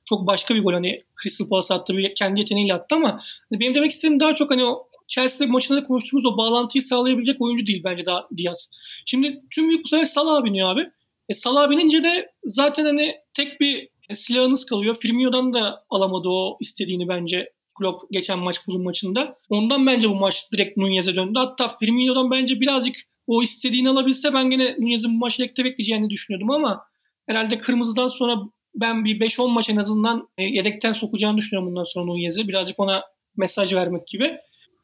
çok 0.05 0.27
başka 0.27 0.55
bir 0.55 0.63
gol 0.63 0.73
hani 0.73 1.03
Crystal 1.23 1.49
Palace 1.49 1.75
attı 1.75 1.97
bir 1.97 2.15
kendi 2.15 2.41
yeteneğiyle 2.41 2.75
attı 2.75 2.95
ama 2.95 3.21
hani 3.51 3.61
benim 3.61 3.75
demek 3.75 3.91
istediğim 3.91 4.21
daha 4.21 4.35
çok 4.35 4.51
hani 4.51 4.65
o 4.65 4.89
Chelsea 5.09 5.49
maçında 5.49 5.83
da 5.83 5.87
konuştuğumuz 5.87 6.27
o 6.27 6.37
bağlantıyı 6.37 6.83
sağlayabilecek 6.83 7.41
oyuncu 7.41 7.67
değil 7.67 7.85
bence 7.85 8.07
daha 8.07 8.29
Diaz. 8.37 8.71
Şimdi 9.07 9.43
tüm 9.51 9.71
yük 9.71 9.85
bu 9.85 9.89
sefer 9.89 10.05
Salah 10.05 10.45
biniyor 10.45 10.69
abi. 10.69 10.91
E 11.29 11.35
Salah 11.35 11.71
binince 11.71 12.05
de 12.05 12.31
zaten 12.45 12.85
hani 12.85 13.15
tek 13.35 13.61
bir 13.61 13.89
silahınız 14.15 14.67
kalıyor. 14.67 14.97
Firmino'dan 15.01 15.53
da 15.53 15.85
alamadı 15.91 16.29
o 16.29 16.57
istediğini 16.61 17.09
bence 17.09 17.53
Klopp 17.79 18.03
geçen 18.11 18.39
maç 18.39 18.61
Fulham 18.61 18.83
maçında. 18.83 19.39
Ondan 19.51 19.87
bence 19.87 20.11
bu 20.11 20.15
maç 20.15 20.53
direkt 20.53 20.77
Nunez'e 20.77 21.17
döndü. 21.17 21.39
Hatta 21.39 21.69
Firmino'dan 21.69 22.31
bence 22.31 22.61
birazcık 22.61 22.97
o 23.27 23.43
istediğini 23.43 23.89
alabilse 23.89 24.35
ben 24.35 24.51
gene 24.51 24.77
Nunez'in 24.79 25.15
bu 25.15 25.19
maçı 25.19 25.43
yedekte 25.43 25.65
bekleyeceğini 25.65 26.11
düşünüyordum 26.11 26.51
ama 26.51 26.85
herhalde 27.27 27.59
kırmızıdan 27.59 28.09
sonra 28.09 28.37
ben 28.75 29.05
bir 29.05 29.21
5-10 29.21 29.53
maç 29.53 29.71
en 29.71 29.77
azından 29.77 30.29
e, 30.39 30.45
yedekten 30.45 30.93
sokacağını 30.93 31.37
düşünüyorum 31.37 31.71
bundan 31.71 31.85
sonra 31.85 32.07
Nunez'i. 32.07 32.49
Birazcık 32.49 32.81
ona 32.81 33.05
mesaj 33.37 33.75
vermek 33.75 34.07
gibi. 34.07 34.37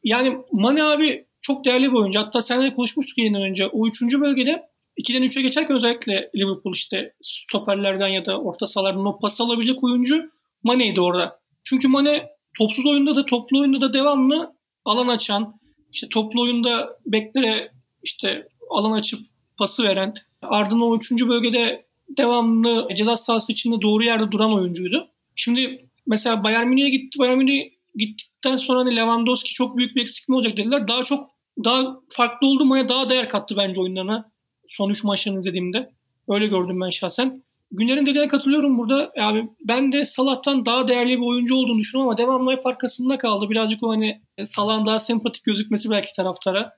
Yani 0.03 0.37
Mane 0.51 0.83
abi 0.83 1.25
çok 1.41 1.65
değerli 1.65 1.91
bir 1.91 1.97
oyuncu. 1.97 2.19
Hatta 2.19 2.41
seninle 2.41 2.73
konuşmuştuk 2.73 3.17
yayından 3.17 3.41
önce. 3.41 3.67
O 3.67 3.87
üçüncü 3.87 4.21
bölgede 4.21 4.63
2'den 4.97 5.23
3'e 5.23 5.41
geçerken 5.41 5.75
özellikle 5.75 6.31
Liverpool 6.35 6.73
işte 6.73 7.13
stoperlerden 7.21 8.07
ya 8.07 8.25
da 8.25 8.41
orta 8.41 8.67
sahalardan 8.67 9.05
o 9.05 9.19
pas 9.19 9.41
alabilecek 9.41 9.83
oyuncu 9.83 10.31
Mane'ydi 10.63 11.01
orada. 11.01 11.39
Çünkü 11.63 11.87
Mane 11.87 12.29
topsuz 12.57 12.85
oyunda 12.85 13.15
da 13.15 13.25
toplu 13.25 13.59
oyunda 13.59 13.81
da 13.81 13.93
devamlı 13.93 14.53
alan 14.85 15.07
açan, 15.07 15.59
işte 15.91 16.07
toplu 16.09 16.41
oyunda 16.41 16.89
beklere 17.05 17.71
işte 18.03 18.47
alan 18.69 18.91
açıp 18.91 19.19
pası 19.57 19.83
veren, 19.83 20.13
ardından 20.41 20.81
o 20.81 20.97
üçüncü 20.97 21.27
bölgede 21.27 21.85
devamlı 22.17 22.87
ceza 22.95 23.17
sahası 23.17 23.51
içinde 23.51 23.81
doğru 23.81 24.03
yerde 24.03 24.31
duran 24.31 24.53
oyuncuydu. 24.53 25.07
Şimdi 25.35 25.89
mesela 26.07 26.43
Bayern 26.43 26.67
Münih'e 26.67 26.89
gitti. 26.89 27.19
Bayern 27.19 27.37
Münih 27.37 27.69
gittikten 27.95 28.55
sonra 28.55 28.79
hani 28.79 28.95
Lewandowski 28.95 29.53
çok 29.53 29.77
büyük 29.77 29.95
bir 29.95 30.01
eksikme 30.01 30.35
olacak 30.35 30.57
dediler. 30.57 30.87
Daha 30.87 31.03
çok 31.03 31.29
daha 31.63 31.99
farklı 32.09 32.47
oldu 32.47 32.65
mu 32.65 32.89
daha 32.89 33.09
değer 33.09 33.29
kattı 33.29 33.57
bence 33.57 33.81
oyunlarına. 33.81 34.31
Son 34.67 34.89
3 34.89 35.03
maçlarını 35.03 35.39
izlediğimde. 35.39 35.89
Öyle 36.27 36.47
gördüm 36.47 36.81
ben 36.81 36.89
şahsen. 36.89 37.43
Günlerin 37.71 38.05
dediğine 38.05 38.27
katılıyorum 38.27 38.77
burada. 38.77 39.11
Abi 39.19 39.49
ben 39.61 39.91
de 39.91 40.05
Salah'tan 40.05 40.65
daha 40.65 40.87
değerli 40.87 41.17
bir 41.17 41.25
oyuncu 41.25 41.55
olduğunu 41.55 41.79
düşünüyorum 41.79 42.09
ama 42.09 42.17
devamlı 42.17 42.51
hep 42.51 42.67
arkasında 42.67 43.17
kaldı. 43.17 43.49
Birazcık 43.49 43.83
o 43.83 43.89
hani 43.89 44.21
Salah'ın 44.43 44.85
daha 44.85 44.99
sempatik 44.99 45.43
gözükmesi 45.43 45.89
belki 45.89 46.09
taraftara. 46.15 46.73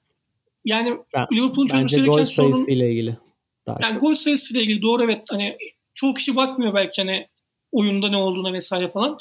Yani 0.65 0.97
ben, 1.13 1.27
Liverpool'un 1.33 1.67
çözmesi 1.67 1.95
gereken 1.95 2.23
sorun... 2.23 2.51
Bence 2.51 2.53
gol 2.53 2.53
sayısıyla 2.55 2.87
ilgili. 2.87 3.17
Daha 3.67 3.77
yani 3.81 3.91
çok. 3.91 4.01
gol 4.01 4.13
sayısıyla 4.13 4.61
ilgili 4.61 4.81
doğru 4.81 5.03
evet. 5.03 5.21
Hani 5.29 5.57
çoğu 5.93 6.13
kişi 6.13 6.35
bakmıyor 6.35 6.73
belki 6.73 7.01
hani 7.01 7.27
oyunda 7.71 8.09
ne 8.09 8.17
olduğuna 8.17 8.53
vesaire 8.53 8.89
falan. 8.89 9.17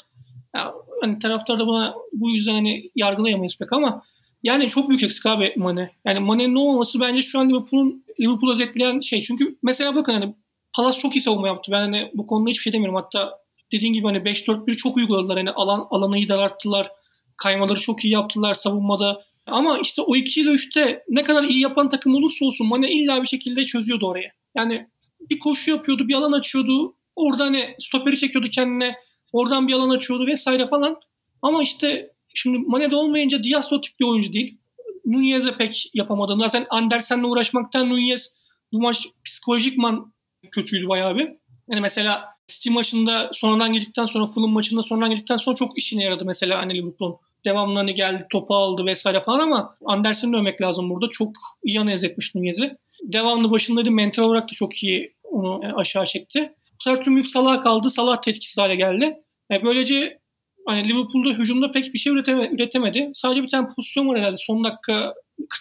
Yani, 0.55 0.71
hani 1.01 1.19
taraftar 1.19 1.59
da 1.59 1.67
buna 1.67 1.95
bu 2.13 2.29
yüzden 2.29 2.53
hani 2.53 2.91
yargılayamayız 2.95 3.57
pek 3.57 3.73
ama 3.73 4.03
yani 4.43 4.69
çok 4.69 4.89
büyük 4.89 5.03
eksik 5.03 5.25
abi 5.25 5.53
Mane. 5.57 5.91
Yani 6.05 6.19
Mane'nin 6.19 6.55
olmaması 6.55 6.99
bence 6.99 7.21
şu 7.21 7.39
an 7.39 7.49
Liverpool'un 7.49 8.05
Liverpool 8.21 8.51
özetleyen 8.51 8.99
şey. 8.99 9.21
Çünkü 9.21 9.57
mesela 9.63 9.95
bakın 9.95 10.13
hani 10.13 10.35
Palace 10.75 10.99
çok 10.99 11.15
iyi 11.15 11.21
savunma 11.21 11.47
yaptı. 11.47 11.71
Ben 11.71 11.79
hani 11.79 12.11
bu 12.13 12.25
konuda 12.25 12.49
hiçbir 12.49 12.63
şey 12.63 12.73
demiyorum. 12.73 12.95
Hatta 12.95 13.39
dediğin 13.71 13.93
gibi 13.93 14.07
hani 14.07 14.17
5-4-1 14.17 14.75
çok 14.75 14.97
uyguladılar. 14.97 15.37
Hani 15.37 15.51
alan, 15.51 15.87
alanı 15.89 16.29
daralttılar. 16.29 16.91
Kaymaları 17.37 17.79
çok 17.79 18.05
iyi 18.05 18.13
yaptılar 18.13 18.53
savunmada. 18.53 19.21
Ama 19.47 19.79
işte 19.79 20.01
o 20.01 20.15
2 20.15 20.41
ile 20.41 20.49
3'te 20.49 21.03
ne 21.09 21.23
kadar 21.23 21.43
iyi 21.43 21.61
yapan 21.61 21.89
takım 21.89 22.15
olursa 22.15 22.45
olsun 22.45 22.67
Mane 22.67 22.91
illa 22.91 23.21
bir 23.21 23.27
şekilde 23.27 23.65
çözüyordu 23.65 24.07
orayı. 24.07 24.29
Yani 24.55 24.87
bir 25.29 25.39
koşu 25.39 25.71
yapıyordu, 25.71 26.07
bir 26.07 26.13
alan 26.13 26.31
açıyordu. 26.31 26.95
Orada 27.15 27.43
hani 27.43 27.75
stoperi 27.79 28.17
çekiyordu 28.17 28.47
kendine. 28.49 28.95
Oradan 29.33 29.67
bir 29.67 29.73
alan 29.73 29.89
açıyordu 29.89 30.27
vesaire 30.27 30.67
falan. 30.67 30.99
Ama 31.41 31.63
işte 31.63 32.11
şimdi 32.33 32.57
Mane'de 32.57 32.95
olmayınca 32.95 33.43
Diaz 33.43 33.73
o 33.73 33.81
tip 33.81 33.99
bir 33.99 34.05
oyuncu 34.05 34.33
değil. 34.33 34.57
Nunez'e 35.05 35.57
pek 35.57 35.91
yapamadı. 35.93 36.35
Zaten 36.39 36.65
Andersen'le 36.69 37.23
uğraşmaktan 37.23 37.89
Nunez 37.89 38.35
bu 38.73 38.81
maç 38.81 39.07
psikolojikman 39.25 40.13
kötüydü 40.51 40.87
bayağı 40.87 41.15
bir. 41.15 41.29
Yani 41.69 41.81
mesela 41.81 42.25
City 42.47 42.69
maçında 42.69 43.29
sonradan 43.33 43.71
girdikten 43.71 44.05
sonra 44.05 44.25
Fulham 44.25 44.51
maçında 44.51 44.83
sonradan 44.83 45.09
girdikten 45.09 45.37
sonra 45.37 45.55
çok 45.55 45.77
işine 45.77 46.03
yaradı 46.03 46.25
mesela 46.25 46.59
hani 46.59 46.73
Liverpool'un. 46.73 47.15
Devamlı 47.45 47.79
hani 47.79 47.93
geldi 47.93 48.25
topu 48.29 48.55
aldı 48.55 48.85
vesaire 48.85 49.21
falan 49.21 49.39
ama 49.39 49.77
Andersen'i 49.85 50.33
dövmek 50.33 50.61
lazım 50.61 50.89
burada. 50.89 51.09
Çok 51.09 51.29
iyi 51.63 51.79
analiz 51.79 52.03
etmiş 52.03 52.35
Nunez'i. 52.35 52.77
Devamlı 53.03 53.51
başındaydı. 53.51 53.91
Mental 53.91 54.23
olarak 54.23 54.43
da 54.43 54.53
çok 54.53 54.83
iyi 54.83 55.15
onu 55.23 55.61
aşağı 55.75 56.05
çekti. 56.05 56.53
Bu 56.73 56.83
sefer 56.83 57.01
tüm 57.01 57.17
yük 57.17 57.27
Salah 57.27 57.61
kaldı. 57.61 57.89
Salah 57.89 58.21
tetkisiz 58.21 58.57
hale 58.57 58.75
geldi. 58.75 59.17
Yani 59.49 59.63
böylece 59.63 60.19
hani 60.65 60.89
Liverpool'da 60.89 61.29
hücumda 61.29 61.71
pek 61.71 61.93
bir 61.93 61.99
şey 61.99 62.13
üreteme, 62.13 62.49
üretemedi. 62.53 63.11
Sadece 63.13 63.43
bir 63.43 63.47
tane 63.47 63.67
pozisyon 63.75 64.07
var 64.07 64.19
herhalde. 64.19 64.37
Son 64.37 64.63
dakika 64.63 65.13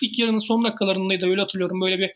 ilk 0.02 0.18
yarının 0.18 0.38
son 0.38 0.64
dakikalarındaydı 0.64 1.26
öyle 1.26 1.40
hatırlıyorum. 1.40 1.80
Böyle 1.80 1.98
bir 1.98 2.10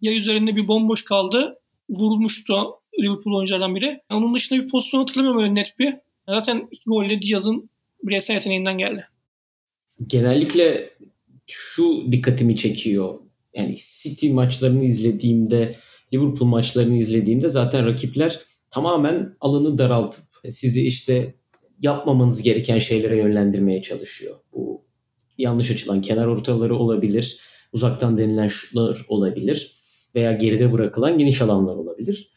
ya 0.00 0.12
üzerinde 0.12 0.56
bir 0.56 0.68
bomboş 0.68 1.04
kaldı. 1.04 1.58
Vurulmuştu 1.90 2.54
Liverpool 3.02 3.36
oyunculardan 3.36 3.74
biri. 3.74 4.00
Onun 4.10 4.34
dışında 4.34 4.62
bir 4.62 4.68
pozisyon 4.68 5.00
hatırlamıyorum 5.00 5.42
öyle 5.42 5.54
net 5.54 5.78
bir. 5.78 5.94
Zaten 6.28 6.68
iki 6.70 6.90
golle 6.90 7.22
Diaz'ın 7.22 7.70
bireysel 8.02 8.34
yeteneğinden 8.34 8.78
geldi. 8.78 9.06
Genellikle 10.06 10.90
şu 11.46 12.12
dikkatimi 12.12 12.56
çekiyor. 12.56 13.18
Yani 13.54 13.76
City 14.02 14.30
maçlarını 14.30 14.84
izlediğimde, 14.84 15.76
Liverpool 16.14 16.48
maçlarını 16.48 16.96
izlediğimde 16.96 17.48
zaten 17.48 17.86
rakipler 17.86 18.40
tamamen 18.70 19.36
alanı 19.40 19.78
daraltıp 19.78 20.24
sizi 20.48 20.86
işte 20.86 21.34
yapmamanız 21.80 22.42
gereken 22.42 22.78
şeylere 22.78 23.16
yönlendirmeye 23.16 23.82
çalışıyor. 23.82 24.36
Bu 24.52 24.84
yanlış 25.38 25.70
açılan 25.70 26.00
kenar 26.02 26.26
ortaları 26.26 26.76
olabilir, 26.76 27.40
uzaktan 27.72 28.18
denilen 28.18 28.48
şutlar 28.48 29.04
olabilir 29.08 29.76
veya 30.14 30.32
geride 30.32 30.72
bırakılan 30.72 31.18
geniş 31.18 31.42
alanlar 31.42 31.76
olabilir. 31.76 32.30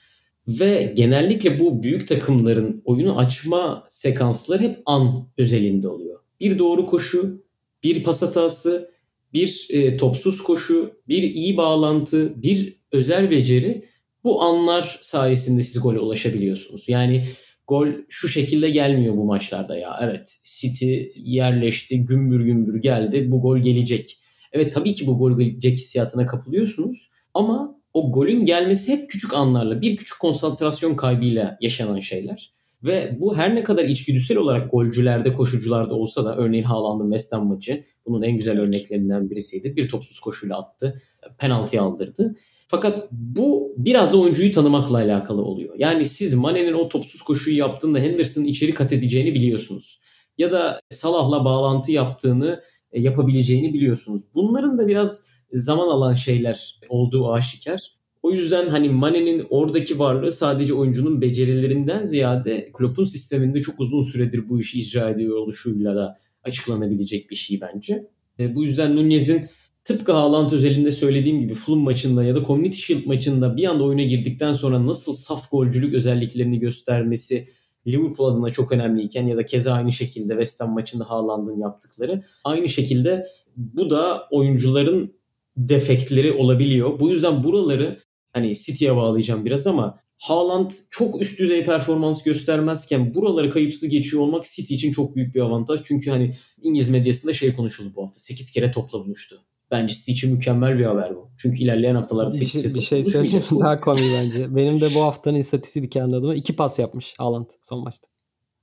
Ve 0.48 0.94
genellikle 0.96 1.60
bu 1.60 1.84
büyük 1.84 2.08
takımların 2.08 2.82
oyunu 2.86 3.18
açma 3.18 3.86
sekansları 3.90 4.64
hep 4.64 4.82
an 4.86 5.30
özelinde 5.38 5.88
oluyor. 5.88 6.20
Bir 6.40 6.60
doğru 6.60 6.86
koşu, 6.86 7.47
bir 7.84 8.04
pas 8.04 8.22
hatası, 8.22 8.92
bir 9.34 9.68
e, 9.70 9.98
topsuz 9.98 10.44
koşu, 10.44 10.92
bir 11.08 11.24
iyi 11.24 11.58
bağlantı, 11.58 12.44
bir 12.44 12.80
özel 12.92 13.32
beceri 13.32 13.86
bu 14.24 14.42
anlar 14.42 14.98
sayesinde 15.02 15.62
siz 15.62 15.82
gole 15.82 16.00
ulaşabiliyorsunuz. 16.00 16.90
Yani 16.90 17.28
gol 17.68 17.88
şu 18.10 18.28
şekilde 18.28 18.70
gelmiyor 18.70 19.18
bu 19.18 19.26
maçlarda 19.26 19.78
ya. 19.78 20.00
Evet 20.02 20.40
City 20.44 21.04
yerleşti, 21.16 22.06
gümbür 22.06 22.46
gümbür 22.46 22.82
geldi. 22.82 23.32
Bu 23.32 23.42
gol 23.42 23.58
gelecek. 23.58 24.20
Evet 24.52 24.74
tabii 24.74 24.94
ki 24.94 25.08
bu 25.08 25.18
gol 25.18 25.40
gelecek 25.40 25.78
hissiyatına 25.78 26.26
kapılıyorsunuz. 26.26 27.12
Ama 27.34 27.78
o 27.94 28.12
golün 28.12 28.46
gelmesi 28.46 28.92
hep 28.92 29.10
küçük 29.10 29.34
anlarla, 29.34 29.82
bir 29.82 29.98
küçük 29.98 30.20
konsantrasyon 30.20 30.96
kaybıyla 30.96 31.58
yaşanan 31.62 32.00
şeyler. 32.00 32.54
Ve 32.84 33.18
bu 33.20 33.38
her 33.38 33.56
ne 33.56 33.64
kadar 33.64 33.84
içgüdüsel 33.84 34.38
olarak 34.38 34.72
golcülerde, 34.72 35.34
koşucularda 35.34 35.94
olsa 35.94 36.26
da 36.26 36.36
örneğin 36.36 36.64
Haaland'ın 36.64 37.12
West 37.12 37.34
maçı 37.34 37.84
bunun 38.06 38.22
en 38.22 38.38
güzel 38.38 38.60
örneklerinden 38.60 39.30
birisiydi. 39.30 39.76
Bir 39.76 39.90
topsuz 39.90 40.20
koşuyla 40.20 40.58
attı, 40.58 41.02
penaltıyı 41.38 41.82
aldırdı. 41.82 42.36
Fakat 42.68 43.12
bu 43.12 43.74
biraz 43.78 44.14
da 44.14 44.18
oyuncuyu 44.18 44.52
tanımakla 44.52 44.98
alakalı 44.98 45.42
oluyor. 45.44 45.76
Yani 45.78 46.06
siz 46.06 46.34
Mane'nin 46.34 46.74
o 46.74 46.90
topsuz 46.90 47.22
koşuyu 47.22 47.58
yaptığında 47.58 48.00
Henderson'ın 48.00 48.46
içeri 48.46 48.74
kat 48.74 48.94
edeceğini 48.94 49.36
biliyorsunuz. 49.36 50.00
Ya 50.38 50.52
da 50.52 50.82
Salah'la 50.90 51.46
bağlantı 51.46 51.92
yaptığını 51.92 52.62
e, 52.92 53.02
yapabileceğini 53.02 53.74
biliyorsunuz. 53.74 54.22
Bunların 54.36 54.78
da 54.78 54.88
biraz 54.88 55.28
zaman 55.54 55.88
alan 55.88 56.14
şeyler 56.14 56.80
olduğu 56.90 57.32
aşikar. 57.32 57.97
O 58.28 58.32
yüzden 58.32 58.70
hani 58.70 58.90
Mane'nin 58.90 59.48
oradaki 59.50 60.00
varlığı 60.00 60.32
sadece 60.32 60.74
oyuncunun 60.74 61.22
becerilerinden 61.22 62.04
ziyade 62.04 62.70
Klopp'un 62.74 63.04
sisteminde 63.04 63.62
çok 63.62 63.80
uzun 63.80 64.02
süredir 64.02 64.50
bu 64.50 64.60
işi 64.60 64.80
icra 64.80 65.10
ediyor 65.10 65.38
oluşuyla 65.38 65.96
da 65.96 66.18
açıklanabilecek 66.44 67.30
bir 67.30 67.36
şey 67.36 67.62
bence. 67.62 68.08
E, 68.40 68.56
bu 68.56 68.64
yüzden 68.64 68.96
Nunez'in 68.96 69.46
tıpkı 69.84 70.12
Haaland 70.12 70.52
özelinde 70.52 70.92
söylediğim 70.92 71.40
gibi 71.40 71.54
Fulham 71.54 71.80
maçında 71.80 72.24
ya 72.24 72.36
da 72.36 72.44
Community 72.44 72.78
Shield 72.78 73.06
maçında 73.06 73.58
bir 73.58 73.66
anda 73.66 73.84
oyuna 73.84 74.04
girdikten 74.04 74.54
sonra 74.54 74.86
nasıl 74.88 75.14
saf 75.14 75.52
golcülük 75.52 75.94
özelliklerini 75.94 76.60
göstermesi 76.60 77.48
Liverpool 77.88 78.34
adına 78.34 78.52
çok 78.52 78.72
önemliyken 78.72 79.28
ya 79.28 79.38
da 79.38 79.46
keza 79.46 79.74
aynı 79.74 79.92
şekilde 79.92 80.34
West 80.34 80.62
Ham 80.62 80.74
maçında 80.74 81.10
Haaland'ın 81.10 81.60
yaptıkları 81.60 82.24
aynı 82.44 82.70
şekilde 82.70 83.28
bu 83.58 83.90
da 83.90 84.28
oyuncuların 84.32 85.14
defektleri 85.58 86.32
olabiliyor. 86.32 87.00
Bu 87.00 87.10
yüzden 87.10 87.44
buraları 87.44 88.07
hani 88.34 88.56
City'ye 88.56 88.96
bağlayacağım 88.96 89.46
biraz 89.46 89.68
ama 89.68 90.00
Haaland 90.18 90.72
çok 90.90 91.22
üst 91.22 91.40
düzey 91.40 91.66
performans 91.66 92.24
göstermezken 92.24 93.14
buraları 93.14 93.50
kayıpsız 93.50 93.90
geçiyor 93.90 94.24
olmak 94.24 94.46
City 94.46 94.74
için 94.74 94.92
çok 94.92 95.16
büyük 95.16 95.36
bir 95.36 95.42
avantaj. 95.42 95.84
Çünkü 95.84 96.12
hani 96.12 96.36
İngiliz 96.62 96.90
medyasında 96.90 97.34
şey 97.34 97.56
konuşuldu 97.56 97.94
bu 97.96 98.04
hafta. 98.04 98.20
8 98.20 98.52
kere 98.52 98.72
topla 98.72 99.00
buluştu. 99.00 99.42
Bence 99.72 99.96
City 99.96 100.12
için 100.12 100.34
mükemmel 100.34 100.80
bir 100.80 100.86
haber 100.86 101.16
bu. 101.16 101.32
Çünkü 101.38 101.58
ilerleyen 101.58 101.96
haftalarda 101.96 102.32
8 102.32 102.56
bir, 102.56 102.62
kez 102.62 102.76
bir 102.76 102.82
şey 102.82 103.04
söyleyeyim 103.04 103.44
Daha 103.60 103.80
komik 103.80 104.14
bence. 104.14 104.56
Benim 104.56 104.82
de 104.82 104.96
bu 104.96 105.02
haftanın 105.02 105.38
istatistiği 105.38 105.90
kendi 105.90 106.16
adıma. 106.16 106.36
iki 106.36 106.56
pas 106.56 106.80
yapmış 106.80 107.14
Haaland 107.18 107.50
son 107.62 107.84
maçta. 107.84 108.08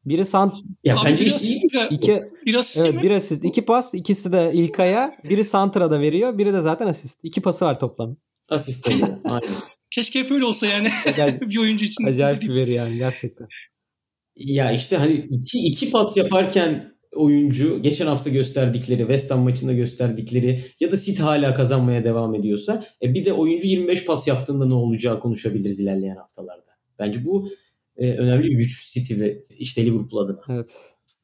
Biri 0.04 0.24
sant 0.24 0.54
ya 0.84 0.96
Abi 0.96 1.06
bence 1.06 1.24
biraz 1.24 1.42
işte 1.42 1.78
asist- 1.78 1.94
iki 1.94 2.22
Biraz 2.46 2.76
evet 2.76 3.02
bir 3.02 3.10
asist, 3.10 3.44
iki 3.44 3.64
pas, 3.64 3.94
ikisi 3.94 4.32
de 4.32 4.50
İlkay'a, 4.54 5.16
biri 5.30 5.44
Santra'da 5.44 6.00
veriyor, 6.00 6.38
biri 6.38 6.52
de 6.54 6.60
zaten 6.60 6.86
asist. 6.86 7.18
İki 7.22 7.42
pası 7.42 7.64
var 7.64 7.80
toplam. 7.80 8.16
Asist 8.48 8.88
oluyor. 8.88 9.08
Aynen. 9.24 9.48
keşke 9.90 10.20
hep 10.20 10.30
öyle 10.30 10.44
olsa 10.44 10.66
yani 10.66 10.88
Acayip, 11.06 11.40
bir 11.50 11.58
oyuncu 11.58 11.84
için. 11.84 12.04
acayip 12.04 12.42
bir 12.42 12.54
veri 12.54 12.72
yani 12.72 12.96
gerçekten. 12.96 13.46
Ya 14.36 14.72
işte 14.72 14.96
hani 14.96 15.12
iki, 15.12 15.58
iki 15.58 15.90
pas 15.90 16.16
yaparken 16.16 16.94
oyuncu 17.14 17.82
geçen 17.82 18.06
hafta 18.06 18.30
gösterdikleri 18.30 18.98
West 18.98 19.30
Ham 19.30 19.40
maçında 19.40 19.72
gösterdikleri 19.72 20.64
ya 20.80 20.92
da 20.92 20.96
City 20.96 21.22
hala 21.22 21.54
kazanmaya 21.54 22.04
devam 22.04 22.34
ediyorsa 22.34 22.86
e 23.02 23.14
bir 23.14 23.24
de 23.24 23.32
oyuncu 23.32 23.68
25 23.68 24.04
pas 24.04 24.28
yaptığında 24.28 24.66
ne 24.66 24.74
olacağı 24.74 25.20
konuşabiliriz 25.20 25.80
ilerleyen 25.80 26.16
haftalarda. 26.16 26.70
Bence 26.98 27.24
bu 27.24 27.48
e, 27.96 28.12
önemli 28.12 28.50
bir 28.50 28.56
güç 28.56 28.92
City 28.92 29.20
ve 29.20 29.44
işte 29.58 29.86
Liverpool 29.86 30.24
adına. 30.24 30.40
Evet. 30.48 30.70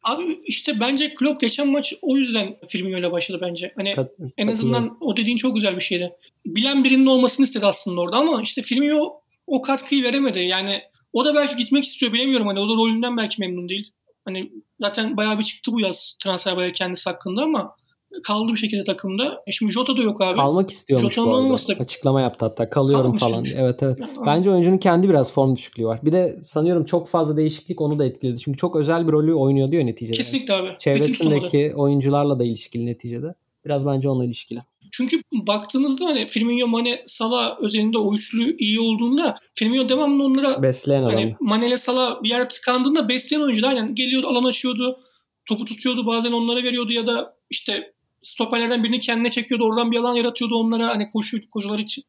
Abi 0.03 0.41
işte 0.45 0.81
bence 0.81 1.15
Klopp 1.15 1.41
geçen 1.41 1.69
maç 1.69 1.95
o 2.03 2.17
yüzden 2.17 2.57
Firmino 2.69 2.99
ile 2.99 3.13
başladı 3.13 3.39
bence. 3.43 3.73
Hani 3.77 3.95
Kat, 3.95 4.11
en 4.37 4.47
azından 4.47 4.97
o 5.01 5.17
dediğin 5.17 5.37
çok 5.37 5.55
güzel 5.55 5.77
bir 5.77 5.81
şeydi. 5.81 6.13
Bilen 6.47 6.85
birinin 6.85 7.07
olmasını 7.07 7.45
istedi 7.45 7.67
aslında 7.67 8.01
orada 8.01 8.17
ama 8.17 8.43
işte 8.43 8.63
Firmino 8.63 9.21
o 9.47 9.63
katkıyı 9.63 10.03
veremedi. 10.03 10.41
Yani 10.41 10.83
o 11.13 11.25
da 11.25 11.35
belki 11.35 11.57
gitmek 11.57 11.85
istiyor 11.85 12.13
bilemiyorum. 12.13 12.47
Hani 12.47 12.61
o 12.61 12.69
da 12.69 12.73
rolünden 12.73 13.17
belki 13.17 13.41
memnun 13.41 13.69
değil. 13.69 13.93
Hani 14.25 14.53
zaten 14.81 15.17
bayağı 15.17 15.39
bir 15.39 15.45
çıktı 15.45 15.73
bu 15.73 15.81
yaz 15.81 16.17
transfer 16.23 16.57
bayağı 16.57 16.73
kendisi 16.73 17.11
hakkında 17.11 17.43
ama 17.43 17.77
kaldı 18.23 18.53
bir 18.53 18.57
şekilde 18.57 18.85
takımda. 18.85 19.43
E 19.47 19.53
şimdi 19.53 19.73
Jota 19.73 19.97
da 19.97 20.03
yok 20.03 20.21
abi. 20.23 20.37
Kalmak 20.37 20.71
istiyormuş 20.71 21.15
Jota'nın 21.15 21.27
bu 21.27 21.35
arada. 21.35 21.43
olmaması 21.45 21.69
da- 21.79 21.83
Açıklama 21.83 22.21
yaptı 22.21 22.47
hatta. 22.47 22.71
Kalıyorum 22.71 23.05
Kalmak 23.05 23.21
falan. 23.21 23.43
istiyormuş. 23.43 23.73
Evet 23.73 23.83
evet. 23.83 24.01
Ya, 24.01 24.27
Bence 24.27 24.51
oyuncunun 24.51 24.79
kendi 24.79 25.09
biraz 25.09 25.33
form 25.33 25.57
düşüklüğü 25.57 25.85
var. 25.87 26.01
Bir 26.03 26.13
de 26.13 26.39
sanıyorum 26.45 26.85
çok 26.85 27.09
fazla 27.09 27.37
değişiklik 27.37 27.81
onu 27.81 27.99
da 27.99 28.05
etkiledi. 28.05 28.41
Çünkü 28.41 28.59
çok 28.59 28.77
özel 28.77 29.07
bir 29.07 29.13
rolü 29.13 29.35
oynuyor 29.35 29.71
diyor 29.71 29.87
neticede. 29.87 30.17
Kesinlikle 30.17 30.55
abi. 30.55 30.69
Çevresindeki 30.79 31.73
oyuncularla 31.77 32.39
da 32.39 32.45
ilişkili 32.45 32.87
neticede. 32.87 33.35
Biraz 33.65 33.87
bence 33.87 34.09
onunla 34.09 34.25
ilişkili. 34.25 34.61
Çünkü 34.93 35.21
baktığınızda 35.33 36.05
hani 36.07 36.27
Firmino, 36.27 36.67
Mane, 36.67 37.03
Salah 37.07 37.61
özelinde 37.61 37.99
o 37.99 38.15
üçlü 38.15 38.57
iyi 38.57 38.81
olduğunda 38.81 39.37
Firmino 39.55 39.89
devamlı 39.89 40.25
onlara 40.25 40.63
Besleyen 40.63 41.03
adam. 41.03 41.15
hani 41.15 41.35
Mane 41.41 41.69
ile 41.69 41.77
Salah 41.77 42.23
bir 42.23 42.29
yere 42.29 42.49
tıkandığında 42.49 43.09
besleyen 43.09 43.43
oyuncular 43.43 43.69
aynen 43.69 43.95
geliyordu 43.95 44.27
alan 44.29 44.45
açıyordu. 44.45 44.99
Topu 45.47 45.65
tutuyordu 45.65 46.07
bazen 46.07 46.33
onlara 46.33 46.63
veriyordu 46.63 46.93
ya 46.93 47.07
da 47.07 47.35
işte 47.51 47.93
stoperlerden 48.23 48.85
birini 48.85 48.99
kendine 48.99 49.31
çekiyordu 49.31 49.65
oradan 49.65 49.91
bir 49.91 49.97
alan 49.97 50.15
yaratıyordu 50.15 50.57
onlara 50.57 50.89
hani 50.89 51.07
koşu 51.07 51.49
koşular 51.49 51.79
için 51.79 52.05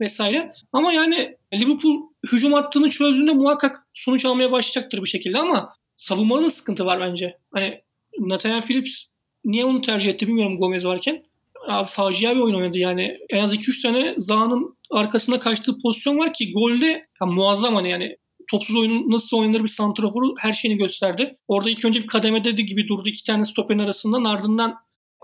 vesaire. 0.00 0.52
Ama 0.72 0.92
yani 0.92 1.36
Liverpool 1.54 2.02
hücum 2.32 2.52
hattını 2.52 2.90
çözdüğünde 2.90 3.32
muhakkak 3.32 3.76
sonuç 3.94 4.24
almaya 4.24 4.52
başlayacaktır 4.52 5.02
bir 5.02 5.08
şekilde 5.08 5.38
ama 5.38 5.72
savunmada 5.96 6.42
da 6.42 6.50
sıkıntı 6.50 6.86
var 6.86 7.00
bence. 7.00 7.38
Hani 7.52 7.80
Nathaniel 8.18 8.62
Phillips 8.62 9.04
niye 9.44 9.64
onu 9.64 9.80
tercih 9.80 10.10
etti 10.10 10.26
bilmiyorum 10.26 10.58
Gomez 10.58 10.86
varken. 10.86 11.24
Abi 11.68 11.88
facia 11.88 12.34
bir 12.34 12.40
oyun 12.40 12.54
oynadı 12.54 12.78
yani. 12.78 13.18
En 13.30 13.44
az 13.44 13.54
2-3 13.54 13.82
tane 13.82 14.14
Zaha'nın 14.18 14.76
arkasında 14.90 15.38
kaçtığı 15.38 15.78
pozisyon 15.78 16.18
var 16.18 16.32
ki 16.32 16.52
golde 16.52 16.86
ya 17.20 17.26
muazzam 17.26 17.74
hani 17.74 17.90
yani 17.90 18.16
topsuz 18.50 18.76
oyunun 18.76 19.10
nasıl 19.10 19.36
oynanır 19.36 19.62
bir 19.62 19.68
santraforu 19.68 20.34
her 20.38 20.52
şeyini 20.52 20.78
gösterdi. 20.78 21.38
Orada 21.48 21.70
ilk 21.70 21.84
önce 21.84 22.02
bir 22.02 22.06
kademede 22.06 22.56
de 22.56 22.62
gibi 22.62 22.88
durdu 22.88 23.08
iki 23.08 23.24
tane 23.24 23.44
stoperin 23.44 23.78
arasından 23.78 24.24
ardından 24.24 24.74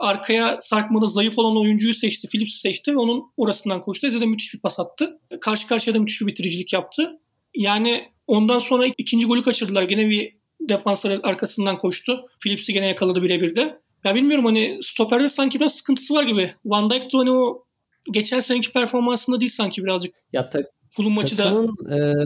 arkaya 0.02 0.56
sarkmada 0.60 1.06
zayıf 1.06 1.38
olan 1.38 1.56
oyuncuyu 1.60 1.94
seçti. 1.94 2.28
Phillips'i 2.28 2.58
seçti 2.60 2.92
ve 2.92 2.98
onun 2.98 3.22
orasından 3.36 3.80
koştu. 3.80 4.06
Eze 4.06 4.20
de 4.20 4.26
müthiş 4.26 4.54
bir 4.54 4.60
pas 4.60 4.80
attı. 4.80 5.18
Karşı 5.40 5.66
karşıya 5.68 5.94
da 5.94 6.00
müthiş 6.00 6.20
bir 6.20 6.26
bitiricilik 6.26 6.72
yaptı. 6.72 7.20
Yani 7.54 8.08
ondan 8.26 8.58
sonra 8.58 8.86
ikinci 8.98 9.26
golü 9.26 9.42
kaçırdılar. 9.42 9.82
Gene 9.82 10.08
bir 10.08 10.36
defanslar 10.60 11.20
arkasından 11.22 11.78
koştu. 11.78 12.20
Phillips'i 12.44 12.72
gene 12.72 12.86
yakaladı 12.86 13.22
birebir 13.22 13.56
de. 13.56 13.80
Ya 14.04 14.14
bilmiyorum 14.14 14.44
hani 14.44 14.78
stoperde 14.82 15.28
sanki 15.28 15.60
biraz 15.60 15.74
sıkıntısı 15.74 16.14
var 16.14 16.22
gibi. 16.22 16.54
Van 16.64 16.90
Dijk 16.90 17.02
de 17.02 17.16
hani 17.16 17.30
o 17.30 17.64
geçen 18.12 18.40
seneki 18.40 18.72
performansında 18.72 19.40
değil 19.40 19.50
sanki 19.50 19.84
birazcık. 19.84 20.14
Ya 20.32 20.48
ta- 20.48 20.62
Fulham 20.90 21.12
maçı 21.12 21.38
da 21.38 21.64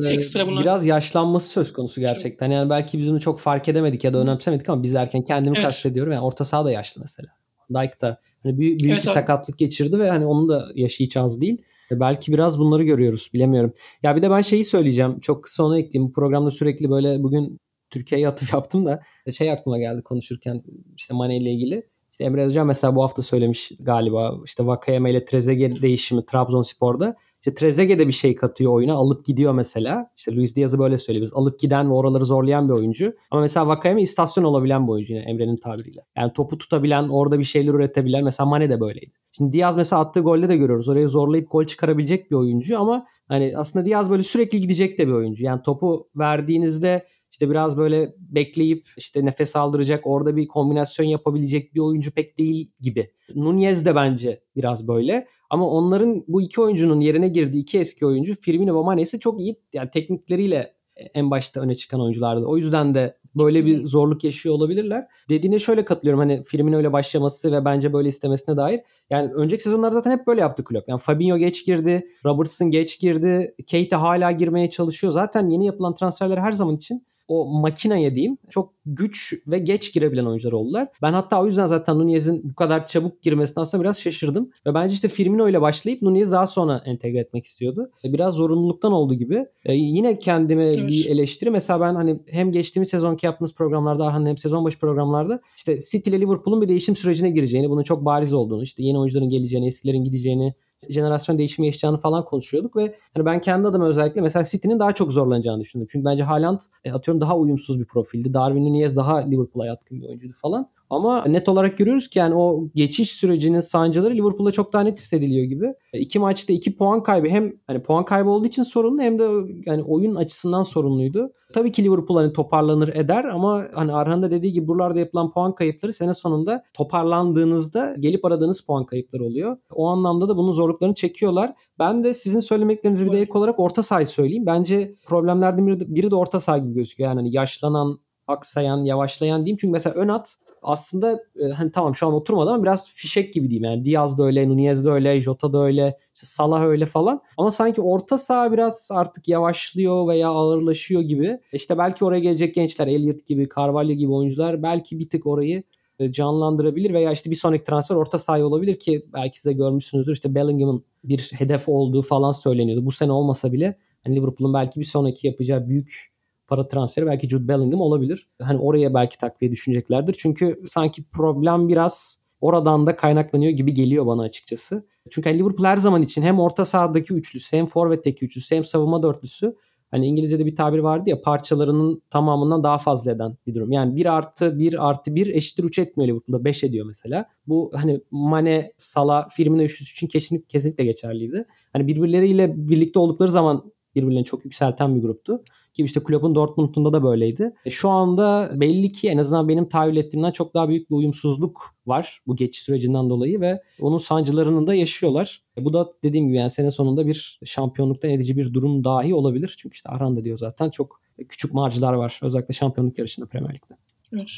e, 0.09 0.13
ekstra 0.15 0.47
bunlar. 0.47 0.63
biraz 0.63 0.87
yaşlanması 0.87 1.49
söz 1.49 1.73
konusu 1.73 2.01
gerçekten. 2.01 2.51
Yani 2.51 2.71
belki 2.71 2.99
biz 2.99 3.11
bunu 3.11 3.21
çok 3.21 3.41
fark 3.41 3.69
edemedik 3.69 4.05
ya 4.05 4.13
da 4.13 4.19
önemsemedik 4.19 4.69
ama 4.69 4.83
biz 4.83 4.95
derken 4.95 5.23
kendimi 5.25 5.57
Evet. 5.59 5.65
kastediyorum. 5.67 6.13
Yani 6.13 6.23
orta 6.23 6.45
saha 6.45 6.65
da 6.65 6.71
yaşlı 6.73 7.01
mesela. 7.01 7.29
Van 7.71 7.83
Dijk 7.83 8.01
da 8.01 8.21
hani 8.43 8.59
büyük, 8.59 8.81
büyük 8.81 8.93
Evet 8.93 9.05
bir 9.05 9.11
sakatlık 9.11 9.59
geçirdi 9.59 9.99
ve 9.99 10.11
hani 10.11 10.27
onun 10.27 10.49
da 10.49 10.69
yaşı 10.75 11.05
hiç 11.05 11.17
az 11.17 11.41
değil. 11.41 11.63
E, 11.91 12.01
belki 12.01 12.33
biraz 12.33 12.59
bunları 12.59 12.83
görüyoruz. 12.83 13.31
Bilemiyorum. 13.35 13.73
Ya 14.03 14.17
bir 14.17 14.23
de 14.23 14.31
ben 14.31 14.43
şeyi 14.43 14.65
söyleyeceğim. 14.65 15.21
Çok 15.21 15.45
kısa 15.45 15.65
onu 15.65 15.79
ekleyeyim. 15.79 16.09
Bu 16.09 16.13
programda 16.13 16.51
sürekli 16.51 16.91
böyle 16.91 17.23
bugün 17.23 17.61
Türkiye'ye 17.91 18.29
atıf 18.29 18.53
yaptım 18.53 18.87
da 18.87 19.03
şey 19.37 19.51
aklıma 19.51 19.79
geldi 19.79 20.03
konuşurken 20.03 20.63
işte 20.97 21.15
Mane 21.15 21.37
ile 21.37 21.51
ilgili. 21.51 21.87
İşte 22.13 22.25
Emre 22.25 22.45
Özcan 22.45 22.67
mesela 22.67 22.97
bu 22.97 23.03
hafta 23.03 23.23
söylemiş 23.23 23.73
galiba 23.81 24.35
işte 24.45 24.67
Vakayeme 24.67 25.11
ile 25.11 25.25
Trezeguet 25.25 25.83
değişimi 25.83 26.27
Trabzonspor'da. 26.27 27.17
İşte 27.41 27.55
Trezeguet 27.55 27.99
de 27.99 28.07
bir 28.07 28.13
şey 28.13 28.35
katıyor 28.35 28.73
oyuna. 28.73 28.95
Alıp 28.95 29.25
gidiyor 29.25 29.53
mesela. 29.53 30.11
İşte 30.17 30.37
Luis 30.37 30.57
Diaz'ı 30.57 30.79
böyle 30.79 30.99
söylüyoruz. 30.99 31.33
Alıp 31.35 31.59
giden 31.59 31.91
ve 31.91 31.95
oraları 31.95 32.27
zorlayan 32.27 32.69
bir 32.69 32.75
oyuncu. 32.75 33.13
Ama 33.31 33.41
mesela 33.41 33.67
Vakayeme 33.67 34.03
istasyon 34.03 34.45
olabilen 34.45 34.87
bir 34.87 34.93
oyuncu 34.93 35.13
yine 35.13 35.23
Emre'nin 35.23 35.57
tabiriyle. 35.57 36.01
Yani 36.17 36.33
topu 36.33 36.59
tutabilen, 36.59 37.09
orada 37.09 37.39
bir 37.39 37.45
şeyler 37.45 37.75
üretebilen. 37.75 38.25
Mesela 38.25 38.47
Mane 38.49 38.71
de 38.71 38.81
böyleydi. 38.81 39.13
Şimdi 39.33 39.53
Diaz 39.53 39.77
mesela 39.77 40.03
attığı 40.03 40.21
golde 40.21 40.49
de 40.49 40.57
görüyoruz. 40.57 40.89
Orayı 40.89 41.09
zorlayıp 41.09 41.51
gol 41.51 41.65
çıkarabilecek 41.65 42.31
bir 42.31 42.37
oyuncu 42.37 42.81
ama 42.81 43.07
hani 43.29 43.53
aslında 43.57 43.87
Diaz 43.87 44.11
böyle 44.11 44.23
sürekli 44.23 44.61
gidecek 44.61 44.99
de 44.99 45.07
bir 45.07 45.13
oyuncu. 45.13 45.45
Yani 45.45 45.63
topu 45.63 46.09
verdiğinizde 46.17 47.07
işte 47.37 47.51
biraz 47.51 47.77
böyle 47.77 48.15
bekleyip 48.19 48.89
işte 48.97 49.25
nefes 49.25 49.57
aldıracak, 49.57 50.07
orada 50.07 50.37
bir 50.37 50.49
kombinasyon 50.49 51.07
yapabilecek 51.07 51.75
bir 51.75 51.81
oyuncu 51.81 52.15
pek 52.15 52.39
değil 52.39 52.73
gibi. 52.81 53.13
Nunez 53.35 53.87
de 53.87 53.95
bence 53.95 54.41
biraz 54.57 54.89
böyle. 54.89 55.27
Ama 55.51 55.71
onların 55.71 56.25
bu 56.29 56.43
iki 56.43 56.61
oyuncunun 56.61 57.01
yerine 57.01 57.29
girdiği 57.29 57.63
iki 57.63 57.79
eski 57.79 58.07
oyuncu 58.07 58.35
Firmino 58.35 58.79
ve 58.81 58.85
Mane 58.85 59.03
ise 59.03 59.19
çok 59.19 59.41
iyi 59.41 59.57
yani 59.73 59.91
teknikleriyle 59.91 60.75
en 61.15 61.31
başta 61.31 61.61
öne 61.61 61.75
çıkan 61.75 62.01
oyunculardı. 62.01 62.47
O 62.47 62.57
yüzden 62.57 62.95
de 62.95 63.17
böyle 63.35 63.67
bir 63.67 63.87
zorluk 63.87 64.25
yaşıyor 64.25 64.55
olabilirler. 64.55 65.07
Dediğine 65.29 65.59
şöyle 65.59 65.85
katılıyorum 65.85 66.21
hani 66.21 66.45
Firmino 66.45 66.81
ile 66.81 66.93
başlaması 66.93 67.53
ve 67.53 67.65
bence 67.65 67.93
böyle 67.93 68.09
istemesine 68.09 68.57
dair. 68.57 68.81
Yani 69.11 69.33
önceki 69.33 69.63
sezonlar 69.63 69.93
zaten 69.93 70.11
hep 70.11 70.27
böyle 70.27 70.41
yaptı 70.41 70.65
kulüp. 70.65 70.89
Yani 70.89 71.01
Fabinho 71.01 71.37
geç 71.37 71.67
girdi, 71.67 72.07
Robertson 72.25 72.71
geç 72.71 73.01
girdi, 73.01 73.55
Keita 73.67 74.03
hala 74.03 74.33
girmeye 74.33 74.71
çalışıyor. 74.71 75.13
Zaten 75.13 75.49
yeni 75.49 75.67
yapılan 75.67 75.95
transferler 75.95 76.39
her 76.39 76.53
zaman 76.53 76.77
için 76.77 77.07
o 77.29 77.61
makineye 77.61 78.15
diyeyim 78.15 78.39
çok 78.51 78.73
güç 78.87 79.35
ve 79.47 79.59
geç 79.59 79.93
girebilen 79.93 80.25
oyuncular 80.25 80.53
oldular. 80.53 80.89
Ben 81.03 81.13
hatta 81.13 81.43
o 81.43 81.47
yüzden 81.47 81.67
zaten 81.67 81.99
Nunez'in 81.99 82.51
bu 82.51 82.55
kadar 82.55 82.87
çabuk 82.87 83.23
girmesine 83.23 83.63
aslında 83.63 83.83
biraz 83.85 84.01
şaşırdım. 84.01 84.51
Ve 84.67 84.75
bence 84.75 84.95
işte 84.95 85.09
Firmino 85.09 85.49
ile 85.49 85.61
başlayıp 85.61 86.03
Nunez'i 86.03 86.33
daha 86.33 86.47
sonra 86.47 86.83
entegre 86.85 87.19
etmek 87.19 87.45
istiyordu. 87.45 87.91
E, 88.05 88.13
Biraz 88.13 88.35
zorunluluktan 88.35 88.93
oldu 88.93 89.15
gibi. 89.15 89.47
E, 89.65 89.75
yine 89.75 90.19
kendime 90.19 90.65
Evet. 90.65 90.89
bir 90.89 91.07
eleştiri. 91.07 91.51
Mesela 91.51 91.81
ben 91.81 91.95
hani 91.95 92.19
hem 92.27 92.53
geçtiğimiz 92.53 92.89
sezonki 92.89 93.27
yaptığımız 93.27 93.55
programlarda 93.55 94.07
Arhan'ın 94.07 94.27
hem 94.27 94.39
sezon 94.39 94.65
başı 94.65 94.79
programlarda 94.79 95.41
işte 95.57 95.79
City 95.91 96.11
ile 96.11 96.21
Liverpool'un 96.21 96.63
bir 96.63 96.69
değişim 96.69 96.97
sürecine 96.97 97.31
gireceğini, 97.31 97.71
bunun 97.71 97.83
çok 97.83 98.05
bariz 98.05 98.33
olduğunu, 98.33 98.63
işte 98.63 98.83
yeni 98.83 98.99
oyuncuların 98.99 99.31
geleceğini, 99.31 99.67
eskilerin 99.67 100.05
gideceğini, 100.05 100.55
jenerasyon 100.89 101.39
değişimi 101.39 101.67
yaşayacağını 101.67 101.99
falan 101.99 102.25
konuşuyorduk 102.25 102.77
ve 102.77 102.95
hani 103.15 103.27
ben 103.27 103.41
kendi 103.41 103.69
adıma 103.69 103.89
özellikle 103.89 104.21
mesela 104.21 104.45
City'nin 104.45 104.79
daha 104.79 104.93
çok 104.93 105.13
zorlanacağını 105.13 105.61
düşündüm. 105.61 105.87
Çünkü 105.91 106.05
bence 106.05 106.23
Haaland 106.23 106.61
e, 106.85 106.93
atıyorum 106.93 107.21
daha 107.21 107.37
uyumsuz 107.37 107.81
bir 107.81 107.85
profildi. 107.85 108.35
Darwin 108.35 108.65
Nunez 108.65 108.97
daha 108.97 109.17
Liverpool'a 109.17 109.67
yatkın 109.67 110.01
bir 110.01 110.09
oyuncuydu 110.09 110.35
falan. 110.43 110.69
Ama 110.91 111.25
net 111.25 111.49
olarak 111.49 111.79
görüyoruz 111.79 112.09
ki 112.09 112.19
yani 112.19 112.35
o 112.35 112.69
geçiş 112.75 113.13
sürecinin 113.13 113.61
sancıları 113.61 114.15
Liverpool'da 114.15 114.53
çok 114.53 114.73
daha 114.73 114.83
net 114.83 114.99
hissediliyor 114.99 115.45
gibi. 115.45 115.75
E, 115.93 115.99
iki 115.99 116.19
maçta 116.19 116.53
iki 116.53 116.77
puan 116.77 117.03
kaybı 117.03 117.29
hem 117.29 117.53
hani 117.67 117.83
puan 117.83 118.05
kaybı 118.05 118.31
olduğu 118.31 118.47
için 118.47 118.63
sorunlu 118.63 119.03
hem 119.03 119.19
de 119.19 119.25
yani 119.67 119.83
oyun 119.83 120.15
açısından 120.15 120.63
sorunluydu. 120.63 121.33
Tabii 121.55 121.73
ki 121.73 121.85
Liverpool 121.85 122.17
hani 122.19 122.33
toparlanır 122.33 122.89
eder 122.89 123.25
ama 123.25 123.65
hani 123.75 123.93
Arhan 123.93 124.23
da 124.23 124.31
dediği 124.31 124.53
gibi 124.53 124.69
buralarda 124.69 124.99
yapılan 124.99 125.33
puan 125.33 125.55
kayıpları 125.55 125.93
sene 125.93 126.15
sonunda 126.15 126.63
toparlandığınızda 126.75 127.95
gelip 128.01 128.25
aradığınız 128.25 128.61
puan 128.61 128.87
kayıpları 128.87 129.25
oluyor. 129.25 129.57
O 129.75 129.87
anlamda 129.87 130.29
da 130.29 130.37
bunun 130.37 130.53
zorluklarını 130.53 130.95
çekiyorlar. 130.95 131.55
Ben 131.79 132.05
de 132.05 132.15
sizin 132.15 132.41
söylemeklerinizi 132.41 133.07
bir 133.07 133.13
de 133.13 133.21
ek 133.21 133.33
olarak 133.35 133.61
orta 133.61 133.83
sahayı 133.83 134.07
söyleyeyim. 134.07 134.47
Bence 134.47 134.97
problemlerden 135.07 135.67
biri 135.67 135.81
de, 135.81 135.95
biri 135.95 136.11
de 136.11 136.15
orta 136.17 136.41
saha 136.41 136.59
gibi 136.59 136.75
gözüküyor. 136.75 137.11
Yani 137.11 137.19
hani 137.19 137.35
yaşlanan, 137.35 137.99
aksayan, 138.27 138.85
yavaşlayan 138.85 139.45
diyeyim. 139.45 139.59
Çünkü 139.61 139.73
mesela 139.73 139.95
ön 139.95 140.09
at 140.09 140.37
aslında 140.67 141.23
e, 141.37 141.53
hani 141.53 141.73
tamam 141.73 141.95
şu 141.95 142.07
an 142.07 142.13
oturmadı 142.13 142.51
ama 142.51 142.63
biraz 142.63 142.89
fişek 142.89 143.35
gibi 143.35 143.51
diyeyim. 143.51 143.65
Yani 143.65 143.85
Diaz 143.85 144.19
da 144.19 144.25
öyle, 144.25 144.49
Nunez 144.49 144.85
de 144.85 144.91
öyle, 144.91 145.21
Jota 145.21 145.53
da 145.53 145.63
öyle, 145.65 145.99
işte 146.15 146.27
Salah 146.27 146.65
öyle 146.65 146.87
falan. 146.87 147.21
Ama 147.37 147.51
sanki 147.51 147.81
orta 147.81 148.19
saha 148.19 148.53
biraz 148.53 148.89
artık 148.93 149.29
yavaşlıyor 149.29 150.09
veya 150.09 150.29
ağırlaşıyor 150.29 151.03
gibi. 151.03 151.39
İşte 151.53 151.79
belki 151.79 152.05
oraya 152.05 152.21
gelecek 152.21 152.55
gençler, 152.55 152.87
Elliot 152.87 153.27
gibi, 153.27 153.49
Carvalho 153.57 153.93
gibi 153.93 154.13
oyuncular 154.13 154.63
belki 154.63 154.99
bir 154.99 155.09
tık 155.09 155.27
orayı 155.27 155.63
e, 155.99 156.13
canlandırabilir 156.13 156.95
veya 156.95 157.13
işte 157.13 157.31
bir 157.31 157.37
sonraki 157.37 157.65
transfer 157.65 157.97
orta 157.97 158.19
saha 158.19 158.45
olabilir 158.45 158.79
ki 158.79 159.07
belki 159.13 159.41
size 159.41 159.53
görmüşsünüzdür. 159.53 160.13
İşte 160.13 160.35
Bellingham'ın 160.35 160.85
bir 161.05 161.33
hedef 161.39 161.69
olduğu 161.69 162.03
falan 162.03 162.33
söyleniyordu. 162.33 162.87
Bu 162.87 162.93
sene 162.93 163.13
olmasa 163.13 163.53
bile 163.53 163.79
hani 164.05 164.17
Liverpool'un 164.17 164.55
belki 164.55 164.81
bir 164.81 164.85
sonraki 164.85 165.27
yapacağı 165.27 165.69
büyük 165.69 166.16
para 166.49 166.69
transferi 166.69 167.07
belki 167.07 167.29
Jude 167.29 167.49
Bellingham 167.49 167.81
olabilir. 167.81 168.29
Hani 168.43 168.59
oraya 168.59 168.95
belki 168.95 169.19
takviye 169.19 169.53
düşüneceklerdir. 169.53 170.17
Çünkü 170.19 170.63
sanki 170.67 171.05
problem 171.05 171.69
biraz 171.69 172.23
oradan 172.41 172.87
da 172.87 172.97
kaynaklanıyor 172.97 173.53
gibi 173.53 173.75
geliyor 173.75 174.07
bana 174.07 174.23
açıkçası. 174.23 174.87
Çünkü 175.11 175.31
hani 175.31 175.39
Liverpool 175.39 175.67
her 175.67 175.77
zaman 175.77 176.03
için 176.03 176.23
hem 176.23 176.41
orta 176.41 176.65
sahadaki 176.65 177.15
üçlüsü 177.15 177.57
hem 177.57 177.67
forvetteki 177.67 178.25
üçlüsü 178.25 178.57
hem 178.57 178.65
savunma 178.65 179.03
dörtlüsü 179.03 179.57
hani 179.91 180.07
İngilizce'de 180.07 180.47
bir 180.47 180.57
tabir 180.57 180.79
vardı 180.79 181.11
ya 181.11 181.21
parçalarının 181.23 182.03
tamamından 182.11 182.63
daha 182.63 182.79
fazla 182.79 183.11
eden 183.11 183.37
bir 183.47 183.55
durum. 183.55 183.73
Yani 183.73 183.97
1 183.97 184.07
artı 184.07 184.59
1 184.59 184.89
artı 184.89 185.15
1 185.15 185.27
eşittir 185.27 185.65
3 185.65 185.79
etmiyor 185.79 186.09
Liverpool'da 186.09 186.45
5 186.45 186.65
ediyor 186.65 186.87
mesela. 186.87 187.27
Bu 187.47 187.71
hani 187.75 188.01
Mane, 188.11 188.73
Salah, 188.77 189.29
Firmino 189.29 189.63
üçlüsü 189.63 189.93
için 189.93 190.07
kesinlikle, 190.07 190.47
kesinlikle 190.47 190.85
geçerliydi. 190.85 191.45
Hani 191.73 191.87
birbirleriyle 191.87 192.55
birlikte 192.57 192.99
oldukları 192.99 193.31
zaman 193.31 193.73
birbirlerini 193.95 194.25
çok 194.25 194.45
yükselten 194.45 194.97
bir 194.97 195.03
gruptu. 195.03 195.43
Ki 195.77 195.83
işte 195.83 196.03
Klopp'un 196.03 196.35
Dortmund'unda 196.35 196.93
da 196.93 197.03
böyleydi. 197.03 197.53
E, 197.65 197.71
şu 197.71 197.89
anda 197.89 198.51
belli 198.55 198.93
ki 198.93 199.09
en 199.09 199.19
azından 199.19 199.49
benim 199.49 199.69
tahayyül 199.69 199.97
ettiğimden 199.97 200.31
çok 200.31 200.55
daha 200.55 200.69
büyük 200.69 200.91
bir 200.91 200.95
uyumsuzluk 200.95 201.75
var 201.87 202.21
bu 202.27 202.37
geçiş 202.37 202.63
sürecinden 202.63 203.11
dolayı 203.11 203.41
ve 203.41 203.63
onun 203.81 203.99
sancılarını 203.99 204.67
da 204.67 204.75
yaşıyorlar. 204.75 205.43
E, 205.59 205.65
bu 205.65 205.73
da 205.73 205.93
dediğim 206.05 206.27
gibi 206.29 206.37
yani 206.37 206.51
sene 206.51 206.71
sonunda 206.71 207.07
bir 207.07 207.41
şampiyonluktan 207.45 208.11
edici 208.11 208.37
bir 208.37 208.55
durum 208.55 208.85
dahi 208.85 209.15
olabilir. 209.15 209.55
Çünkü 209.59 209.75
işte 209.75 209.89
Arhan 209.91 210.17
da 210.17 210.25
diyor 210.25 210.39
zaten 210.39 210.71
çok 210.71 211.01
küçük 211.29 211.55
marjlar 211.55 211.93
var 211.93 212.21
özellikle 212.23 212.55
şampiyonluk 212.55 212.99
yarışında 212.99 213.27
Premier 213.27 213.55
Lig'de. 213.55 213.75
Evet. 214.13 214.29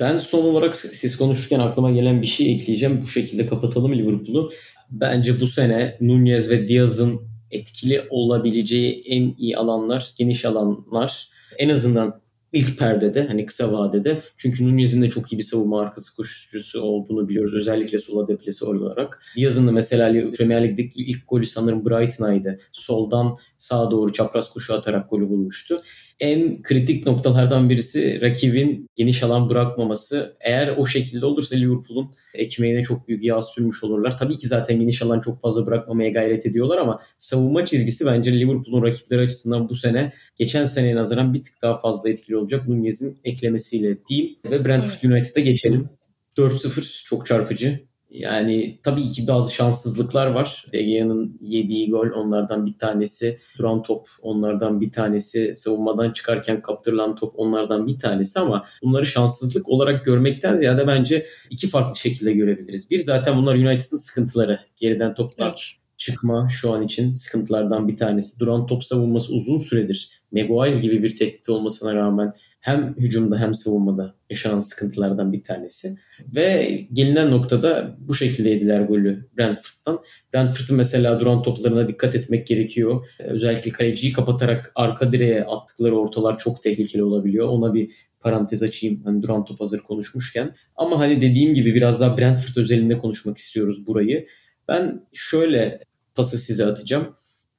Ben 0.00 0.16
son 0.16 0.44
olarak 0.44 0.76
siz 0.76 1.16
konuşurken 1.16 1.60
aklıma 1.60 1.90
gelen 1.90 2.22
bir 2.22 2.26
şey 2.26 2.54
ekleyeceğim. 2.54 3.02
Bu 3.02 3.06
şekilde 3.06 3.46
kapatalım 3.46 3.94
Liverpool'u. 3.94 4.52
Bence 4.90 5.40
bu 5.40 5.46
sene 5.46 5.96
Nunez 6.00 6.50
ve 6.50 6.68
Diaz'ın 6.68 7.31
etkili 7.52 8.06
olabileceği 8.10 9.02
en 9.06 9.34
iyi 9.38 9.56
alanlar, 9.56 10.12
geniş 10.18 10.44
alanlar. 10.44 11.28
En 11.58 11.68
azından 11.68 12.22
ilk 12.52 12.78
perdede 12.78 13.26
hani 13.26 13.46
kısa 13.46 13.72
vadede. 13.72 14.22
Çünkü 14.36 14.64
Nunez'in 14.64 15.02
de 15.02 15.10
çok 15.10 15.32
iyi 15.32 15.38
bir 15.38 15.42
savunma 15.42 15.80
arkası 15.80 16.16
koşucusu 16.16 16.80
olduğunu 16.80 17.28
biliyoruz. 17.28 17.54
Özellikle 17.54 17.98
sola 17.98 18.28
deplesi 18.28 18.64
olarak. 18.64 19.22
Diaz'ın 19.36 19.66
da 19.66 19.72
mesela 19.72 20.30
Premier 20.30 20.68
Lig'deki 20.68 21.04
ilk 21.04 21.28
golü 21.28 21.46
sanırım 21.46 21.86
Brighton'aydı. 21.86 22.60
Soldan 22.72 23.36
sağa 23.56 23.90
doğru 23.90 24.12
çapraz 24.12 24.50
koşu 24.50 24.74
atarak 24.74 25.10
golü 25.10 25.28
bulmuştu 25.28 25.82
en 26.20 26.62
kritik 26.62 27.06
noktalardan 27.06 27.70
birisi 27.70 28.20
rakibin 28.22 28.90
geniş 28.96 29.22
alan 29.22 29.50
bırakmaması. 29.50 30.36
Eğer 30.40 30.74
o 30.76 30.86
şekilde 30.86 31.26
olursa 31.26 31.56
Liverpool'un 31.56 32.14
ekmeğine 32.34 32.82
çok 32.82 33.08
büyük 33.08 33.24
yağ 33.24 33.42
sürmüş 33.42 33.84
olurlar. 33.84 34.18
Tabii 34.18 34.38
ki 34.38 34.48
zaten 34.48 34.80
geniş 34.80 35.02
alan 35.02 35.20
çok 35.20 35.40
fazla 35.40 35.66
bırakmamaya 35.66 36.10
gayret 36.10 36.46
ediyorlar 36.46 36.78
ama 36.78 37.00
savunma 37.16 37.66
çizgisi 37.66 38.06
bence 38.06 38.32
Liverpool'un 38.32 38.82
rakipleri 38.82 39.20
açısından 39.20 39.68
bu 39.68 39.74
sene 39.74 40.12
geçen 40.36 40.64
seneye 40.64 40.96
nazaran 40.96 41.34
bir 41.34 41.42
tık 41.42 41.62
daha 41.62 41.78
fazla 41.78 42.10
etkili 42.10 42.36
olacak 42.36 42.68
Nunez'in 42.68 43.18
eklemesiyle 43.24 44.06
diyeyim. 44.06 44.36
Ve 44.50 44.64
Brentford 44.64 45.10
United'a 45.10 45.40
geçelim. 45.40 45.88
4-0 46.36 47.04
çok 47.04 47.26
çarpıcı. 47.26 47.91
Yani 48.12 48.78
tabii 48.82 49.10
ki 49.10 49.26
bazı 49.28 49.54
şanssızlıklar 49.54 50.26
var. 50.26 50.66
De 50.72 50.82
Gea'nın 50.82 51.38
yediği 51.40 51.90
gol 51.90 52.10
onlardan 52.10 52.66
bir 52.66 52.78
tanesi. 52.78 53.38
Duran 53.58 53.82
top 53.82 54.08
onlardan 54.22 54.80
bir 54.80 54.92
tanesi. 54.92 55.56
Savunmadan 55.56 56.10
çıkarken 56.10 56.62
kaptırılan 56.62 57.16
top 57.16 57.34
onlardan 57.36 57.86
bir 57.86 57.98
tanesi 57.98 58.40
ama 58.40 58.66
bunları 58.82 59.06
şanssızlık 59.06 59.68
olarak 59.68 60.04
görmekten 60.04 60.56
ziyade 60.56 60.86
bence 60.86 61.26
iki 61.50 61.68
farklı 61.68 61.98
şekilde 61.98 62.32
görebiliriz. 62.32 62.90
Bir 62.90 62.98
zaten 62.98 63.36
bunlar 63.36 63.54
United'ın 63.54 63.96
sıkıntıları. 63.96 64.60
Geriden 64.76 65.14
topla 65.14 65.46
evet. 65.46 65.58
çıkma 65.96 66.48
şu 66.50 66.72
an 66.72 66.82
için 66.82 67.14
sıkıntılardan 67.14 67.88
bir 67.88 67.96
tanesi. 67.96 68.40
Duran 68.40 68.66
top 68.66 68.84
savunması 68.84 69.32
uzun 69.32 69.58
süredir 69.58 70.22
Maguire 70.32 70.80
gibi 70.80 71.02
bir 71.02 71.16
tehdit 71.16 71.48
olmasına 71.48 71.94
rağmen 71.94 72.32
hem 72.62 72.94
hücumda 72.98 73.40
hem 73.40 73.54
savunmada 73.54 74.14
yaşanan 74.30 74.60
sıkıntılardan 74.60 75.32
bir 75.32 75.44
tanesi. 75.44 75.96
Ve 76.34 76.68
gelinen 76.92 77.30
noktada 77.30 77.96
bu 77.98 78.14
şekilde 78.14 78.50
yediler 78.50 78.80
golü 78.80 79.28
Brentford'dan. 79.38 80.00
Brentford'un 80.34 80.76
mesela 80.76 81.20
duran 81.20 81.42
toplarına 81.42 81.88
dikkat 81.88 82.14
etmek 82.14 82.46
gerekiyor. 82.46 83.06
Özellikle 83.18 83.70
kaleciyi 83.70 84.12
kapatarak 84.12 84.72
arka 84.74 85.12
direğe 85.12 85.44
attıkları 85.44 85.98
ortalar 85.98 86.38
çok 86.38 86.62
tehlikeli 86.62 87.02
olabiliyor. 87.02 87.48
Ona 87.48 87.74
bir 87.74 87.90
parantez 88.20 88.62
açayım 88.62 89.02
hani 89.04 89.22
duran 89.22 89.44
top 89.44 89.60
hazır 89.60 89.78
konuşmuşken. 89.78 90.54
Ama 90.76 90.98
hani 90.98 91.20
dediğim 91.20 91.54
gibi 91.54 91.74
biraz 91.74 92.00
daha 92.00 92.18
Brentford 92.18 92.56
özelinde 92.56 92.98
konuşmak 92.98 93.38
istiyoruz 93.38 93.86
burayı. 93.86 94.26
Ben 94.68 95.06
şöyle 95.12 95.80
pası 96.14 96.38
size 96.38 96.66
atacağım. 96.66 97.14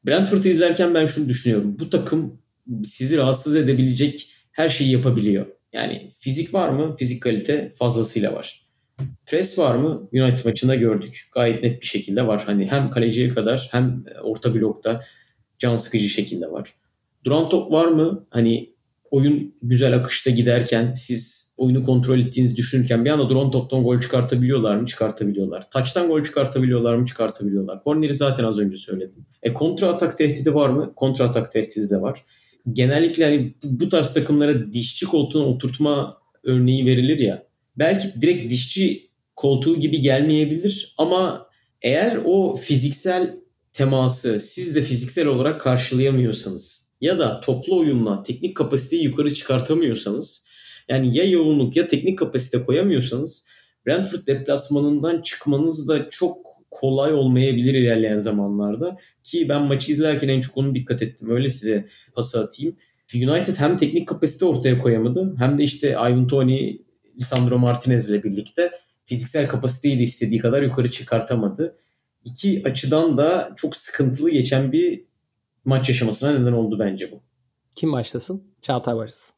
Brentford'u 0.06 0.48
izlerken 0.48 0.94
ben 0.94 1.06
şunu 1.06 1.30
düşünüyorum. 1.30 1.76
Bu 1.80 1.90
takım 1.90 2.40
sizi 2.86 3.18
rahatsız 3.18 3.56
edebilecek 3.56 4.33
her 4.54 4.70
şeyi 4.70 4.92
yapabiliyor. 4.92 5.46
Yani 5.74 6.12
fizik 6.20 6.54
var 6.54 6.70
mı? 6.70 6.96
Fizik 6.96 7.24
kalite 7.24 7.72
fazlasıyla 7.76 8.34
var. 8.34 8.68
Pres 9.26 9.60
var 9.60 9.76
mı? 9.76 10.10
United 10.14 10.46
maçında 10.46 10.76
gördük. 10.76 11.30
Gayet 11.34 11.64
net 11.64 11.82
bir 11.82 11.86
şekilde 11.86 12.28
var. 12.28 12.44
Hani 12.46 12.72
hem 12.72 12.90
kaleciye 12.90 13.30
kadar 13.30 13.68
hem 13.72 14.04
orta 14.24 14.56
blokta 14.56 15.04
can 15.60 15.76
sıkıcı 15.76 16.10
şekilde 16.10 16.52
var. 16.52 16.74
Duran 17.24 17.50
top 17.50 17.72
var 17.72 17.88
mı? 17.88 18.28
Hani 18.30 18.74
oyun 19.12 19.56
güzel 19.62 19.96
akışta 19.96 20.30
giderken 20.30 20.94
siz 20.94 21.54
oyunu 21.58 21.84
kontrol 21.84 22.20
ettiğinizi 22.20 22.56
düşünürken 22.56 23.06
bir 23.06 23.10
anda 23.10 23.30
duran 23.30 23.52
toptan 23.52 23.84
gol 23.84 24.00
çıkartabiliyorlar 24.00 24.76
mı? 24.76 24.86
Çıkartabiliyorlar. 24.86 25.70
Taçtan 25.72 26.08
gol 26.08 26.24
çıkartabiliyorlar 26.24 26.96
mı? 26.96 27.06
Çıkartabiliyorlar. 27.06 27.84
Korneri 27.84 28.14
zaten 28.14 28.44
az 28.44 28.60
önce 28.60 28.78
söyledim. 28.78 29.26
E 29.44 29.54
kontra 29.54 29.88
atak 29.88 30.18
tehdidi 30.18 30.54
var 30.54 30.70
mı? 30.70 30.94
Kontra 30.96 31.26
atak 31.26 31.52
tehdidi 31.52 31.90
de 31.90 32.02
var 32.02 32.26
genellikle 32.72 33.26
hani 33.26 33.54
bu 33.64 33.90
tarz 33.90 34.14
takımlara 34.14 34.74
dişçi 34.74 35.06
koltuğuna 35.06 35.46
oturtma 35.46 36.18
örneği 36.44 36.86
verilir 36.86 37.20
ya. 37.20 37.48
Belki 37.76 38.22
direkt 38.22 38.52
dişçi 38.52 39.10
koltuğu 39.36 39.80
gibi 39.80 40.02
gelmeyebilir 40.02 40.96
ama 40.98 41.48
eğer 41.82 42.20
o 42.26 42.56
fiziksel 42.56 43.36
teması 43.74 44.40
siz 44.40 44.76
de 44.76 44.82
fiziksel 44.82 45.28
olarak 45.28 45.62
karşılayamıyorsanız 45.62 46.94
ya 47.02 47.20
da 47.20 47.42
toplu 47.42 47.80
oyunla 47.80 48.24
teknik 48.24 48.58
kapasiteyi 48.58 49.04
yukarı 49.04 49.34
çıkartamıyorsanız 49.34 50.48
yani 50.90 51.18
ya 51.18 51.24
yoğunluk 51.24 51.76
ya 51.76 51.88
teknik 51.88 52.20
kapasite 52.20 52.64
koyamıyorsanız 52.64 53.48
Brentford 53.88 54.28
deplasmanından 54.28 55.22
çıkmanız 55.22 55.88
da 55.88 56.10
çok 56.10 56.38
kolay 56.74 57.14
olmayabilir 57.14 57.74
ilerleyen 57.74 58.20
zamanlarda. 58.20 58.98
Ki 59.24 59.50
ben 59.50 59.64
maçı 59.64 59.92
izlerken 59.92 60.28
en 60.28 60.42
çok 60.42 60.58
onu 60.58 60.76
dikkat 60.76 61.02
ettim. 61.02 61.30
Öyle 61.30 61.50
size 61.50 61.88
pası 62.16 62.44
atayım. 62.44 62.76
United 63.16 63.56
hem 63.56 63.78
teknik 63.78 64.08
kapasite 64.08 64.46
ortaya 64.46 64.80
koyamadı 64.80 65.36
hem 65.40 65.58
de 65.58 65.64
işte 65.64 65.90
Ivan 65.92 66.28
Toni, 66.28 66.82
Lisandro 67.18 67.60
Martinez 67.60 68.10
ile 68.10 68.24
birlikte 68.24 68.72
fiziksel 69.04 69.48
kapasiteyi 69.48 70.00
de 70.00 70.04
istediği 70.04 70.40
kadar 70.40 70.62
yukarı 70.62 70.92
çıkartamadı. 70.92 71.78
İki 72.26 72.62
açıdan 72.66 73.18
da 73.18 73.54
çok 73.56 73.76
sıkıntılı 73.76 74.30
geçen 74.30 74.72
bir 74.72 75.04
maç 75.66 75.90
yaşamasına 75.90 76.40
neden 76.40 76.52
oldu 76.52 76.80
bence 76.80 77.12
bu. 77.12 77.22
Kim 77.76 77.92
başlasın? 77.92 78.44
Çağatay 78.62 78.96
başlasın. 78.96 79.36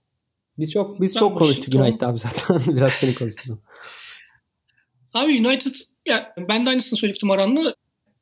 Biz 0.60 0.72
çok 0.72 1.02
biz 1.02 1.16
ben 1.16 1.20
çok 1.20 1.38
konuştuk 1.38 1.76
United 1.76 2.02
abi 2.02 2.20
zaten. 2.20 2.62
Biraz 2.76 2.92
seni 2.94 3.16
konuştum. 3.16 3.62
Abi 5.14 5.48
United 5.48 5.76
ya 6.06 6.34
ben 6.38 6.66
de 6.66 6.70
aynısını 6.70 7.00
söyleyecektim 7.00 7.32
Aran'la. 7.32 7.76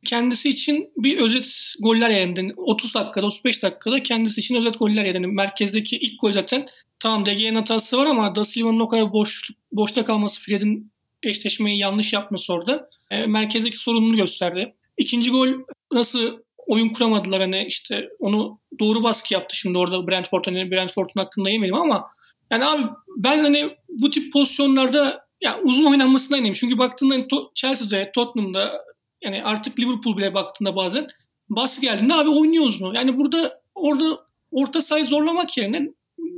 kendisi 0.06 0.50
için 0.50 0.90
bir 0.98 1.18
özet 1.18 1.74
goller 1.80 2.10
yayınladı. 2.10 2.54
30 2.58 2.96
dakikada 2.96 3.26
35 3.26 3.64
dakikada 3.64 4.04
kendisi 4.04 4.40
için 4.40 4.56
özet 4.56 4.80
goller 4.80 5.06
yayınladı. 5.06 5.28
Merkezdeki 5.28 5.98
ilk 5.98 6.22
gol 6.22 6.32
zaten 6.32 6.66
tamam 7.00 7.26
DG'nin 7.26 7.56
hatası 7.56 7.98
var 7.98 8.06
ama 8.06 8.36
Da 8.36 8.44
Silva'nın 8.44 8.80
o 8.80 8.88
kadar 8.88 9.14
boş, 9.14 9.50
boşta 9.72 10.06
kalması 10.06 10.42
Fred'in 10.42 10.92
eşleşmeyi 11.24 11.80
yanlış 11.80 12.14
yapması 12.14 12.54
orada. 12.54 12.90
E, 13.12 13.26
merkezdeki 13.26 13.78
sorununu 13.78 14.18
gösterdi. 14.18 14.74
İkinci 14.98 15.32
gol 15.32 15.48
nasıl 15.94 16.38
oyun 16.68 16.90
kuramadılar 16.90 17.42
hani 17.42 17.66
işte 17.68 18.10
onu 18.20 18.60
doğru 18.80 19.04
baskı 19.04 19.34
yaptı 19.34 19.56
şimdi 19.56 19.78
orada 19.78 20.08
Brentford 20.08 20.46
hani 20.46 20.72
Brentford'un 20.72 21.22
hakkında 21.22 21.50
yemedim 21.50 21.76
ama 21.76 22.08
yani 22.52 22.66
abi 22.66 22.84
ben 23.18 23.44
hani 23.44 23.70
bu 23.90 24.10
tip 24.10 24.34
pozisyonlarda 24.34 25.26
ya 25.44 25.60
uzun 25.64 25.86
oynanmasına 25.86 26.38
eminim. 26.38 26.54
Çünkü 26.54 26.78
baktığında 26.78 27.14
hani 27.14 27.28
Chelsea'de, 27.56 28.12
Tottenham'da 28.16 28.82
yani 29.24 29.44
artık 29.44 29.80
Liverpool 29.80 30.18
bile 30.18 30.34
baktığında 30.34 30.76
bazen 30.76 31.08
baskı 31.50 31.82
geldiğinde 31.82 32.14
abi 32.14 32.30
oynuyor 32.30 32.66
uzun. 32.66 32.94
Yani 32.94 33.18
burada 33.18 33.62
orada 33.76 34.20
orta 34.52 34.82
sayı 34.82 35.06
zorlamak 35.06 35.58
yerine 35.58 35.90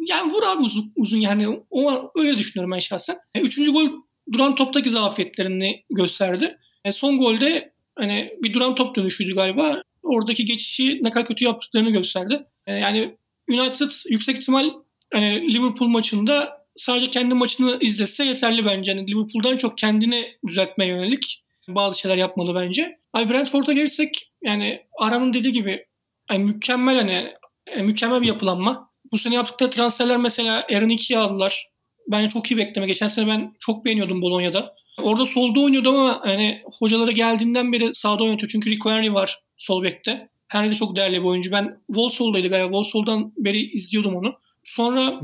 yani 0.10 0.32
vur 0.32 0.44
abi 0.44 0.64
uzun, 0.64 0.94
uzun 0.96 1.18
yani 1.18 1.60
o 1.70 2.12
öyle 2.16 2.38
düşünüyorum 2.38 2.72
ben 2.72 2.80
şahsen. 2.80 3.18
Yani 3.36 3.44
e, 3.44 3.48
üçüncü 3.48 3.72
gol 3.72 3.90
duran 4.32 4.56
toptaki 4.56 4.90
zafiyetlerini 4.90 5.84
gösterdi. 5.90 6.58
E, 6.86 6.92
son 6.92 7.18
golde 7.18 7.74
hani 7.96 8.32
bir 8.42 8.54
duran 8.54 8.76
top 8.76 8.96
dönüşüydü 8.96 9.36
galiba. 9.36 9.82
Oradaki 10.04 10.46
geçişi 10.46 11.00
ne 11.04 11.12
kadar 11.12 11.26
kötü 11.26 11.46
yaptıklarını 11.46 11.90
gösterdi. 11.90 12.46
E, 12.68 12.74
yani 12.74 13.18
United 13.50 13.92
yüksek 14.10 14.38
ihtimal 14.38 14.70
hani 15.14 15.54
Liverpool 15.54 15.88
maçında 15.90 16.65
sadece 16.76 17.10
kendi 17.10 17.36
maçını 17.36 17.78
izlese 17.82 18.26
yeterli 18.26 18.66
bence. 18.66 18.92
Yani 18.92 19.12
Liverpool'dan 19.12 19.58
çok 19.58 19.78
kendini 19.78 20.26
düzeltmeye 20.48 20.92
yönelik 20.92 21.44
bazı 21.68 22.00
şeyler 22.00 22.18
yapmalı 22.18 22.56
bence. 22.62 23.00
Abi 23.14 23.34
Brentford'a 23.34 23.74
gelirsek 23.74 24.32
yani 24.44 24.82
Aran'ın 25.00 25.34
dediği 25.34 25.52
gibi 25.52 25.86
yani 26.32 26.44
mükemmel 26.44 26.96
hani 26.96 27.34
yani 27.76 27.84
mükemmel 27.84 28.22
bir 28.22 28.28
yapılanma. 28.28 28.90
Bu 29.12 29.18
sene 29.18 29.36
yaptıkları 29.36 29.70
transferler 29.70 30.18
mesela 30.18 30.66
Aaron 30.72 30.90
2'yi 30.90 31.20
aldılar. 31.20 31.70
Bence 32.08 32.30
çok 32.30 32.52
iyi 32.52 32.58
bekleme. 32.58 32.88
Geçen 32.88 33.08
sene 33.08 33.28
ben 33.28 33.54
çok 33.60 33.86
beğeniyordum 33.86 34.22
Bologna'da. 34.22 34.76
Orada 35.02 35.26
solda 35.26 35.60
oynuyordu 35.60 35.90
ama 35.90 36.22
hani 36.24 36.62
hocaları 36.80 37.12
geldiğinden 37.12 37.74
beri 37.74 37.96
sağda 37.96 38.24
oynatıyor. 38.24 38.52
Çünkü 38.52 38.70
Rico 38.70 38.90
Henry 38.90 39.14
var 39.14 39.40
sol 39.58 39.84
bekte. 39.84 40.30
Henry 40.48 40.72
de 40.72 40.76
çok 40.76 40.96
değerli 40.96 41.20
bir 41.20 41.28
oyuncu. 41.28 41.52
Ben 41.52 41.78
Wolsol'daydı 41.88 42.48
galiba. 42.48 42.66
Wolsol'dan 42.66 43.34
beri 43.38 43.72
izliyordum 43.72 44.16
onu. 44.16 44.36
Sonra 44.66 45.20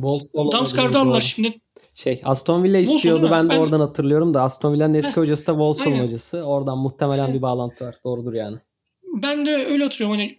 Damsgaard'ı 0.52 1.00
aldılar 1.00 1.22
şimdi. 1.22 1.62
Şey 1.96 2.22
Aston 2.24 2.64
Villa 2.64 2.78
istiyordu 2.78 3.30
ben 3.32 3.46
de 3.46 3.50
ben... 3.50 3.60
oradan 3.60 3.80
hatırlıyorum 3.80 4.34
da 4.34 4.42
Aston 4.42 4.74
Villa'nın 4.74 4.94
eski 4.94 5.20
hocası 5.20 5.48
da 5.48 5.52
Wolfsburg 5.52 6.04
hocası. 6.04 6.44
Oradan 6.44 6.78
muhtemelen 6.78 7.34
bir 7.34 7.42
bağlantı 7.42 7.86
var. 7.86 7.96
Doğrudur 8.06 8.34
yani. 8.34 8.58
Ben 9.04 9.46
de 9.46 9.56
öyle 9.56 9.84
hatırlıyorum. 9.84 10.18
Hani 10.18 10.38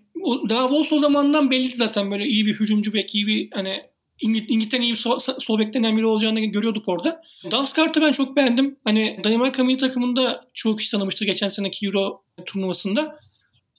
daha 0.51 0.63
Wolves 0.63 0.93
o 0.93 0.99
zamandan 0.99 1.51
belliydi 1.51 1.77
zaten 1.77 2.11
böyle 2.11 2.27
iyi 2.27 2.47
bir 2.47 2.55
hücumcu 2.55 2.95
bek, 2.95 3.15
iyi 3.15 3.27
bir 3.27 3.49
hani 3.55 3.83
İngil 4.21 4.49
İngiltere'nin 4.49 4.87
iyi 4.87 4.93
bir 4.93 4.99
sol, 4.99 5.19
sol 5.39 5.59
beklenen 5.59 5.97
biri 5.97 6.07
olacağını 6.07 6.41
görüyorduk 6.41 6.89
orada. 6.89 7.23
Damsgaard'ı 7.51 8.01
ben 8.01 8.13
çok 8.13 8.37
beğendim. 8.37 8.79
Hani 8.85 9.21
Danimarka 9.25 9.65
milli 9.65 9.79
takımında 9.79 10.45
çok 10.55 10.79
kişi 10.79 10.91
tanımıştır 10.91 11.27
geçen 11.27 11.49
seneki 11.49 11.87
Euro 11.87 12.23
turnuvasında. 12.47 13.19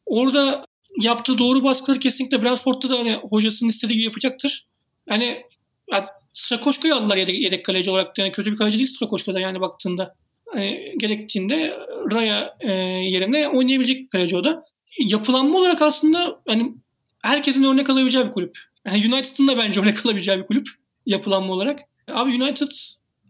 Orada 0.06 0.66
yaptığı 1.02 1.38
doğru 1.38 1.64
baskıları 1.64 2.00
kesinlikle 2.00 2.44
Brentford'da 2.44 2.90
da 2.90 3.00
hani 3.00 3.14
hocasının 3.30 3.70
istediği 3.70 3.94
gibi 3.94 4.06
yapacaktır. 4.06 4.68
Hani 5.10 5.44
yani 5.92 6.06
Strakoşko'yu 6.34 6.96
aldılar 6.96 7.18
yedek, 7.18 7.42
yedek 7.42 7.66
kaleci 7.66 7.92
olarak. 7.92 8.18
Yani 8.18 8.32
kötü 8.32 8.52
bir 8.52 8.58
kaleci 8.58 8.78
değil 8.78 8.88
Strakoşko'da 8.88 9.40
yani 9.40 9.62
baktığında. 9.62 10.16
Hani 10.50 10.94
gerektiğinde 10.98 11.78
Raya 12.14 12.58
e, 12.60 12.72
yerine 12.72 13.50
oynayabilecek 13.50 14.02
bir 14.02 14.08
kaleci 14.08 14.38
o 14.38 14.44
da. 14.44 14.66
Yapılanma 15.00 15.58
olarak 15.58 15.82
aslında 15.82 16.40
hani 16.48 16.74
herkesin 17.22 17.64
örnek 17.64 17.90
alabileceği 17.90 18.26
bir 18.26 18.32
kulüp. 18.32 18.58
Yani 18.86 18.98
United'ın 18.98 19.48
da 19.48 19.58
bence 19.58 19.80
örnek 19.80 20.06
alabileceği 20.06 20.38
bir 20.38 20.46
kulüp 20.46 20.68
yapılanma 21.06 21.54
olarak. 21.54 21.80
Abi 22.08 22.44
United 22.44 22.72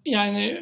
yani 0.06 0.62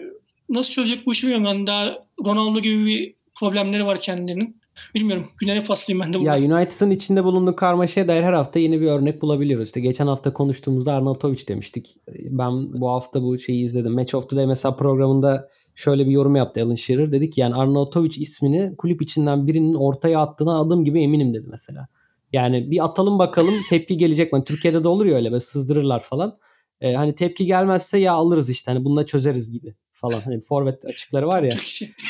nasıl 0.50 0.72
çözecek 0.72 1.06
bu 1.06 1.12
işi 1.12 1.28
bilmiyorum. 1.28 1.46
Yani 1.46 1.68
daha 1.68 1.98
Ronaldo 2.26 2.60
gibi 2.60 2.86
bir 2.86 3.14
problemleri 3.40 3.86
var 3.86 4.00
kendilerinin. 4.00 4.61
Bilmiyorum. 4.96 5.28
Güner'e 5.38 5.64
paslayayım 5.64 6.06
ben 6.06 6.14
de 6.14 6.20
burada. 6.20 6.38
Ya 6.38 6.56
United'ın 6.56 6.92
içinde 6.92 7.24
bulunduğu 7.24 7.56
karmaşaya 7.56 8.08
dair 8.08 8.24
her 8.24 8.34
hafta 8.34 8.60
yeni 8.60 8.82
bir 8.82 8.88
örnek 8.88 9.22
bulabiliyoruz. 9.22 9.68
İşte 9.68 9.80
geçen 9.80 10.08
hafta 10.08 10.34
konuştuğumuzda 10.34 10.94
Arnautovic 10.94 11.48
demiştik. 11.48 11.96
Ben 12.30 12.82
bu 12.82 12.90
hafta 12.90 13.24
bu 13.24 13.40
şeyi 13.40 13.66
izledim. 13.66 13.94
Match 13.94 14.16
of 14.16 14.30
the 14.30 14.36
Day 14.36 14.46
mesela 14.46 14.76
programında 14.76 15.50
şöyle 15.76 16.06
bir 16.06 16.12
yorum 16.12 16.36
yaptı 16.36 16.64
Alan 16.64 16.76
Shearer. 16.76 17.12
Dedi 17.12 17.30
ki 17.30 17.42
yani 17.42 17.56
Arnautovic 17.56 18.16
ismini 18.18 18.76
kulüp 18.78 19.02
içinden 19.02 19.48
birinin 19.48 19.74
ortaya 19.74 20.20
attığına 20.20 20.60
adım 20.60 20.86
gibi 20.86 21.02
eminim 21.02 21.34
dedi 21.34 21.48
mesela. 21.52 21.88
Yani 22.34 22.72
bir 22.72 22.86
atalım 22.86 23.20
bakalım 23.20 23.56
tepki 23.70 23.98
gelecek 23.98 24.34
mi? 24.34 24.44
Türkiye'de 24.44 24.84
de 24.84 24.88
olur 24.88 25.06
ya 25.06 25.16
öyle 25.16 25.32
böyle 25.32 25.40
sızdırırlar 25.40 26.00
falan. 26.00 26.38
Ee, 26.82 26.94
hani 26.94 27.16
tepki 27.16 27.46
gelmezse 27.46 27.98
ya 27.98 28.14
alırız 28.14 28.50
işte 28.50 28.72
hani 28.72 28.86
bununla 28.86 29.06
çözeriz 29.06 29.52
gibi 29.52 29.76
falan. 30.02 30.22
Hani 30.22 30.42
forvet 30.42 30.86
açıkları 30.90 31.28
var 31.28 31.44
ya. 31.44 31.56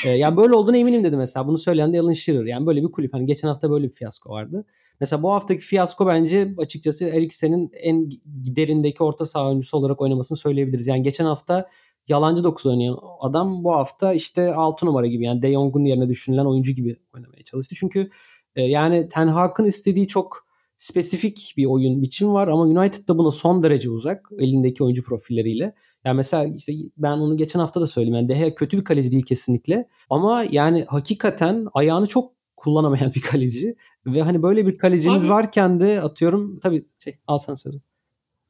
e, 0.04 0.10
yani 0.10 0.36
böyle 0.36 0.54
olduğunu 0.54 0.76
eminim 0.76 1.04
dedi 1.04 1.16
mesela. 1.16 1.46
Bunu 1.46 1.58
söyleyen 1.58 1.92
de 1.92 2.00
Alan 2.00 2.12
Shearer. 2.12 2.44
Yani 2.44 2.66
böyle 2.66 2.82
bir 2.82 2.92
kulüp. 2.92 3.14
Hani 3.14 3.26
geçen 3.26 3.48
hafta 3.48 3.70
böyle 3.70 3.86
bir 3.86 3.92
fiyasko 3.92 4.30
vardı. 4.30 4.64
Mesela 5.00 5.22
bu 5.22 5.32
haftaki 5.32 5.60
fiyasko 5.60 6.06
bence 6.06 6.54
açıkçası 6.58 7.04
Eriksen'in 7.04 7.70
en 7.74 8.10
derindeki 8.26 9.02
orta 9.02 9.26
saha 9.26 9.48
oyuncusu 9.48 9.76
olarak 9.76 10.00
oynamasını 10.00 10.38
söyleyebiliriz. 10.38 10.86
Yani 10.86 11.02
geçen 11.02 11.24
hafta 11.24 11.68
yalancı 12.08 12.44
9 12.44 12.66
oynayan 12.66 12.98
adam 13.20 13.64
bu 13.64 13.72
hafta 13.72 14.12
işte 14.12 14.54
6 14.54 14.86
numara 14.86 15.06
gibi 15.06 15.24
yani 15.24 15.42
De 15.42 15.52
Jong'un 15.52 15.84
yerine 15.84 16.08
düşünülen 16.08 16.44
oyuncu 16.44 16.72
gibi 16.72 16.96
oynamaya 17.14 17.44
çalıştı. 17.44 17.74
Çünkü 17.78 18.10
e, 18.56 18.62
yani 18.62 19.08
Ten 19.08 19.28
Hag'ın 19.28 19.64
istediği 19.64 20.08
çok 20.08 20.46
spesifik 20.76 21.54
bir 21.56 21.66
oyun 21.66 22.02
biçim 22.02 22.32
var 22.32 22.48
ama 22.48 22.62
United 22.62 23.08
da 23.08 23.18
buna 23.18 23.30
son 23.30 23.62
derece 23.62 23.90
uzak 23.90 24.30
elindeki 24.38 24.84
oyuncu 24.84 25.04
profilleriyle. 25.04 25.74
Yani 26.04 26.16
mesela 26.16 26.44
işte 26.56 26.72
ben 26.96 27.12
onu 27.12 27.36
geçen 27.36 27.60
hafta 27.60 27.80
da 27.80 27.86
söyledim. 27.86 28.14
Yani 28.14 28.28
Deha 28.28 28.54
kötü 28.54 28.78
bir 28.78 28.84
kaleci 28.84 29.12
değil 29.12 29.24
kesinlikle. 29.24 29.88
Ama 30.10 30.44
yani 30.50 30.84
hakikaten 30.88 31.66
ayağını 31.74 32.06
çok 32.06 32.32
kullanamayan 32.56 33.12
bir 33.16 33.20
kaleci. 33.20 33.76
Ve 34.06 34.22
hani 34.22 34.42
böyle 34.42 34.66
bir 34.66 34.78
kaleciniz 34.78 35.24
Abi, 35.24 35.32
varken 35.32 35.80
de 35.80 36.00
atıyorum 36.00 36.60
tabii 36.60 36.84
şey 37.04 37.16
al 37.26 37.38
sen 37.38 37.54
sözü. 37.54 37.78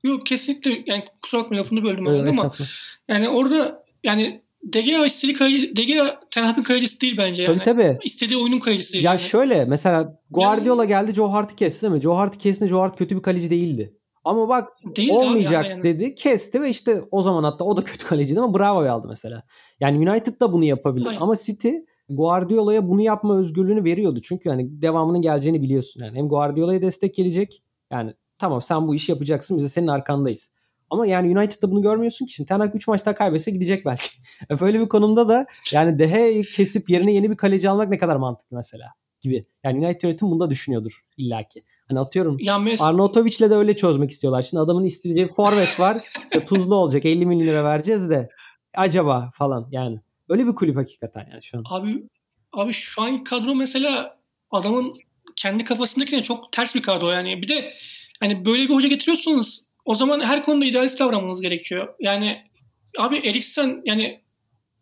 Yok 0.05 0.27
kesinlikle 0.27 0.83
yani 0.87 1.05
kusura 1.23 1.43
bakma 1.43 1.57
lafını 1.57 1.85
böldüm 1.85 2.07
evet, 2.07 2.39
ama 2.39 2.53
yani 3.09 3.29
orada 3.29 3.85
yani 4.05 4.43
De 4.63 4.81
Gea 4.81 5.07
istediği 5.07 5.35
kaleci, 5.35 5.77
De 5.77 5.85
Gea 5.85 6.21
Ten 6.31 6.45
Hag'ın 6.45 6.63
kalecisi 6.63 7.01
değil 7.01 7.17
bence 7.17 7.43
yani. 7.43 7.63
Tabii 7.63 7.65
tabii. 7.65 7.99
İstediği 8.05 8.39
oyunun 8.39 8.61
kalecisi 8.61 8.93
değil. 8.93 9.05
Ya 9.05 9.11
yani. 9.11 9.21
şöyle 9.21 9.65
mesela 9.65 10.21
Guardiola 10.31 10.85
yani, 10.85 10.89
geldi 10.89 11.15
Joe 11.15 11.33
Hart'ı 11.33 11.57
kesti 11.57 11.83
değil 11.83 11.93
mi? 11.93 12.01
Joe 12.01 12.17
Hart 12.17 12.39
kesti 12.39 12.69
Joe 12.69 12.81
Hart 12.81 12.99
kötü 12.99 13.17
bir 13.17 13.23
kaleci 13.23 13.51
değildi. 13.51 13.93
Ama 14.25 14.49
bak 14.49 14.69
Değil 14.97 15.11
olmayacak 15.11 15.67
yani. 15.69 15.83
dedi. 15.83 16.15
Kesti 16.15 16.63
ve 16.63 16.71
işte 16.71 17.03
o 17.11 17.23
zaman 17.23 17.45
hatta 17.45 17.65
o 17.65 17.77
da 17.77 17.85
kötü 17.85 18.07
kaleciydi 18.07 18.41
ama 18.41 18.59
Bravo'yu 18.59 18.91
aldı 18.91 19.09
mesela. 19.09 19.43
Yani 19.81 20.11
United 20.11 20.41
da 20.41 20.53
bunu 20.53 20.65
yapabilir. 20.65 21.07
Aynen. 21.07 21.21
Ama 21.21 21.37
City 21.37 21.71
Guardiola'ya 22.09 22.89
bunu 22.89 23.01
yapma 23.01 23.39
özgürlüğünü 23.39 23.85
veriyordu. 23.85 24.21
Çünkü 24.23 24.51
hani 24.51 24.83
devamının 24.83 25.23
geleceğini 25.23 25.63
biliyorsun. 25.63 26.05
Yani 26.05 26.19
hem 26.19 26.29
Guardiola'ya 26.29 26.83
destek 26.83 27.15
gelecek. 27.15 27.63
Yani 27.91 28.15
tamam 28.39 28.63
sen 28.63 28.89
bu 28.89 28.95
işi 28.95 29.13
yapacaksın 29.13 29.57
biz 29.57 29.65
de 29.65 29.69
senin 29.69 29.87
arkandayız. 29.87 30.55
Ama 30.91 31.07
yani 31.07 31.39
United'da 31.39 31.71
bunu 31.71 31.83
görmüyorsun 31.83 32.27
ki. 32.27 32.33
Şimdi 32.33 32.49
Ten 32.49 32.61
Hag 32.61 32.75
3 32.75 32.89
maçta 32.89 33.15
kaybetse 33.15 33.51
gidecek 33.51 33.87
belki. 33.87 34.09
Böyle 34.61 34.81
bir 34.81 34.89
konumda 34.89 35.29
da 35.29 35.47
yani 35.73 35.99
Deha'yı 35.99 36.45
kesip 36.45 36.91
yerine 36.91 37.13
yeni 37.13 37.31
bir 37.31 37.37
kaleci 37.37 37.71
almak 37.71 37.89
ne 37.89 37.99
kadar 37.99 38.17
mantıklı 38.17 38.57
mesela 38.57 38.87
gibi. 39.21 39.47
Yani 39.65 39.87
United 39.87 40.03
yönetim 40.03 40.31
bunda 40.31 40.51
düşünüyordur 40.51 41.01
illaki. 41.17 41.65
Hani 41.93 42.01
atıyorum 42.01 42.37
ya 42.41 42.55
mes- 42.55 42.83
Arnautovic'le 42.83 43.51
de 43.51 43.55
öyle 43.55 43.77
çözmek 43.77 44.11
istiyorlar. 44.11 44.43
Şimdi 44.43 44.61
adamın 44.61 44.85
isteyeceği 44.85 45.27
forvet 45.29 45.81
var. 45.81 45.99
işte 46.25 46.45
tuzlu 46.45 46.75
olacak 46.75 47.05
50 47.05 47.27
milyon 47.27 47.47
lira 47.47 47.65
vereceğiz 47.65 48.11
de 48.11 48.29
acaba 48.75 49.31
falan 49.35 49.69
yani. 49.71 50.01
Öyle 50.29 50.47
bir 50.47 50.55
kulüp 50.55 50.77
hakikaten 50.77 51.29
yani 51.33 51.43
şu 51.43 51.59
an. 51.59 51.65
Abi 51.71 52.03
abi 52.53 52.73
şu 52.73 53.03
an 53.03 53.25
kadro 53.25 53.55
mesela 53.55 54.19
adamın 54.51 54.95
kendi 55.37 55.65
kafasındakine 55.65 56.23
çok 56.23 56.53
ters 56.53 56.75
bir 56.75 56.83
kadro 56.83 57.11
yani. 57.11 57.43
Bir 57.43 57.49
de 57.49 57.73
hani 58.21 58.45
böyle 58.45 58.63
bir 58.69 58.75
hoca 58.75 58.89
getiriyorsunuz 58.89 59.63
o 59.85 59.95
zaman 59.95 60.21
her 60.21 60.43
konuda 60.43 60.65
idealist 60.65 61.01
davranmanız 61.01 61.41
gerekiyor. 61.41 61.95
Yani 62.01 62.43
abi 62.99 63.17
Eriksen 63.17 63.83
yani 63.85 64.21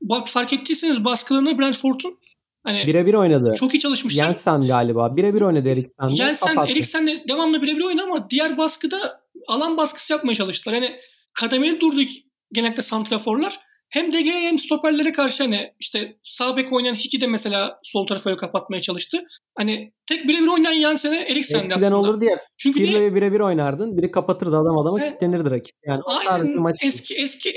bak 0.02 0.28
fark 0.28 0.52
ettiyseniz 0.52 1.04
baskılarını 1.04 1.58
Brentford'un 1.58 2.18
Hani 2.64 2.86
birebir 2.86 3.14
oynadı. 3.14 3.54
Çok 3.58 3.74
iyi 3.74 3.80
çalışmışlar. 3.80 4.24
Jensen 4.24 4.66
galiba. 4.66 5.16
Birebir 5.16 5.40
oynadı 5.40 5.68
Eriksen. 5.68 6.08
Jensen, 6.08 6.56
Eriksen 6.56 7.06
de 7.06 7.24
devamlı 7.28 7.62
birebir 7.62 7.84
oynadı 7.84 8.02
ama 8.02 8.30
diğer 8.30 8.58
baskıda 8.58 9.20
alan 9.48 9.76
baskısı 9.76 10.12
yapmaya 10.12 10.34
çalıştılar. 10.34 10.74
Yani 10.74 10.96
kademeli 11.32 11.80
durduk 11.80 12.08
genellikle 12.52 12.82
santraforlar. 12.82 13.60
Hem 13.88 14.12
DG 14.12 14.26
hem 14.26 14.58
stoperlere 14.58 15.12
karşı 15.12 15.42
hani 15.42 15.72
işte 15.80 16.16
sağ 16.22 16.56
bek 16.56 16.72
oynayan 16.72 16.94
Hiki 16.94 17.20
de 17.20 17.26
mesela 17.26 17.78
sol 17.82 18.06
tarafı 18.06 18.28
öyle 18.28 18.36
kapatmaya 18.36 18.82
çalıştı. 18.82 19.18
Hani 19.58 19.92
tek 20.06 20.28
birebir 20.28 20.48
oynayan 20.48 20.80
Jensen'e 20.80 21.20
Eriksen'di 21.20 21.58
aslında. 21.58 21.74
Eskiden 21.74 21.92
olur 21.92 22.20
diye. 22.20 22.38
Çünkü 22.58 22.80
Pirlo'ya 22.80 23.14
birebir 23.14 23.40
oynardın. 23.40 23.96
Biri 23.98 24.10
kapatırdı 24.10 24.56
adam 24.56 24.78
adama 24.78 24.98
evet. 24.98 25.08
kilitlenirdi 25.08 25.50
rakip. 25.50 25.76
Yani 25.86 26.00
aynen, 26.04 26.20
o 26.20 26.30
tarz 26.30 26.46
bir 26.46 26.54
maç. 26.54 26.76
Eski, 26.82 27.14
eski, 27.14 27.52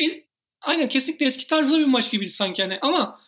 aynen 0.61 0.87
kesinlikle 0.87 1.25
eski 1.25 1.47
tarzda 1.47 1.79
bir 1.79 1.85
maç 1.85 2.11
gibiydi 2.11 2.31
sanki 2.31 2.61
hani. 2.63 2.77
Ama 2.81 3.19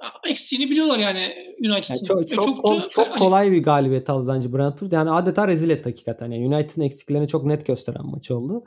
eksiğini 0.28 0.70
biliyorlar 0.70 0.98
yani 0.98 1.34
United'ın. 1.58 1.94
Yani 1.94 2.06
çok 2.06 2.28
çok, 2.28 2.44
çok, 2.44 2.60
kol, 2.60 2.80
da, 2.80 2.88
çok 2.88 3.08
hani... 3.08 3.18
kolay 3.18 3.52
bir 3.52 3.62
galibiyet 3.62 4.10
aldı 4.10 4.32
bence 4.34 4.52
Brentford. 4.52 4.92
Yani 4.92 5.10
adeta 5.10 5.48
rezil 5.48 5.70
etti 5.70 5.90
hakikaten. 5.90 6.30
Yani 6.30 6.54
United'ın 6.54 6.82
eksiklerini 6.82 7.28
çok 7.28 7.44
net 7.44 7.66
gösteren 7.66 8.06
maç 8.06 8.30
oldu. 8.30 8.64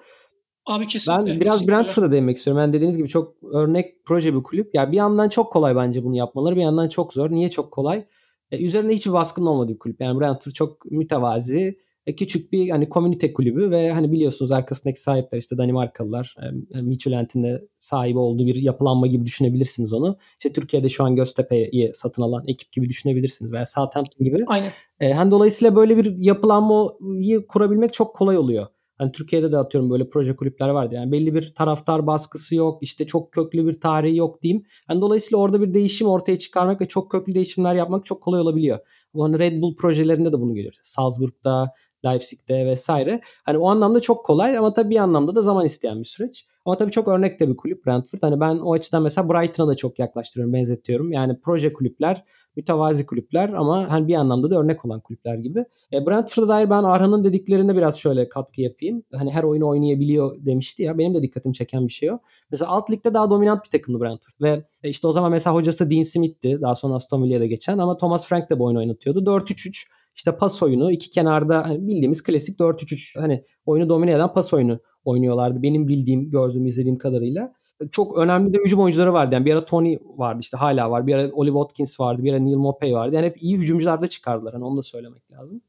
Abi 0.65 0.86
kesinlikle. 0.86 1.32
Ben 1.32 1.39
biraz 1.39 1.67
Brentford'a 1.67 2.11
değinmek 2.11 2.38
istiyorum. 2.38 2.63
Ben 2.63 2.73
dediğiniz 2.73 2.97
gibi 2.97 3.09
çok 3.09 3.36
örnek 3.53 4.05
proje 4.05 4.36
bir 4.36 4.43
kulüp. 4.43 4.75
Ya 4.75 4.82
yani 4.82 4.91
bir 4.91 4.97
yandan 4.97 5.30
çok 5.30 5.53
kolay 5.53 5.75
bence 5.75 6.03
bunu 6.03 6.15
yapmaları, 6.15 6.55
bir 6.55 6.61
yandan 6.61 6.89
çok 6.89 7.13
zor. 7.13 7.32
Niye 7.32 7.49
çok 7.49 7.71
kolay? 7.71 8.05
E, 8.51 8.65
üzerinde 8.65 8.93
hiçbir 8.93 9.13
baskının 9.13 9.45
olmadığı 9.45 9.73
bir 9.73 9.80
kulüp. 9.80 10.01
Yani 10.01 10.19
Brentford 10.19 10.51
çok 10.51 10.86
mütevazi, 10.86 11.80
küçük 12.16 12.51
bir 12.51 12.70
hani 12.70 12.89
komünite 12.89 13.34
kulübü 13.34 13.72
ve 13.72 13.91
hani 13.91 14.12
biliyorsunuz 14.12 14.51
arkasındaki 14.51 15.01
sahipler 15.01 15.38
işte 15.38 15.57
Danimarkalılar. 15.57 16.36
E, 16.74 16.82
Midtjylland'in 16.82 17.43
de 17.43 17.68
sahibi 17.78 18.20
olduğu 18.20 18.45
bir 18.45 18.55
yapılanma 18.55 19.07
gibi 19.07 19.26
düşünebilirsiniz 19.26 19.93
onu. 19.93 20.18
İşte 20.32 20.53
Türkiye'de 20.53 20.89
şu 20.89 21.03
an 21.03 21.16
Göztepe'yi 21.16 21.91
satın 21.93 22.22
alan 22.22 22.43
ekip 22.47 22.72
gibi 22.72 22.89
düşünebilirsiniz 22.89 23.53
veya 23.53 23.66
Southampton 23.66 24.26
gibi. 24.26 24.43
Aynen. 24.47 24.72
E, 24.99 25.14
hani 25.14 25.32
dolayısıyla 25.32 25.76
böyle 25.76 25.97
bir 25.97 26.18
yapılanmayı 26.18 27.47
kurabilmek 27.47 27.93
çok 27.93 28.16
kolay 28.16 28.38
oluyor. 28.38 28.68
Hani 28.99 29.12
Türkiye'de 29.12 29.51
de 29.51 29.57
atıyorum 29.57 29.89
böyle 29.89 30.10
proje 30.10 30.36
kulüpler 30.36 30.70
vardı. 30.70 30.95
Yani 30.95 31.12
belli 31.12 31.36
bir 31.36 31.53
taraftar 31.53 32.07
baskısı 32.07 32.55
yok. 32.55 32.78
işte 32.82 33.07
çok 33.07 33.32
köklü 33.32 33.68
bir 33.68 33.82
tarihi 33.82 34.18
yok 34.18 34.41
diyeyim. 34.41 34.64
Yani 34.89 35.01
dolayısıyla 35.01 35.38
orada 35.38 35.62
bir 35.62 35.74
değişim 35.74 36.07
ortaya 36.07 36.39
çıkarmak 36.39 36.82
ve 36.82 36.88
çok 36.88 37.12
köklü 37.12 37.36
değişimler 37.36 37.76
yapmak 37.76 38.05
çok 38.05 38.24
kolay 38.24 38.41
olabiliyor. 38.41 38.80
Bu 39.14 39.24
hani 39.24 39.39
Red 39.39 39.62
Bull 39.62 39.76
projelerinde 39.76 40.34
de 40.34 40.41
bunu 40.41 40.53
görüyoruz. 40.53 40.80
Salzburg'da, 40.82 41.74
Leipzig'te 42.05 42.65
vesaire. 42.65 43.21
Hani 43.43 43.57
o 43.57 43.69
anlamda 43.69 43.99
çok 43.99 44.25
kolay 44.25 44.57
ama 44.57 44.73
tabii 44.73 44.89
bir 44.89 44.97
anlamda 44.97 45.35
da 45.35 45.41
zaman 45.41 45.65
isteyen 45.65 45.99
bir 45.99 46.05
süreç. 46.05 46.47
Ama 46.65 46.77
tabii 46.77 46.91
çok 46.91 47.07
örnek 47.07 47.39
de 47.39 47.49
bir 47.49 47.57
kulüp 47.57 47.85
Brentford. 47.85 48.19
Hani 48.21 48.39
ben 48.39 48.57
o 48.57 48.73
açıdan 48.73 49.03
mesela 49.03 49.29
Brighton'a 49.29 49.67
da 49.67 49.75
çok 49.75 49.99
yaklaştırıyorum, 49.99 50.53
benzetiyorum. 50.53 51.11
Yani 51.11 51.39
proje 51.41 51.73
kulüpler 51.73 52.23
mütevazi 52.55 53.05
kulüpler 53.05 53.49
ama 53.49 53.89
hani 53.91 54.07
bir 54.07 54.15
anlamda 54.15 54.51
da 54.51 54.59
örnek 54.59 54.85
olan 54.85 54.99
kulüpler 54.99 55.35
gibi. 55.35 55.65
E, 55.93 56.05
Brentford'a 56.05 56.47
dair 56.47 56.69
ben 56.69 56.83
Arhan'ın 56.83 57.23
dediklerine 57.23 57.75
biraz 57.75 57.99
şöyle 57.99 58.29
katkı 58.29 58.61
yapayım. 58.61 59.03
Hani 59.13 59.31
her 59.31 59.43
oyunu 59.43 59.67
oynayabiliyor 59.67 60.45
demişti 60.45 60.83
ya. 60.83 60.97
Benim 60.97 61.13
de 61.13 61.21
dikkatimi 61.21 61.53
çeken 61.53 61.87
bir 61.87 61.93
şey 61.93 62.11
o. 62.11 62.19
Mesela 62.51 62.71
alt 62.71 62.91
ligde 62.91 63.13
daha 63.13 63.29
dominant 63.29 63.65
bir 63.65 63.69
takımdı 63.69 64.01
Brentford. 64.01 64.41
Ve 64.41 64.63
e, 64.83 64.89
işte 64.89 65.07
o 65.07 65.11
zaman 65.11 65.31
mesela 65.31 65.53
hocası 65.53 65.89
Dean 65.89 66.01
Smith'ti. 66.01 66.61
Daha 66.61 66.75
sonra 66.75 66.93
Aston 66.93 67.23
Villa'da 67.23 67.45
geçen 67.45 67.77
ama 67.77 67.97
Thomas 67.97 68.27
Frank 68.27 68.49
de 68.49 68.59
bu 68.59 68.65
oyunu 68.65 68.79
oynatıyordu. 68.79 69.19
4-3-3 69.25 69.87
işte 70.20 70.38
pas 70.38 70.63
oyunu 70.63 70.91
iki 70.91 71.09
kenarda 71.09 71.67
hani 71.67 71.88
bildiğimiz 71.88 72.24
klasik 72.24 72.59
4-3-3 72.59 73.20
hani 73.20 73.43
oyunu 73.65 73.89
domine 73.89 74.11
eden 74.11 74.34
pas 74.34 74.53
oyunu 74.53 74.80
oynuyorlardı. 75.05 75.63
Benim 75.63 75.88
bildiğim, 75.88 76.30
gördüğüm, 76.32 76.67
izlediğim 76.67 76.97
kadarıyla 76.97 77.53
çok 77.91 78.17
önemli 78.17 78.53
de 78.53 78.57
hücum 78.65 78.80
oyuncuları 78.80 79.13
vardı. 79.13 79.36
Yani 79.36 79.45
bir 79.45 79.53
ara 79.53 79.65
Tony 79.65 79.97
vardı 80.17 80.39
işte 80.41 80.57
hala 80.57 80.91
var. 80.91 81.07
Bir 81.07 81.15
ara 81.15 81.32
Oliver 81.32 81.53
Watkins 81.53 81.99
vardı. 81.99 82.24
Bir 82.24 82.34
ara 82.34 82.39
Neil 82.39 82.55
Mopey 82.55 82.93
vardı. 82.93 83.15
Yani 83.15 83.26
hep 83.26 83.41
iyi 83.43 83.57
hücumcular 83.57 84.01
da 84.01 84.07
çıkardılar. 84.07 84.53
Hani 84.53 84.65
onu 84.65 84.78
da 84.78 84.84
söylemek 84.84 85.32
lazım. 85.32 85.61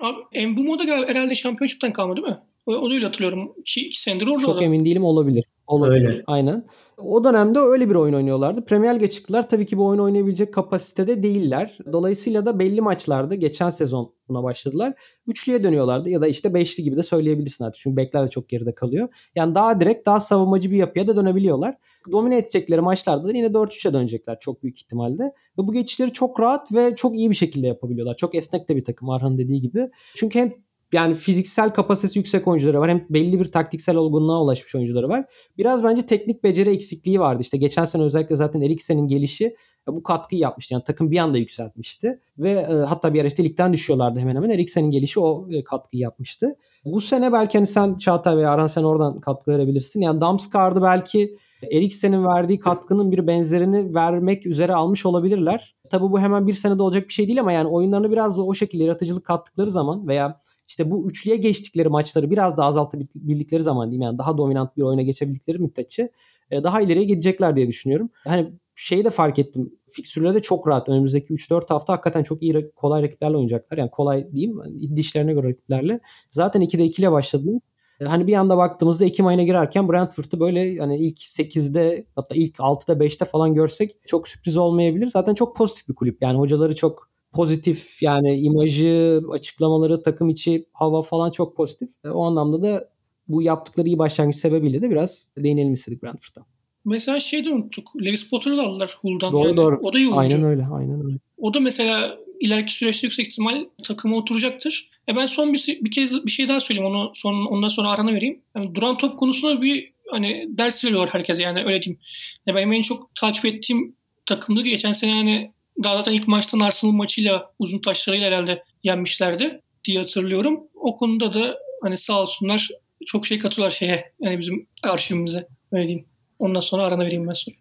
Abi 0.00 0.46
Mbumo 0.46 0.78
da 0.78 0.82
herhalde 0.82 1.34
şampiyonşipten 1.34 1.92
kalmadı 1.92 2.16
değil 2.16 2.28
mi? 2.28 2.38
O, 2.66 2.74
onu 2.74 2.94
öyle 2.94 3.06
hatırlıyorum. 3.06 3.52
İki, 3.56 3.86
iki 3.86 4.02
senedir 4.02 4.26
orada. 4.26 4.42
Çok 4.42 4.62
emin 4.62 4.84
değilim 4.84 5.04
olabilir. 5.04 5.44
Olabilir. 5.66 6.08
Öyle. 6.08 6.22
Aynen. 6.26 6.64
O 6.98 7.24
dönemde 7.24 7.58
öyle 7.58 7.90
bir 7.90 7.94
oyun 7.94 8.14
oynuyorlardı. 8.14 8.64
Premier 8.64 8.96
Lig'e 8.96 9.10
çıktılar. 9.10 9.48
Tabii 9.48 9.66
ki 9.66 9.78
bu 9.78 9.86
oyun 9.86 10.00
oynayabilecek 10.00 10.54
kapasitede 10.54 11.22
değiller. 11.22 11.78
Dolayısıyla 11.92 12.46
da 12.46 12.58
belli 12.58 12.80
maçlarda 12.80 13.34
geçen 13.34 13.70
sezon 13.70 14.12
buna 14.28 14.42
başladılar. 14.42 14.94
Üçlüye 15.26 15.64
dönüyorlardı 15.64 16.10
ya 16.10 16.20
da 16.20 16.28
işte 16.28 16.54
beşli 16.54 16.82
gibi 16.82 16.96
de 16.96 17.02
söyleyebilirsin 17.02 17.64
artık. 17.64 17.80
Çünkü 17.80 17.96
bekler 17.96 18.26
de 18.26 18.30
çok 18.30 18.48
geride 18.48 18.74
kalıyor. 18.74 19.08
Yani 19.34 19.54
daha 19.54 19.80
direkt 19.80 20.06
daha 20.06 20.20
savunmacı 20.20 20.70
bir 20.70 20.76
yapıya 20.76 21.08
da 21.08 21.16
dönebiliyorlar. 21.16 21.76
Domine 22.12 22.38
edecekleri 22.38 22.80
maçlarda 22.80 23.28
da 23.28 23.32
yine 23.32 23.46
4-3'e 23.46 23.92
dönecekler 23.92 24.40
çok 24.40 24.62
büyük 24.62 24.78
ihtimalle. 24.80 25.24
Ve 25.58 25.66
bu 25.66 25.72
geçişleri 25.72 26.12
çok 26.12 26.40
rahat 26.40 26.74
ve 26.74 26.96
çok 26.96 27.14
iyi 27.14 27.30
bir 27.30 27.34
şekilde 27.34 27.66
yapabiliyorlar. 27.66 28.16
Çok 28.16 28.34
esnek 28.34 28.68
de 28.68 28.76
bir 28.76 28.84
takım 28.84 29.10
Arhan 29.10 29.38
dediği 29.38 29.60
gibi. 29.60 29.90
Çünkü 30.14 30.38
hem 30.38 30.52
yani 30.92 31.14
fiziksel 31.14 31.70
kapasitesi 31.70 32.18
yüksek 32.18 32.48
oyuncuları 32.48 32.80
var. 32.80 32.90
Hem 32.90 33.06
belli 33.10 33.40
bir 33.40 33.52
taktiksel 33.52 33.96
olgunluğa 33.96 34.42
ulaşmış 34.42 34.74
oyuncuları 34.74 35.08
var. 35.08 35.24
Biraz 35.58 35.84
bence 35.84 36.06
teknik 36.06 36.44
beceri 36.44 36.70
eksikliği 36.70 37.20
vardı. 37.20 37.42
İşte 37.42 37.58
geçen 37.58 37.84
sene 37.84 38.02
özellikle 38.02 38.36
zaten 38.36 38.60
Eriksen'in 38.60 39.08
gelişi 39.08 39.56
bu 39.86 40.02
katkıyı 40.02 40.40
yapmıştı. 40.40 40.74
Yani 40.74 40.84
takım 40.84 41.10
bir 41.10 41.18
anda 41.18 41.38
yükseltmişti. 41.38 42.20
Ve 42.38 42.52
e, 42.52 42.72
hatta 42.72 43.14
bir 43.14 43.20
ara 43.20 43.28
işte 43.28 43.44
ligden 43.44 43.72
düşüyorlardı 43.72 44.18
hemen 44.18 44.36
hemen. 44.36 44.50
Eriksen'in 44.50 44.90
gelişi 44.90 45.20
o 45.20 45.48
e, 45.50 45.64
katkıyı 45.64 46.02
yapmıştı. 46.02 46.56
Bu 46.84 47.00
sene 47.00 47.32
belki 47.32 47.58
hani 47.58 47.66
sen 47.66 47.94
Çağatay 47.94 48.36
veya 48.36 48.50
Aran 48.50 48.66
sen 48.66 48.82
oradan 48.82 49.20
katkı 49.20 49.50
verebilirsin. 49.50 50.00
Yani 50.00 50.20
Damsgaard'ı 50.20 50.82
belki 50.82 51.36
Eriksen'in 51.72 52.24
verdiği 52.24 52.58
katkının 52.58 53.12
bir 53.12 53.26
benzerini 53.26 53.94
vermek 53.94 54.46
üzere 54.46 54.74
almış 54.74 55.06
olabilirler. 55.06 55.74
Tabi 55.90 56.02
bu 56.02 56.20
hemen 56.20 56.46
bir 56.46 56.52
senede 56.52 56.82
olacak 56.82 57.08
bir 57.08 57.12
şey 57.12 57.26
değil 57.26 57.40
ama 57.40 57.52
yani 57.52 57.68
oyunlarını 57.68 58.10
biraz 58.12 58.36
da 58.36 58.42
o 58.42 58.54
şekilde 58.54 58.84
yaratıcılık 58.84 59.24
kattıkları 59.24 59.70
zaman 59.70 60.08
veya 60.08 60.40
işte 60.68 60.90
bu 60.90 61.08
üçlüye 61.10 61.36
geçtikleri 61.36 61.88
maçları 61.88 62.30
biraz 62.30 62.56
daha 62.56 62.66
azaltabildikleri 62.66 63.62
zaman 63.62 63.90
diyeyim 63.90 64.02
yani 64.02 64.18
daha 64.18 64.38
dominant 64.38 64.76
bir 64.76 64.82
oyuna 64.82 65.02
geçebildikleri 65.02 65.58
müddetçe 65.58 66.10
e, 66.50 66.62
daha 66.62 66.80
ileriye 66.80 67.04
gidecekler 67.04 67.56
diye 67.56 67.68
düşünüyorum. 67.68 68.10
Hani 68.24 68.52
şeyi 68.74 69.04
de 69.04 69.10
fark 69.10 69.38
ettim. 69.38 69.72
Fiksürleri 69.88 70.34
de 70.34 70.42
çok 70.42 70.68
rahat. 70.68 70.88
Önümüzdeki 70.88 71.34
3-4 71.34 71.68
hafta 71.68 71.92
hakikaten 71.92 72.22
çok 72.22 72.42
iyi 72.42 72.70
kolay 72.70 73.02
rakiplerle 73.02 73.36
oynayacaklar. 73.36 73.78
Yani 73.78 73.90
kolay 73.90 74.32
diyeyim 74.32 74.60
dişlerine 74.96 75.32
göre 75.32 75.48
rakiplerle. 75.48 76.00
Zaten 76.30 76.62
2'de 76.62 76.84
2 76.84 77.02
ile 77.02 77.12
başladı. 77.12 77.60
E, 78.00 78.04
hani 78.04 78.26
bir 78.26 78.34
anda 78.34 78.56
baktığımızda 78.56 79.04
Ekim 79.04 79.26
ayına 79.26 79.42
girerken 79.42 79.88
Brentford'u 79.88 80.40
böyle 80.40 80.78
hani 80.78 80.98
ilk 80.98 81.18
8'de 81.18 82.06
hatta 82.16 82.34
ilk 82.34 82.56
6'da 82.56 82.92
5'te 82.92 83.24
falan 83.24 83.54
görsek 83.54 83.96
çok 84.06 84.28
sürpriz 84.28 84.56
olmayabilir. 84.56 85.06
Zaten 85.06 85.34
çok 85.34 85.56
pozitif 85.56 85.88
bir 85.88 85.94
kulüp. 85.94 86.22
Yani 86.22 86.38
hocaları 86.38 86.76
çok 86.76 87.07
pozitif 87.32 88.02
yani 88.02 88.40
imajı, 88.40 89.22
açıklamaları, 89.30 90.02
takım 90.02 90.28
içi 90.28 90.66
hava 90.72 91.02
falan 91.02 91.30
çok 91.30 91.56
pozitif. 91.56 91.88
E, 92.04 92.08
o 92.08 92.24
anlamda 92.24 92.62
da 92.62 92.88
bu 93.28 93.42
yaptıkları 93.42 93.86
iyi 93.86 93.98
başlangıç 93.98 94.36
sebebiyle 94.36 94.82
de 94.82 94.90
biraz 94.90 95.34
değinelim 95.36 95.72
istedik 95.72 96.02
Brentford'da. 96.02 96.46
Mesela 96.84 97.20
şey 97.20 97.44
de 97.44 97.50
unuttuk. 97.50 97.96
Lewis 97.96 98.30
Potter'ı 98.30 98.56
da 98.56 98.62
aldılar 98.62 98.98
Hull'dan. 99.00 99.32
Doğru 99.32 99.46
yani. 99.46 99.56
doğru. 99.56 99.78
O 99.82 99.92
da 99.92 99.98
iyi 99.98 100.08
oyuncu. 100.08 100.36
Aynen 100.36 100.50
öyle. 100.50 100.66
Aynen 100.72 101.04
öyle. 101.06 101.18
O 101.36 101.54
da 101.54 101.60
mesela 101.60 102.18
ileriki 102.40 102.72
süreçte 102.72 103.06
yüksek 103.06 103.28
ihtimal 103.28 103.64
takıma 103.82 104.16
oturacaktır. 104.16 104.90
E 105.08 105.16
ben 105.16 105.26
son 105.26 105.52
bir, 105.52 105.78
bir 105.80 105.90
kez 105.90 106.24
bir 106.26 106.30
şey 106.30 106.48
daha 106.48 106.60
söyleyeyim. 106.60 106.90
Onu 106.90 107.12
son, 107.14 107.46
ondan 107.46 107.68
sonra 107.68 107.90
arana 107.90 108.12
vereyim. 108.12 108.40
Yani 108.56 108.74
duran 108.74 108.98
top 108.98 109.18
konusunda 109.18 109.62
bir 109.62 109.92
hani 110.10 110.46
ders 110.48 110.84
veriyorlar 110.84 111.10
herkese 111.12 111.42
yani 111.42 111.64
öyle 111.64 111.82
diyeyim. 111.82 112.00
Ya 112.46 112.54
benim 112.54 112.72
en 112.72 112.82
çok 112.82 113.14
takip 113.14 113.44
ettiğim 113.44 113.96
takımdı. 114.26 114.62
Geçen 114.62 114.92
sene 114.92 115.10
yani 115.10 115.52
daha 115.84 115.96
zaten 115.96 116.12
ilk 116.12 116.28
maçtan 116.28 116.60
Arsenal 116.60 116.92
maçıyla 116.92 117.50
uzun 117.58 117.78
taşlarıyla 117.78 118.26
herhalde 118.26 118.62
yenmişlerdi 118.82 119.60
diye 119.84 119.98
hatırlıyorum. 119.98 120.60
O 120.74 120.96
konuda 120.96 121.32
da 121.32 121.58
hani 121.82 121.96
sağ 121.96 122.20
olsunlar 122.20 122.68
çok 123.06 123.26
şey 123.26 123.38
katıyorlar 123.38 123.76
şeye 123.76 124.12
yani 124.20 124.38
bizim 124.38 124.66
arşivimize 124.82 125.48
öyle 125.72 125.86
diyeyim. 125.86 126.06
Ondan 126.38 126.60
sonra 126.60 126.82
arana 126.82 127.04
vereyim 127.04 127.28
ben 127.28 127.32
sonra. 127.32 127.56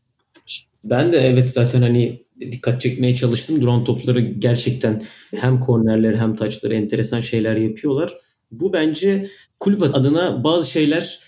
Ben 0.84 1.14
de 1.14 1.18
evet 1.18 1.50
zaten 1.50 1.82
hani 1.82 2.22
dikkat 2.40 2.82
çekmeye 2.82 3.16
çalıştım. 3.16 3.62
Duran 3.62 3.84
topları 3.84 4.20
gerçekten 4.20 5.02
hem 5.36 5.60
kornerleri 5.60 6.18
hem 6.18 6.36
taçları 6.36 6.76
enteresan 6.76 7.20
şeyler 7.20 7.56
yapıyorlar. 7.56 8.14
Bu 8.52 8.74
bence 8.74 9.30
kulüp 9.60 9.84
adına 9.84 10.44
bazı 10.44 10.72
şeyler 10.72 11.20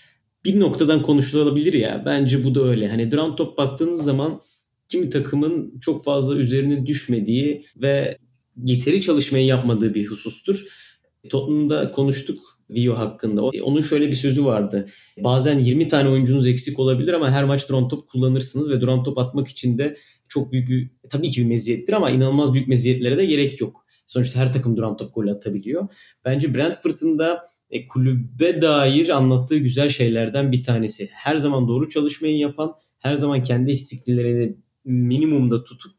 bir 0.44 0.60
noktadan 0.60 1.02
konuşulabilir 1.02 1.72
ya. 1.72 2.02
Bence 2.06 2.44
bu 2.44 2.54
da 2.54 2.62
öyle. 2.62 2.88
Hani 2.88 3.10
duran 3.10 3.36
top 3.36 3.58
baktığınız 3.58 4.04
zaman 4.04 4.40
kimi 4.90 5.10
takımın 5.10 5.78
çok 5.80 6.04
fazla 6.04 6.36
üzerine 6.36 6.86
düşmediği 6.86 7.66
ve 7.76 8.18
yeteri 8.64 9.00
çalışmayı 9.00 9.46
yapmadığı 9.46 9.94
bir 9.94 10.06
husustur. 10.06 10.64
Tottenham'da 11.28 11.90
konuştuk 11.90 12.40
Vio 12.70 12.98
hakkında. 12.98 13.42
Onun 13.42 13.80
şöyle 13.80 14.08
bir 14.08 14.16
sözü 14.16 14.44
vardı. 14.44 14.88
Bazen 15.18 15.58
20 15.58 15.88
tane 15.88 16.08
oyuncunuz 16.08 16.46
eksik 16.46 16.78
olabilir 16.78 17.12
ama 17.12 17.30
her 17.30 17.44
maç 17.44 17.68
duran 17.68 17.88
top 17.88 18.08
kullanırsınız 18.08 18.70
ve 18.70 18.80
duran 18.80 19.04
top 19.04 19.18
atmak 19.18 19.48
için 19.48 19.78
de 19.78 19.96
çok 20.28 20.52
büyük 20.52 20.68
bir 20.68 20.90
tabii 21.10 21.30
ki 21.30 21.40
bir 21.40 21.46
meziyettir 21.46 21.92
ama 21.92 22.10
inanılmaz 22.10 22.54
büyük 22.54 22.68
meziyetlere 22.68 23.18
de 23.18 23.26
gerek 23.26 23.60
yok. 23.60 23.84
Sonuçta 24.06 24.40
her 24.40 24.52
takım 24.52 24.76
duran 24.76 24.96
top 24.96 25.14
golü 25.14 25.30
atabiliyor. 25.30 25.88
Bence 26.24 26.54
Brentford'un 26.54 27.18
da 27.18 27.44
e, 27.70 27.86
kulübe 27.86 28.62
dair 28.62 29.08
anlattığı 29.08 29.56
güzel 29.56 29.88
şeylerden 29.88 30.52
bir 30.52 30.64
tanesi. 30.64 31.08
Her 31.12 31.36
zaman 31.36 31.68
doğru 31.68 31.88
çalışmayı 31.88 32.36
yapan, 32.36 32.74
her 32.98 33.16
zaman 33.16 33.42
kendi 33.42 33.72
eksikliklerini 33.72 34.56
minimumda 34.84 35.64
tutup 35.64 35.94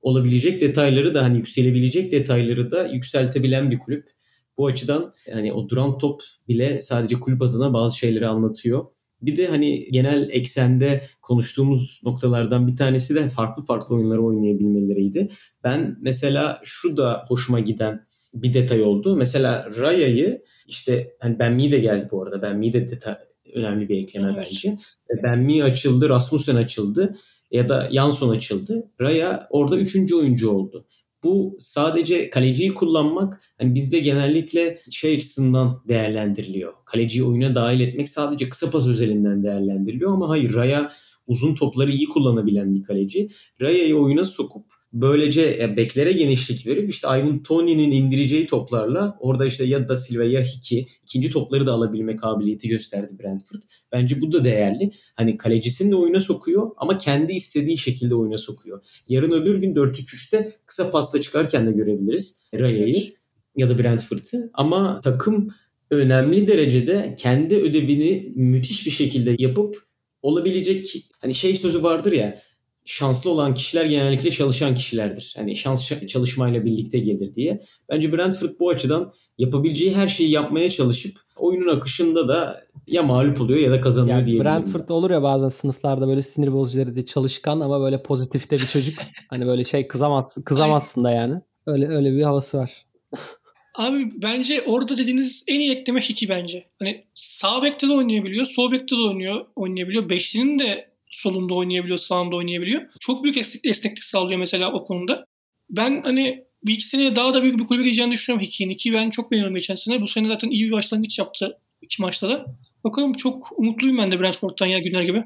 olabilecek 0.00 0.60
detayları 0.60 1.14
da 1.14 1.22
hani 1.22 1.36
yükselebilecek 1.36 2.12
detayları 2.12 2.70
da 2.70 2.86
yükseltebilen 2.86 3.70
bir 3.70 3.78
kulüp. 3.78 4.10
Bu 4.58 4.66
açıdan 4.66 5.12
hani 5.32 5.52
o 5.52 5.68
duran 5.68 5.98
top 5.98 6.22
bile 6.48 6.80
sadece 6.80 7.20
kulüp 7.20 7.42
adına 7.42 7.72
bazı 7.72 7.98
şeyleri 7.98 8.28
anlatıyor. 8.28 8.86
Bir 9.22 9.36
de 9.36 9.46
hani 9.46 9.90
genel 9.90 10.28
eksende 10.30 11.06
konuştuğumuz 11.22 12.00
noktalardan 12.04 12.68
bir 12.68 12.76
tanesi 12.76 13.14
de 13.14 13.28
farklı 13.28 13.62
farklı 13.62 13.94
oyunları 13.94 14.22
oynayabilmeleriydi. 14.22 15.28
Ben 15.64 15.98
mesela 16.00 16.60
şu 16.64 16.96
da 16.96 17.24
hoşuma 17.28 17.60
giden 17.60 18.06
bir 18.34 18.54
detay 18.54 18.82
oldu. 18.82 19.16
Mesela 19.16 19.70
Raya'yı 19.78 20.42
işte 20.66 21.16
hani 21.20 21.38
Ben 21.38 21.52
Mi 21.52 21.72
de 21.72 21.78
geldi 21.78 22.08
bu 22.10 22.22
arada. 22.22 22.42
Ben 22.42 22.58
Mi 22.58 22.72
de 22.72 22.88
detay, 22.88 23.14
önemli 23.54 23.88
bir 23.88 23.96
ekleme 23.96 24.36
bence. 24.36 24.78
Ben 25.22 25.38
Mi 25.38 25.62
açıldı, 25.62 26.08
Rasmussen 26.08 26.56
açıldı. 26.56 27.16
Ya 27.56 27.68
da 27.68 27.88
Yanson 27.92 28.28
açıldı. 28.28 28.90
Raya 29.00 29.46
orada 29.50 29.78
üçüncü 29.78 30.16
oyuncu 30.16 30.50
oldu. 30.50 30.86
Bu 31.24 31.56
sadece 31.58 32.30
kaleciyi 32.30 32.74
kullanmak 32.74 33.40
hani 33.58 33.74
bizde 33.74 33.98
genellikle 33.98 34.78
şey 34.90 35.14
açısından 35.16 35.82
değerlendiriliyor. 35.88 36.72
Kaleciyi 36.84 37.24
oyuna 37.24 37.54
dahil 37.54 37.80
etmek 37.80 38.08
sadece 38.08 38.48
kısa 38.48 38.70
pas 38.70 38.86
özelinden 38.86 39.42
değerlendiriliyor 39.42 40.12
ama 40.12 40.28
hayır 40.28 40.54
Raya 40.54 40.92
uzun 41.26 41.54
topları 41.54 41.90
iyi 41.92 42.06
kullanabilen 42.06 42.74
bir 42.74 42.82
kaleci. 42.82 43.28
Raya'yı 43.60 43.96
oyuna 43.96 44.24
sokup 44.24 44.66
böylece 45.00 45.74
beklere 45.76 46.12
genişlik 46.12 46.66
verip 46.66 46.90
işte 46.90 47.08
Ivan 47.08 47.42
Tony'nin 47.42 47.90
indireceği 47.90 48.46
toplarla 48.46 49.16
orada 49.20 49.46
işte 49.46 49.64
ya 49.64 49.88
Da 49.88 49.96
Silva 49.96 50.24
ya 50.24 50.42
Hiki 50.42 50.86
ikinci 51.02 51.30
topları 51.30 51.66
da 51.66 51.72
alabilme 51.72 52.16
kabiliyeti 52.16 52.68
gösterdi 52.68 53.18
Brentford. 53.18 53.62
Bence 53.92 54.20
bu 54.20 54.32
da 54.32 54.44
değerli. 54.44 54.90
Hani 55.14 55.36
kalecisini 55.36 55.90
de 55.90 55.96
oyuna 55.96 56.20
sokuyor 56.20 56.70
ama 56.76 56.98
kendi 56.98 57.32
istediği 57.32 57.78
şekilde 57.78 58.14
oyuna 58.14 58.38
sokuyor. 58.38 58.84
Yarın 59.08 59.30
öbür 59.30 59.56
gün 59.56 59.74
4-3-3'te 59.74 60.52
kısa 60.66 60.90
pasta 60.90 61.20
çıkarken 61.20 61.66
de 61.66 61.72
görebiliriz 61.72 62.42
Raya'yı 62.54 63.14
ya 63.56 63.70
da 63.70 63.78
Brentford'ı. 63.78 64.50
Ama 64.54 65.00
takım 65.00 65.48
önemli 65.90 66.46
derecede 66.46 67.14
kendi 67.18 67.56
ödevini 67.56 68.32
müthiş 68.36 68.86
bir 68.86 68.90
şekilde 68.90 69.36
yapıp 69.38 69.86
olabilecek 70.22 71.08
hani 71.20 71.34
şey 71.34 71.56
sözü 71.56 71.82
vardır 71.82 72.12
ya 72.12 72.42
şanslı 72.86 73.30
olan 73.30 73.54
kişiler 73.54 73.84
genellikle 73.84 74.30
çalışan 74.30 74.74
kişilerdir. 74.74 75.34
Hani 75.36 75.56
şans 75.56 75.92
çalışmayla 76.08 76.64
birlikte 76.64 76.98
gelir 76.98 77.34
diye. 77.34 77.62
Bence 77.88 78.12
Brentford 78.12 78.50
bu 78.60 78.70
açıdan 78.70 79.12
yapabileceği 79.38 79.94
her 79.94 80.08
şeyi 80.08 80.30
yapmaya 80.30 80.68
çalışıp 80.68 81.18
oyunun 81.36 81.76
akışında 81.76 82.28
da 82.28 82.60
ya 82.86 83.02
mağlup 83.02 83.40
oluyor 83.40 83.60
ya 83.60 83.70
da 83.70 83.80
kazanıyor 83.80 84.16
yani 84.16 84.26
diye. 84.26 84.40
Brentford 84.40 84.88
olur 84.88 85.10
ya 85.10 85.22
bazen 85.22 85.48
sınıflarda 85.48 86.08
böyle 86.08 86.22
sinir 86.22 86.52
bozucu 86.52 86.96
de 86.96 87.06
çalışkan 87.06 87.60
ama 87.60 87.80
böyle 87.80 88.02
pozitifte 88.02 88.56
bir 88.56 88.66
çocuk. 88.66 88.98
hani 89.30 89.46
böyle 89.46 89.64
şey 89.64 89.88
kızamazsın 89.88 90.42
kızamazsın 90.42 91.04
da 91.04 91.10
yani. 91.10 91.40
Öyle 91.66 91.88
öyle 91.88 92.12
bir 92.12 92.22
havası 92.22 92.58
var. 92.58 92.86
Abi 93.74 94.22
bence 94.22 94.62
orada 94.66 94.98
dediğiniz 94.98 95.44
en 95.48 95.60
iyi 95.60 95.72
ekleme 95.72 96.00
Hiki 96.00 96.28
bence. 96.28 96.64
Hani 96.78 97.04
sağ 97.14 97.62
bekte 97.62 97.88
de 97.88 97.92
oynayabiliyor, 97.92 98.46
sol 98.46 98.72
bekte 98.72 98.96
de 98.96 99.00
oynuyor, 99.00 99.46
oynayabiliyor. 99.56 100.08
Beşlinin 100.08 100.58
de 100.58 100.95
solunda 101.16 101.54
oynayabiliyor, 101.54 101.98
sağında 101.98 102.36
oynayabiliyor. 102.36 102.82
Çok 103.00 103.24
büyük 103.24 103.36
esneklik 103.64 104.04
sağlıyor 104.04 104.38
mesela 104.38 104.72
o 104.72 104.84
konuda. 104.84 105.24
Ben 105.70 106.02
hani 106.04 106.44
bir 106.64 106.74
iki 106.74 106.84
seneye 106.84 107.16
daha 107.16 107.34
da 107.34 107.42
büyük 107.42 107.58
bir 107.58 107.66
kulübe 107.66 107.84
gideceğini 107.84 108.12
düşünüyorum 108.12 108.46
Hiki'nin. 108.46 108.72
Hiki 108.72 108.92
ben 108.92 109.10
çok 109.10 109.30
beğeniyorum 109.30 109.54
geçen 109.54 109.74
sene. 109.74 110.00
Bu 110.00 110.08
sene 110.08 110.28
zaten 110.28 110.50
iyi 110.50 110.66
bir 110.66 110.72
başlangıç 110.72 111.18
yaptı 111.18 111.58
iki 111.82 112.02
maçta 112.02 112.28
da. 112.28 112.46
Bakalım 112.84 113.12
çok 113.12 113.58
umutluyum 113.58 113.98
ben 113.98 114.10
de 114.10 114.20
Brentford'dan 114.20 114.66
ya 114.66 114.78
günler 114.78 115.02
gibi. 115.02 115.24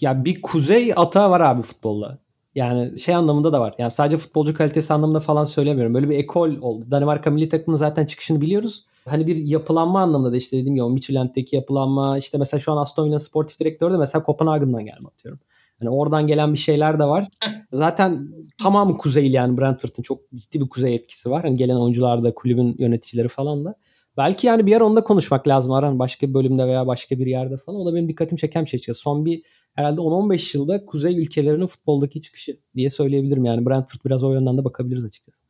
Ya 0.00 0.24
bir 0.24 0.42
kuzey 0.42 0.92
atağı 0.96 1.30
var 1.30 1.40
abi 1.40 1.62
futbolda. 1.62 2.18
Yani 2.54 2.98
şey 2.98 3.14
anlamında 3.14 3.52
da 3.52 3.60
var. 3.60 3.74
Yani 3.78 3.90
sadece 3.90 4.16
futbolcu 4.16 4.54
kalitesi 4.54 4.92
anlamında 4.92 5.20
falan 5.20 5.44
söylemiyorum. 5.44 5.94
Böyle 5.94 6.10
bir 6.10 6.18
ekol 6.18 6.56
oldu. 6.60 6.90
Danimarka 6.90 7.30
milli 7.30 7.48
takımının 7.48 7.76
zaten 7.76 8.06
çıkışını 8.06 8.40
biliyoruz. 8.40 8.86
Hani 9.04 9.26
bir 9.26 9.36
yapılanma 9.36 10.02
anlamında 10.02 10.32
da 10.32 10.36
işte 10.36 10.56
dediğim 10.56 10.74
gibi 10.74 10.82
o 10.82 10.90
Midtjylland'deki 10.90 11.56
yapılanma 11.56 12.18
işte 12.18 12.38
mesela 12.38 12.60
şu 12.60 12.72
an 12.72 12.76
Aston 12.76 13.06
Villa 13.06 13.18
sportif 13.18 13.60
direktörü 13.60 13.92
de 13.92 13.98
mesela 13.98 14.22
Kopenhagen'dan 14.22 14.84
gelme 14.84 15.08
atıyorum. 15.08 15.40
Hani 15.78 15.90
oradan 15.90 16.26
gelen 16.26 16.52
bir 16.52 16.58
şeyler 16.58 16.98
de 16.98 17.04
var. 17.04 17.28
Zaten 17.72 18.28
tamamı 18.62 18.98
kuzeyli 18.98 19.36
yani 19.36 19.58
Brentford'un 19.58 20.02
çok 20.02 20.18
ciddi 20.34 20.60
bir 20.60 20.68
kuzey 20.68 20.94
etkisi 20.94 21.30
var. 21.30 21.42
Hani 21.42 21.56
gelen 21.56 21.76
oyuncular 21.76 22.24
da 22.24 22.34
kulübün 22.34 22.76
yöneticileri 22.78 23.28
falan 23.28 23.64
da. 23.64 23.74
Belki 24.16 24.46
yani 24.46 24.66
bir 24.66 24.70
yer 24.70 24.80
onda 24.80 25.04
konuşmak 25.04 25.48
lazım 25.48 25.72
Aran 25.72 25.98
başka 25.98 26.28
bir 26.28 26.34
bölümde 26.34 26.66
veya 26.66 26.86
başka 26.86 27.18
bir 27.18 27.26
yerde 27.26 27.56
falan. 27.56 27.80
O 27.80 27.86
da 27.86 27.94
benim 27.94 28.08
dikkatimi 28.08 28.38
çeken 28.38 28.64
bir 28.64 28.78
şey. 28.78 28.94
Son 28.94 29.24
bir 29.24 29.42
herhalde 29.74 30.00
10-15 30.00 30.56
yılda 30.56 30.86
kuzey 30.86 31.18
ülkelerinin 31.18 31.66
futboldaki 31.66 32.22
çıkışı 32.22 32.56
diye 32.76 32.90
söyleyebilirim. 32.90 33.44
Yani 33.44 33.66
Brentford 33.66 34.00
biraz 34.04 34.24
o 34.24 34.32
yönden 34.32 34.58
de 34.58 34.64
bakabiliriz 34.64 35.04
açıkçası. 35.04 35.44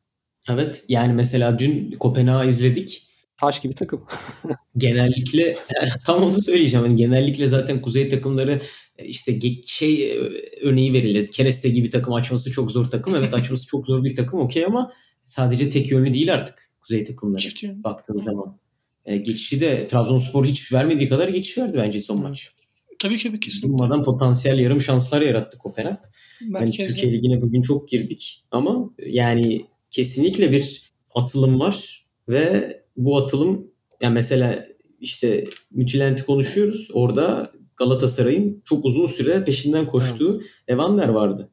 Evet 0.48 0.84
yani 0.88 1.12
mesela 1.12 1.58
dün 1.58 1.92
Kopenhag'ı 1.92 2.48
izledik. 2.48 3.13
Taş 3.36 3.60
gibi 3.60 3.74
takım. 3.74 4.06
genellikle 4.76 5.56
tam 6.06 6.22
onu 6.22 6.42
söyleyeceğim. 6.42 6.86
Yani 6.86 6.96
genellikle 6.96 7.48
zaten 7.48 7.82
kuzey 7.82 8.08
takımları 8.08 8.60
e, 8.98 9.04
işte 9.04 9.40
şey 9.66 10.12
e, 10.12 10.18
örneği 10.62 10.92
verilir. 10.92 11.30
Kereste 11.30 11.68
gibi 11.68 11.90
takım 11.90 12.14
açması 12.14 12.50
çok 12.50 12.70
zor 12.70 12.84
takım. 12.84 13.14
Evet 13.14 13.34
açması 13.34 13.66
çok 13.66 13.86
zor 13.86 14.04
bir 14.04 14.14
takım 14.14 14.40
okey 14.40 14.64
ama 14.64 14.92
sadece 15.24 15.70
tek 15.70 15.90
yönlü 15.90 16.14
değil 16.14 16.34
artık 16.34 16.70
kuzey 16.80 17.04
takımları 17.04 17.44
baktığın 17.84 18.18
zaman. 18.18 18.58
E, 19.04 19.16
geçişi 19.16 19.60
de 19.60 19.86
Trabzonspor 19.86 20.44
hiç 20.44 20.72
vermediği 20.72 21.08
kadar 21.08 21.28
geçiş 21.28 21.58
verdi 21.58 21.78
bence 21.78 22.00
son 22.00 22.22
maç. 22.22 22.50
Tabii 22.98 23.18
ki 23.18 23.40
kesinlikle. 23.40 23.68
Durmadan 23.68 24.02
potansiyel 24.02 24.58
yarım 24.58 24.80
şanslar 24.80 25.22
yarattı 25.22 25.58
Kopenhag. 25.58 25.98
Yani 26.40 26.70
Türkiye 26.70 27.12
Ligi'ne 27.12 27.42
bugün 27.42 27.62
çok 27.62 27.88
girdik 27.88 28.44
ama 28.50 28.90
yani 29.06 29.66
kesinlikle 29.90 30.52
bir 30.52 30.92
atılım 31.14 31.60
var 31.60 32.06
ve 32.28 32.83
bu 32.96 33.16
atılım 33.16 33.66
yani 34.02 34.14
mesela 34.14 34.66
işte 35.00 35.44
Mütülent'i 35.70 36.26
konuşuyoruz. 36.26 36.88
Orada 36.92 37.50
Galatasaray'ın 37.76 38.62
çok 38.64 38.84
uzun 38.84 39.06
süre 39.06 39.44
peşinden 39.44 39.86
koştuğu 39.86 40.34
evet. 40.34 40.50
Evander 40.68 41.08
vardı. 41.08 41.50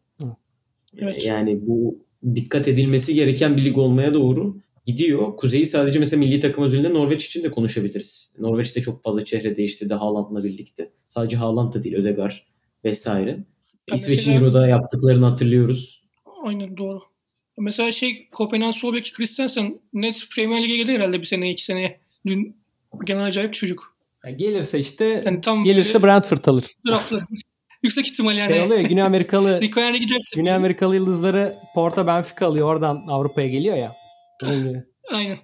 Evet. 0.98 1.26
Yani 1.26 1.68
bu 1.68 2.06
dikkat 2.36 2.68
edilmesi 2.68 3.14
gereken 3.14 3.58
bir 3.58 3.66
lig 3.66 3.78
olmaya 3.78 4.14
doğru 4.14 4.58
gidiyor. 4.86 5.38
Kuzey'i 5.38 5.66
sadece 5.66 6.00
mesela 6.00 6.20
milli 6.20 6.40
takım 6.40 6.64
özelinde 6.64 6.94
Norveç 6.94 7.26
için 7.26 7.44
de 7.44 7.52
konuşabiliriz. 7.52 8.34
Norveç'te 8.40 8.82
çok 8.82 9.04
fazla 9.04 9.26
çehre 9.26 9.56
değiştirdi 9.56 9.94
Haaland'la 9.94 10.44
birlikte. 10.44 10.92
Sadece 11.06 11.38
Haaland 11.38 11.74
da 11.74 11.84
değil 11.84 11.96
Ödegaard 11.96 12.32
vesaire. 12.86 13.46
İsveç'in 13.94 14.32
mesela... 14.32 14.36
Euro'da 14.36 14.68
yaptıklarını 14.68 15.26
hatırlıyoruz. 15.26 16.04
Aynen 16.44 16.78
doğru. 16.78 17.11
Mesela 17.62 17.92
şey 17.92 18.30
Kopenhag 18.32 18.74
sol 18.74 18.94
beki 18.94 19.14
Christensen 19.14 19.80
net 19.94 20.28
Premier 20.36 20.64
Lig'e 20.64 20.78
gelir 20.78 20.94
herhalde 20.94 21.20
bir 21.20 21.26
sene 21.26 21.50
iki 21.50 21.64
seneye. 21.64 22.00
Dün 22.26 22.58
genel 23.06 23.26
acayip 23.26 23.54
çocuk. 23.54 23.96
Yani 24.26 24.38
gelirse 24.38 24.80
işte 24.80 25.24
yani 25.26 25.42
tam 25.42 25.64
gelirse 25.64 26.04
Brentford 26.04 26.46
alır. 26.46 26.66
Draftlı. 26.88 27.22
Yüksek 27.84 28.08
ihtimal 28.08 28.38
yani. 28.38 28.52
Şey 28.52 28.62
oluyor 28.62 28.80
Güney 28.80 29.04
Amerikalı 29.04 29.60
giderse. 30.00 30.36
Güney 30.36 30.54
Amerikalı 30.54 30.96
yıldızları 30.96 31.56
Porto 31.76 32.08
Benfica 32.08 32.48
alıyor. 32.48 32.68
Oradan 32.68 33.04
Avrupa'ya 33.08 33.48
geliyor 33.48 33.78
ya. 33.78 33.96
Aynen. 35.12 35.40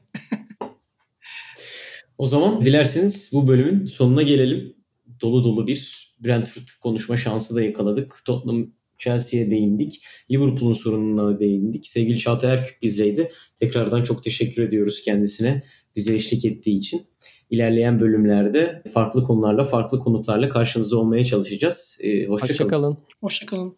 o 2.17 2.25
zaman 2.25 2.65
dilerseniz 2.65 3.29
bu 3.33 3.47
bölümün 3.47 3.85
sonuna 3.85 4.21
gelelim. 4.21 4.75
Dolu 5.21 5.43
dolu 5.43 5.67
bir 5.67 6.13
Brentford 6.19 6.67
konuşma 6.81 7.17
şansı 7.17 7.55
da 7.55 7.61
yakaladık. 7.61 8.15
Tottenham 8.25 8.67
Chelsea'ye 8.97 9.49
değindik. 9.49 10.03
Liverpool'un 10.31 10.73
sorununa 10.73 11.39
değindik. 11.39 11.87
Sevgili 11.87 12.17
Çağatay 12.17 12.53
Erkük 12.53 12.81
bizleydi. 12.81 13.31
Tekrardan 13.55 14.03
çok 14.03 14.23
teşekkür 14.23 14.63
ediyoruz 14.63 15.01
kendisine 15.01 15.63
bize 15.95 16.15
eşlik 16.15 16.45
ettiği 16.45 16.77
için. 16.77 17.01
İlerleyen 17.49 17.99
bölümlerde 17.99 18.83
farklı 18.93 19.23
konularla, 19.23 19.63
farklı 19.63 19.99
konuklarla 19.99 20.49
karşınızda 20.49 20.97
olmaya 20.97 21.25
çalışacağız. 21.25 21.99
Ee, 22.01 22.25
hoşçakalın. 22.25 22.31
Hoşçakalın. 22.31 22.97
Hoşçakalın. 23.21 23.77